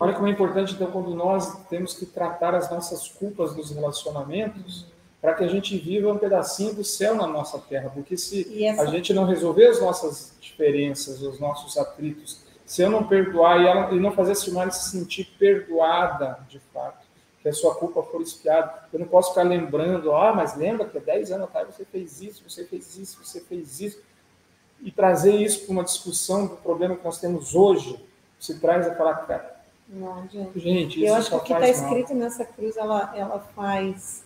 Olha 0.00 0.14
como 0.14 0.26
é 0.26 0.30
importante, 0.30 0.74
então, 0.74 0.90
quando 0.90 1.14
nós 1.14 1.64
temos 1.68 1.94
que 1.94 2.06
tratar 2.06 2.56
as 2.56 2.68
nossas 2.68 3.06
culpas 3.06 3.54
dos 3.54 3.70
relacionamentos, 3.70 4.86
para 5.20 5.34
que 5.34 5.44
a 5.44 5.48
gente 5.48 5.78
viva 5.78 6.10
um 6.10 6.18
pedacinho 6.18 6.74
do 6.74 6.82
céu 6.82 7.14
na 7.14 7.28
nossa 7.28 7.56
terra. 7.60 7.88
Porque 7.90 8.16
se 8.16 8.64
essa... 8.64 8.82
a 8.82 8.86
gente 8.86 9.14
não 9.14 9.24
resolver 9.24 9.68
as 9.68 9.80
nossas 9.80 10.32
diferenças, 10.40 11.22
os 11.22 11.38
nossos 11.38 11.78
atritos, 11.78 12.41
se 12.72 12.80
eu 12.80 12.88
não 12.88 13.04
perdoar 13.04 13.60
e, 13.60 13.66
ela, 13.66 13.92
e 13.92 14.00
não 14.00 14.12
fazer 14.12 14.32
a 14.32 14.34
Silmara 14.34 14.70
se 14.70 14.88
sentir 14.88 15.26
perdoada, 15.38 16.38
de 16.48 16.58
fato, 16.72 17.06
que 17.42 17.46
a 17.50 17.52
sua 17.52 17.74
culpa 17.74 18.02
for 18.02 18.22
espiada, 18.22 18.88
eu 18.90 18.98
não 18.98 19.06
posso 19.06 19.28
ficar 19.28 19.42
lembrando, 19.42 20.14
ah, 20.14 20.32
mas 20.34 20.56
lembra 20.56 20.86
que 20.86 20.96
há 20.96 21.00
10 21.02 21.32
anos 21.32 21.48
atrás 21.48 21.66
você 21.66 21.84
fez 21.84 22.22
isso, 22.22 22.42
você 22.48 22.64
fez 22.64 22.96
isso, 22.96 23.22
você 23.22 23.42
fez 23.42 23.78
isso, 23.78 24.00
e 24.80 24.90
trazer 24.90 25.36
isso 25.36 25.66
para 25.66 25.72
uma 25.72 25.84
discussão 25.84 26.46
do 26.46 26.56
problema 26.56 26.96
que 26.96 27.04
nós 27.04 27.20
temos 27.20 27.54
hoje, 27.54 28.02
se 28.40 28.58
traz 28.58 28.86
aquela 28.86 29.12
não, 29.86 30.26
gente. 30.26 30.58
gente 30.58 31.04
eu 31.04 31.14
acho 31.14 31.28
que 31.28 31.36
o 31.36 31.40
que 31.40 31.52
está 31.52 31.68
escrito 31.68 32.14
nessa 32.14 32.46
cruz, 32.46 32.78
ela, 32.78 33.12
ela 33.14 33.38
faz. 33.54 34.24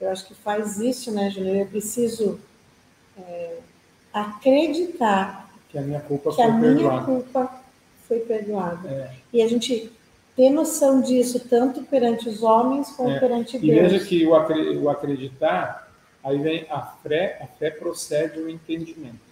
Eu 0.00 0.08
acho 0.08 0.26
que 0.26 0.34
faz 0.34 0.78
isso, 0.78 1.12
né, 1.12 1.28
Júnior? 1.28 1.56
Eu 1.56 1.66
preciso 1.66 2.40
é, 3.18 3.58
acreditar 4.14 5.49
que 5.70 5.78
a 5.78 5.82
minha 5.82 6.00
culpa 6.00 6.30
que 6.30 6.36
foi 6.36 6.44
a 6.44 6.52
perdoada. 6.52 6.76
minha 6.76 7.02
culpa 7.02 7.62
foi 8.08 8.20
perdoada. 8.20 8.88
É. 8.88 9.10
E 9.32 9.42
a 9.42 9.48
gente 9.48 9.92
ter 10.36 10.50
noção 10.50 11.00
disso 11.00 11.40
tanto 11.48 11.82
perante 11.82 12.28
os 12.28 12.42
homens 12.42 12.90
como 12.90 13.10
é. 13.10 13.20
perante 13.20 13.58
Deus. 13.58 13.64
E 13.64 13.80
veja 13.80 14.04
que 14.04 14.26
o 14.26 14.88
acreditar, 14.88 15.88
aí 16.22 16.38
vem 16.38 16.66
a 16.70 16.80
fé, 16.80 17.38
a 17.42 17.46
fé 17.46 17.70
procede 17.70 18.40
o 18.40 18.48
entendimento. 18.48 19.30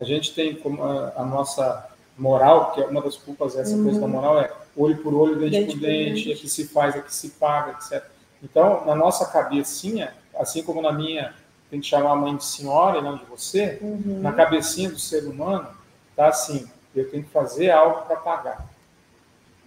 A 0.00 0.04
gente 0.04 0.34
tem 0.34 0.54
como 0.54 0.82
a, 0.82 1.12
a 1.16 1.24
nossa 1.24 1.88
moral, 2.18 2.72
que 2.72 2.80
é 2.80 2.86
uma 2.86 3.02
das 3.02 3.16
culpas 3.16 3.56
essa 3.56 3.76
uhum. 3.76 3.84
coisa 3.84 4.00
da 4.00 4.08
moral 4.08 4.40
é 4.40 4.50
olho 4.76 4.96
por 4.98 5.14
olho, 5.14 5.38
dente, 5.38 5.50
dente 5.50 5.72
por 5.72 5.80
dente, 5.80 6.14
dente, 6.14 6.32
é 6.32 6.34
que 6.34 6.48
se 6.48 6.66
faz, 6.66 6.96
é 6.96 7.00
que 7.00 7.14
se 7.14 7.30
paga, 7.30 7.72
etc. 7.72 8.04
Então, 8.42 8.84
na 8.84 8.94
nossa 8.94 9.26
cabecinha, 9.26 10.14
assim 10.38 10.62
como 10.62 10.82
na 10.82 10.92
minha, 10.92 11.34
tem 11.70 11.80
que 11.80 11.86
chamar 11.86 12.12
a 12.12 12.16
mãe 12.16 12.36
de 12.36 12.44
senhora 12.44 12.98
e 12.98 13.02
não 13.02 13.16
de 13.16 13.24
você, 13.24 13.78
uhum. 13.80 14.20
na 14.20 14.32
cabecinha 14.32 14.90
do 14.90 14.98
ser 14.98 15.24
humano, 15.24 15.68
tá 16.14 16.28
assim, 16.28 16.68
eu 16.94 17.10
tenho 17.10 17.24
que 17.24 17.30
fazer 17.30 17.70
algo 17.70 18.06
para 18.06 18.16
pagar. 18.16 18.66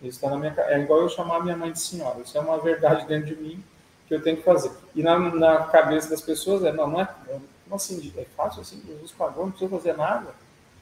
Isso 0.02 0.20
tá 0.20 0.30
na 0.30 0.38
minha, 0.38 0.54
é 0.58 0.80
igual 0.80 1.02
eu 1.02 1.10
chamar 1.10 1.38
a 1.38 1.43
minha 1.43 1.58
mãe 1.58 1.72
de 1.72 1.80
senhora. 1.80 2.20
Isso 2.24 2.38
é 2.38 2.41
uma 2.41 2.58
verdade 2.58 3.06
dentro 3.06 3.28
de 3.28 3.36
mim 3.36 3.64
que 4.08 4.16
eu 4.16 4.24
tenho 4.24 4.38
que 4.38 4.43
fazer. 4.43 4.72
E 4.95 5.04
na, 5.04 5.20
na 5.20 5.64
cabeça 5.66 6.10
das 6.10 6.22
pessoas 6.22 6.64
é, 6.64 6.72
não, 6.72 6.88
não 6.88 7.02
é, 7.02 7.08
como 7.26 7.76
assim, 7.76 8.12
é 8.18 8.26
fácil 8.36 8.62
assim, 8.62 8.82
Jesus 8.88 9.12
pagou, 9.12 9.45
não 9.45 9.52
precisa 9.52 9.70
fazer 9.70 9.95
nada. 9.95 10.34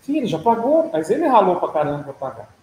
Sim, 0.01 0.17
ele 0.17 0.27
já 0.27 0.39
pagou, 0.39 0.89
mas 0.93 1.09
ele 1.09 1.27
ralou 1.27 1.57
para 1.57 1.73
caramba 1.73 2.03
para 2.03 2.13
pagar. 2.13 2.57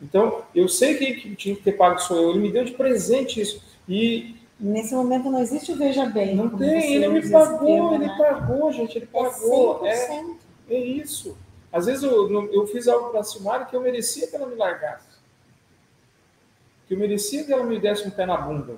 Então, 0.00 0.42
eu 0.52 0.68
sei 0.68 0.96
que 0.96 1.20
quem 1.20 1.34
tinha 1.34 1.54
que 1.54 1.62
ter 1.62 1.72
pago 1.72 2.00
sou 2.00 2.16
eu. 2.16 2.30
Ele 2.30 2.40
me 2.40 2.50
deu 2.50 2.64
de 2.64 2.72
presente 2.72 3.40
isso. 3.40 3.62
E 3.88 4.34
Nesse 4.58 4.94
momento 4.94 5.30
não 5.30 5.40
existe 5.40 5.72
veja 5.72 6.06
bem. 6.06 6.36
Não 6.36 6.56
tem, 6.56 6.94
ele 6.94 7.08
me 7.08 7.30
pagou, 7.30 7.94
ele 7.94 8.06
né? 8.06 8.16
pagou, 8.16 8.72
gente, 8.72 8.98
ele 8.98 9.08
é 9.12 9.22
pagou. 9.22 9.86
É, 9.86 9.90
é, 9.90 10.24
é 10.70 10.78
isso. 10.78 11.36
Às 11.72 11.86
vezes 11.86 12.02
eu, 12.02 12.52
eu 12.52 12.66
fiz 12.66 12.86
algo 12.86 13.10
para 13.10 13.20
a 13.20 13.24
Silmara 13.24 13.64
que 13.64 13.74
eu 13.74 13.80
merecia 13.80 14.26
que 14.26 14.36
ela 14.36 14.46
me 14.46 14.54
largasse. 14.54 15.08
Que 16.86 16.94
eu 16.94 16.98
merecia 16.98 17.44
que 17.44 17.52
ela 17.52 17.64
me 17.64 17.78
desse 17.80 18.06
um 18.06 18.10
pé 18.10 18.26
na 18.26 18.36
bunda. 18.36 18.76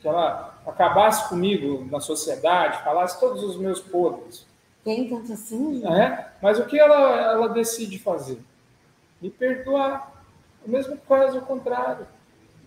Que 0.00 0.08
ela 0.08 0.60
acabasse 0.66 1.28
comigo 1.28 1.86
na 1.90 2.00
sociedade, 2.00 2.82
falasse 2.82 3.18
todos 3.20 3.42
os 3.42 3.56
meus 3.56 3.80
podres. 3.80 4.46
Tem 4.84 5.08
tanto 5.08 5.32
assim? 5.32 5.84
É, 5.86 6.28
mas 6.40 6.58
o 6.58 6.66
que 6.66 6.78
ela, 6.78 7.32
ela 7.32 7.48
decide 7.48 7.98
fazer? 7.98 8.40
me 9.22 9.30
perdoar. 9.30 10.12
O 10.66 10.70
mesmo 10.70 10.98
faz 11.08 11.34
o 11.36 11.40
contrário. 11.42 12.06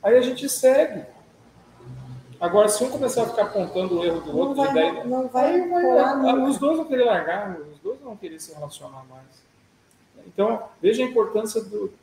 Aí 0.02 0.16
a 0.16 0.22
gente 0.22 0.48
segue. 0.48 1.06
Agora, 2.40 2.68
se 2.68 2.84
um 2.84 2.90
começar 2.90 3.24
a 3.24 3.30
ficar 3.30 3.44
apontando 3.44 4.00
o 4.00 4.06
erro 4.06 4.22
do 4.22 4.38
outro, 4.38 4.56
não 4.56 4.66
vai, 4.66 4.74
daí, 4.74 5.08
não, 5.08 5.28
vai, 5.28 5.70
vai 5.70 6.40
os 6.42 6.58
dois 6.58 6.78
vão 6.78 6.86
querer 6.86 7.06
largar, 7.06 7.58
os 7.60 7.80
dois 7.80 8.00
vão 8.02 8.16
querer 8.16 8.40
se 8.40 8.54
relacionar 8.54 9.04
mais. 9.06 9.44
Então, 10.28 10.64
veja 10.82 11.04
a 11.04 11.08
importância 11.08 11.62
do, 11.62 11.94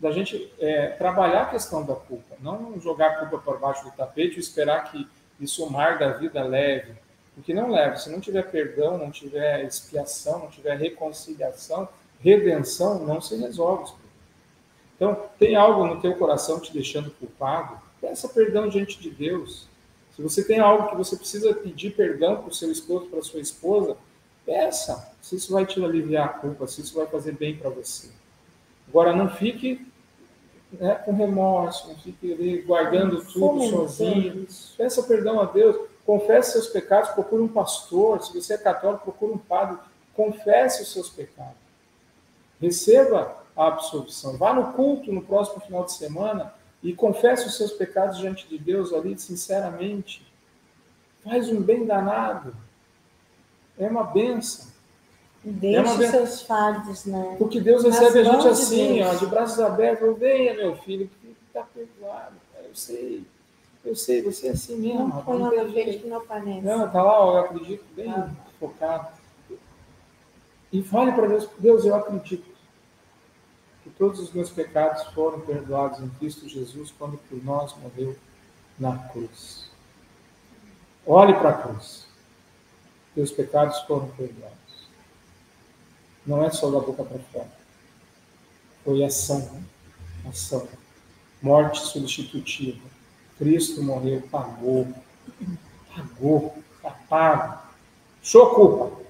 da 0.00 0.10
gente 0.10 0.52
é, 0.58 0.88
trabalhar 0.88 1.42
a 1.42 1.50
questão 1.50 1.84
da 1.84 1.94
culpa, 1.94 2.36
não 2.40 2.80
jogar 2.80 3.08
a 3.08 3.16
culpa 3.16 3.38
por 3.38 3.58
baixo 3.58 3.84
do 3.84 3.90
tapete 3.92 4.36
e 4.36 4.40
esperar 4.40 4.90
que 4.90 5.08
isso 5.40 5.64
o 5.64 5.70
mar 5.70 5.98
da 5.98 6.10
vida 6.12 6.42
leve, 6.42 6.94
porque 7.34 7.52
não 7.52 7.70
leva. 7.70 7.96
Se 7.96 8.10
não 8.10 8.20
tiver 8.20 8.50
perdão, 8.50 8.98
não 8.98 9.10
tiver 9.10 9.64
expiação, 9.64 10.40
não 10.40 10.48
tiver 10.48 10.76
reconciliação, 10.76 11.88
redenção, 12.20 13.00
não 13.00 13.20
se 13.20 13.36
resolve. 13.36 13.92
Então, 14.96 15.28
tem 15.38 15.56
algo 15.56 15.86
no 15.86 16.00
teu 16.00 16.14
coração 16.14 16.60
te 16.60 16.72
deixando 16.72 17.10
culpado? 17.10 17.80
Peça 18.00 18.28
perdão 18.28 18.68
diante 18.68 19.00
de 19.00 19.10
Deus. 19.10 19.68
Se 20.14 20.22
você 20.22 20.44
tem 20.44 20.58
algo 20.58 20.88
que 20.90 20.96
você 20.96 21.16
precisa 21.16 21.54
pedir 21.54 21.96
perdão 21.96 22.36
para 22.36 22.48
o 22.48 22.54
seu 22.54 22.70
esposo, 22.70 23.06
para 23.06 23.18
a 23.18 23.22
sua 23.22 23.40
esposa, 23.40 23.96
peça. 24.44 25.10
Se 25.22 25.36
isso 25.36 25.52
vai 25.52 25.64
te 25.64 25.82
aliviar 25.82 26.26
a 26.26 26.28
culpa, 26.28 26.66
se 26.66 26.80
isso 26.80 26.94
vai 26.94 27.06
fazer 27.06 27.32
bem 27.32 27.56
para 27.56 27.70
você. 27.70 28.10
Agora, 28.88 29.14
não 29.14 29.28
fique 29.28 29.86
né, 30.72 30.94
com 30.96 31.14
remorso, 31.14 31.88
não 31.88 31.96
fique 31.96 32.32
ali 32.32 32.62
guardando 32.62 33.24
tudo 33.24 33.62
sozinho. 33.68 34.46
Peça 34.76 35.02
perdão 35.02 35.40
a 35.40 35.46
Deus. 35.46 35.76
Confesse 36.04 36.52
seus 36.52 36.66
pecados, 36.66 37.10
procure 37.10 37.42
um 37.42 37.48
pastor. 37.48 38.22
Se 38.22 38.34
você 38.34 38.54
é 38.54 38.58
católico, 38.58 39.04
procure 39.04 39.32
um 39.32 39.38
padre. 39.38 39.78
Confesse 40.14 40.82
os 40.82 40.92
seus 40.92 41.08
pecados. 41.08 41.56
Receba 42.60 43.36
a 43.56 43.66
absolvição. 43.66 44.36
Vá 44.36 44.52
no 44.52 44.72
culto 44.72 45.12
no 45.12 45.22
próximo 45.22 45.60
final 45.60 45.84
de 45.84 45.92
semana 45.92 46.52
e 46.82 46.92
confesse 46.92 47.46
os 47.46 47.56
seus 47.56 47.72
pecados 47.72 48.18
diante 48.18 48.48
de 48.48 48.58
Deus 48.58 48.92
ali, 48.92 49.18
sinceramente. 49.18 50.26
Faz 51.24 51.48
um 51.48 51.60
bem 51.60 51.86
danado. 51.86 52.54
É 53.78 53.86
uma 53.86 54.04
benção. 54.04 54.72
Deixe 55.44 55.94
é 55.94 55.96
ben... 55.96 56.10
seus 56.10 56.42
fardos, 56.42 57.04
né? 57.04 57.36
Porque 57.38 57.60
Deus 57.60 57.82
recebe 57.82 58.20
a 58.20 58.24
gente 58.24 58.48
assim, 58.48 58.94
de, 58.94 59.02
ó, 59.02 59.14
de 59.14 59.26
braços 59.26 59.60
abertos. 59.60 60.18
Venha, 60.18 60.54
meu 60.54 60.76
filho, 60.76 61.08
que 61.20 61.36
está 61.46 61.62
perdoado. 61.62 62.36
Eu 62.64 62.74
sei. 62.74 63.24
Eu 63.84 63.96
sei, 63.96 64.22
você 64.22 64.48
é 64.48 64.50
assim 64.50 64.76
mesmo. 64.76 65.08
Não 65.08 65.22
põe 65.22 65.38
nada 65.38 65.64
verde 65.64 65.98
que 65.98 66.08
não 66.08 66.18
aparece. 66.18 66.60
Não, 66.60 66.88
tá 66.90 67.02
lá, 67.02 67.18
eu 67.18 67.38
acredito, 67.38 67.84
bem 67.96 68.10
ah. 68.10 68.30
focado. 68.60 69.08
E 70.72 70.82
fale 70.82 71.12
para 71.12 71.26
Deus, 71.26 71.48
Deus, 71.58 71.84
eu 71.84 71.94
acredito 71.94 72.51
todos 74.02 74.18
os 74.18 74.32
meus 74.32 74.50
pecados 74.50 75.04
foram 75.14 75.38
perdoados 75.38 76.00
em 76.00 76.08
Cristo 76.18 76.48
Jesus 76.48 76.92
quando 76.98 77.16
por 77.18 77.40
nós 77.44 77.72
morreu 77.80 78.16
na 78.76 78.98
cruz. 78.98 79.70
Olhe 81.06 81.32
para 81.34 81.50
a 81.50 81.52
cruz. 81.52 82.04
Teus 83.14 83.30
pecados 83.30 83.78
foram 83.82 84.08
perdoados. 84.08 84.88
Não 86.26 86.42
é 86.42 86.50
só 86.50 86.68
da 86.68 86.80
boca 86.80 87.04
para 87.04 87.20
fora. 87.32 87.52
Foi 88.84 89.04
ação. 89.04 89.62
Ação. 90.28 90.66
Morte 91.40 91.78
substitutiva. 91.78 92.84
Cristo 93.38 93.84
morreu, 93.84 94.20
pagou. 94.32 94.92
Pagou. 95.94 96.58
Está 96.74 96.90
pago. 97.08 97.62
Sou 98.20 98.52
culpa. 98.52 99.00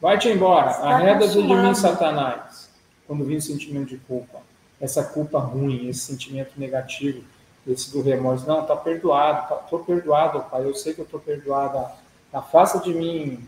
Vai-te 0.00 0.28
embora. 0.28 0.70
Arreda-te 0.70 1.42
de 1.42 1.42
mim, 1.42 1.74
Satanás 1.74 2.67
quando 3.08 3.24
vem 3.24 3.38
o 3.38 3.42
sentimento 3.42 3.88
de 3.88 3.96
culpa, 3.96 4.40
essa 4.78 5.02
culpa 5.02 5.38
ruim, 5.38 5.88
esse 5.88 6.00
sentimento 6.00 6.52
negativo, 6.56 7.24
esse 7.66 7.90
do 7.90 8.02
remorso, 8.02 8.46
não, 8.46 8.64
tá 8.64 8.76
perdoado, 8.76 9.48
tá, 9.48 9.54
tô 9.56 9.78
perdoado, 9.80 10.42
pai, 10.50 10.64
eu 10.64 10.74
sei 10.74 10.92
que 10.92 11.00
eu 11.00 11.06
tô 11.06 11.18
perdoada, 11.18 11.90
afasta 12.32 12.78
de 12.78 12.94
mim 12.94 13.40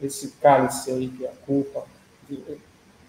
esse 0.00 0.28
cálice 0.40 0.90
aí 0.90 1.08
que 1.08 1.24
é 1.24 1.28
a 1.28 1.32
culpa. 1.44 1.84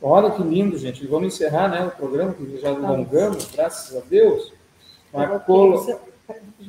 Olha 0.01 0.31
que 0.31 0.43
lindo, 0.43 0.77
gente. 0.77 1.05
Vamos 1.07 1.33
encerrar 1.33 1.67
né, 1.69 1.85
o 1.85 1.91
programa, 1.91 2.33
que 2.33 2.59
já 2.59 2.69
alongamos, 2.69 3.49
graças 3.51 3.95
a 3.95 4.01
Deus. 4.01 4.51
Mas, 5.13 5.43
Colo... 5.45 5.77
Você 5.77 5.97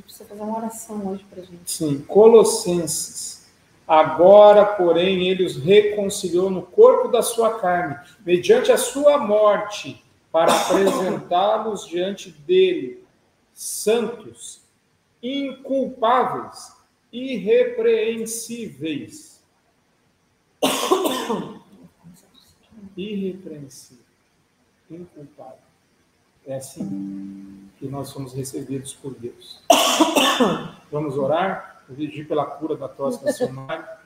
precisa 0.02 0.24
fazer 0.24 0.42
uma 0.42 0.58
oração 0.58 1.06
hoje 1.06 1.24
para 1.28 1.42
gente. 1.42 1.70
Sim, 1.70 1.98
Colossenses 2.00 3.36
Agora, 3.87 4.64
porém, 4.64 5.28
ele 5.28 5.45
os 5.45 5.57
reconciliou 5.57 6.49
no 6.51 6.62
corpo 6.62 7.09
da 7.09 7.22
sua 7.22 7.61
carne, 7.61 7.97
mediante 8.24 8.72
a 8.72 8.78
sua 8.78 9.18
morte, 9.18 10.03
para 10.32 10.53
apresentá-los 10.53 11.87
diante 11.87 12.30
dele, 12.30 13.05
santos, 13.55 14.62
inculpáveis, 15.22 16.74
irrepreensíveis. 17.12 19.41
Irrepreensível, 22.97 24.05
inculpável. 24.91 25.59
É 26.47 26.57
assim 26.57 27.68
que 27.78 27.87
nós 27.87 28.09
somos 28.09 28.32
recebidos 28.32 28.95
por 28.95 29.14
Deus. 29.14 29.61
Vamos 30.91 31.18
orar? 31.18 31.75
Pedir 31.95 32.26
pela 32.26 32.45
cura 32.45 32.76
da 32.76 32.89
tosse 32.89 33.32
Silmar. 33.32 34.03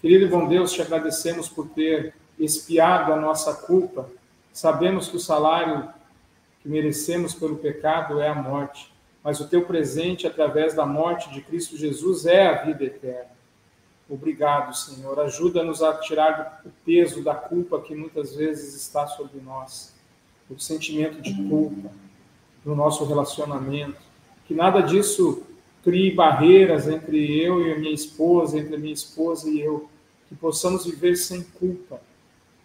Querido 0.00 0.28
bom 0.28 0.48
Deus, 0.48 0.72
te 0.72 0.80
agradecemos 0.80 1.48
por 1.48 1.68
ter 1.70 2.14
expiado 2.38 3.12
a 3.12 3.16
nossa 3.16 3.54
culpa. 3.54 4.08
Sabemos 4.52 5.08
que 5.08 5.16
o 5.16 5.20
salário 5.20 5.92
que 6.60 6.68
merecemos 6.68 7.34
pelo 7.34 7.56
pecado 7.56 8.20
é 8.20 8.28
a 8.28 8.34
morte, 8.34 8.92
mas 9.22 9.40
o 9.40 9.48
teu 9.48 9.66
presente 9.66 10.26
através 10.26 10.74
da 10.74 10.86
morte 10.86 11.30
de 11.30 11.42
Cristo 11.42 11.76
Jesus 11.76 12.26
é 12.26 12.46
a 12.46 12.64
vida 12.64 12.84
eterna. 12.84 13.30
Obrigado, 14.08 14.74
Senhor. 14.74 15.20
Ajuda-nos 15.20 15.82
a 15.82 15.94
tirar 15.98 16.62
o 16.64 16.70
peso 16.84 17.22
da 17.22 17.34
culpa 17.34 17.80
que 17.80 17.94
muitas 17.94 18.34
vezes 18.34 18.74
está 18.74 19.06
sobre 19.06 19.40
nós, 19.40 19.94
o 20.48 20.58
sentimento 20.58 21.20
de 21.20 21.32
culpa 21.48 21.90
no 22.64 22.74
nosso 22.74 23.04
relacionamento 23.04 24.09
que 24.50 24.54
nada 24.56 24.80
disso 24.80 25.44
crie 25.80 26.12
barreiras 26.12 26.88
entre 26.88 27.40
eu 27.40 27.64
e 27.64 27.72
a 27.72 27.78
minha 27.78 27.94
esposa, 27.94 28.58
entre 28.58 28.74
a 28.74 28.78
minha 28.80 28.92
esposa 28.92 29.48
e 29.48 29.60
eu, 29.60 29.88
que 30.28 30.34
possamos 30.34 30.84
viver 30.84 31.14
sem 31.14 31.40
culpa, 31.40 32.00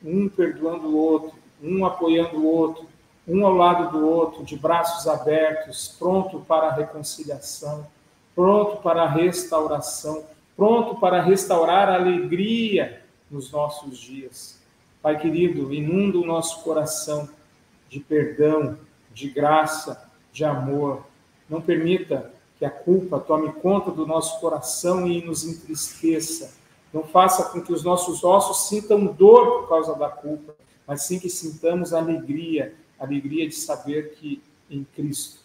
um 0.04 0.28
perdoando 0.28 0.88
o 0.88 0.98
outro, 0.98 1.34
um 1.62 1.86
apoiando 1.86 2.38
o 2.38 2.46
outro, 2.48 2.88
um 3.28 3.46
ao 3.46 3.54
lado 3.54 3.92
do 3.92 4.04
outro, 4.04 4.44
de 4.44 4.58
braços 4.58 5.08
abertos, 5.08 5.96
pronto 6.00 6.40
para 6.40 6.70
a 6.70 6.74
reconciliação, 6.74 7.86
pronto 8.34 8.82
para 8.82 9.04
a 9.04 9.10
restauração, 9.10 10.26
pronto 10.58 11.00
para 11.00 11.22
restaurar 11.22 11.88
a 11.88 11.98
alegria 11.98 13.04
nos 13.30 13.52
nossos 13.52 14.00
dias. 14.00 14.60
Pai 15.04 15.20
querido, 15.20 15.72
inunda 15.72 16.18
o 16.18 16.26
nosso 16.26 16.64
coração 16.64 17.30
de 17.88 18.00
perdão, 18.00 18.76
de 19.14 19.30
graça, 19.30 20.10
de 20.34 20.44
amor, 20.44 21.06
não 21.50 21.62
permita 21.62 22.32
que 22.58 22.66
a 22.66 22.70
culpa 22.70 23.20
tome 23.20 23.52
conta 23.54 23.92
do 23.92 24.06
nosso 24.06 24.40
coração 24.40 25.08
e 25.08 25.24
nos 25.24 25.44
entristeça. 25.44 26.54
Não 26.94 27.04
faça 27.04 27.50
com 27.50 27.62
que 27.62 27.74
os 27.74 27.84
nossos 27.84 28.24
ossos 28.24 28.70
sintam 28.70 29.06
dor 29.06 29.62
por 29.62 29.70
causa 29.70 29.96
da 29.96 30.10
culpa, 30.10 30.56
mas 30.88 31.04
sim 31.04 31.20
que 31.20 31.30
sintamos 31.30 31.94
alegria, 31.94 32.74
alegria 33.00 33.48
de 33.48 33.56
saber 33.56 34.14
que 34.16 34.42
em 34.70 34.84
Cristo 34.96 35.40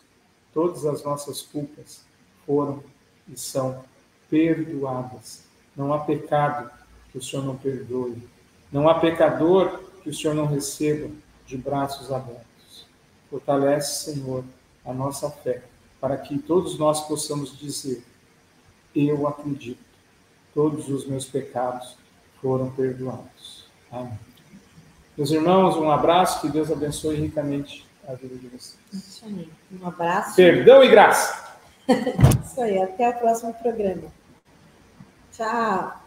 todas 0.55 0.86
as 0.86 1.03
nossas 1.03 1.42
culpas 1.42 2.05
foram 2.46 2.82
e 3.28 3.38
são 3.38 3.84
perdoadas. 4.28 5.44
Não 5.76 5.92
há 5.92 5.98
pecado 5.98 6.70
que 7.11 7.18
o 7.18 7.22
Senhor 7.22 7.44
não 7.44 7.57
perdoe. 7.57 8.22
Não 8.70 8.88
há 8.88 9.01
pecador 9.01 9.80
que 10.03 10.11
o 10.11 10.14
Senhor 10.14 10.34
não 10.34 10.46
receba 10.46 11.11
de 11.46 11.57
braços 11.57 12.12
abertos. 12.12 12.86
Fortalece, 13.28 14.12
Senhor, 14.12 14.44
a 14.84 14.92
nossa 14.92 15.28
fé 15.28 15.62
para 16.01 16.16
que 16.16 16.38
todos 16.38 16.78
nós 16.78 17.07
possamos 17.07 17.57
dizer: 17.59 18.03
Eu 18.94 19.26
acredito, 19.26 19.84
todos 20.55 20.88
os 20.88 21.07
meus 21.07 21.26
pecados 21.26 21.96
foram 22.40 22.70
perdoados. 22.70 23.68
Amém. 23.92 24.18
Meus 25.16 25.30
irmãos, 25.30 25.76
um 25.76 25.90
abraço, 25.90 26.40
que 26.40 26.48
Deus 26.48 26.70
abençoe 26.70 27.16
ricamente 27.16 27.86
a 28.09 28.14
vida 28.14 28.36
de 28.36 28.48
vocês. 28.48 28.78
Isso 28.92 29.24
aí. 29.26 29.51
Um 29.70 29.86
abraço. 29.86 30.34
Perdão 30.34 30.82
e 30.82 30.88
graça. 30.88 31.59
Isso 32.44 32.61
aí, 32.61 32.80
até 32.80 33.09
o 33.11 33.18
próximo 33.18 33.53
programa. 33.55 34.09
Tchau. 35.32 35.99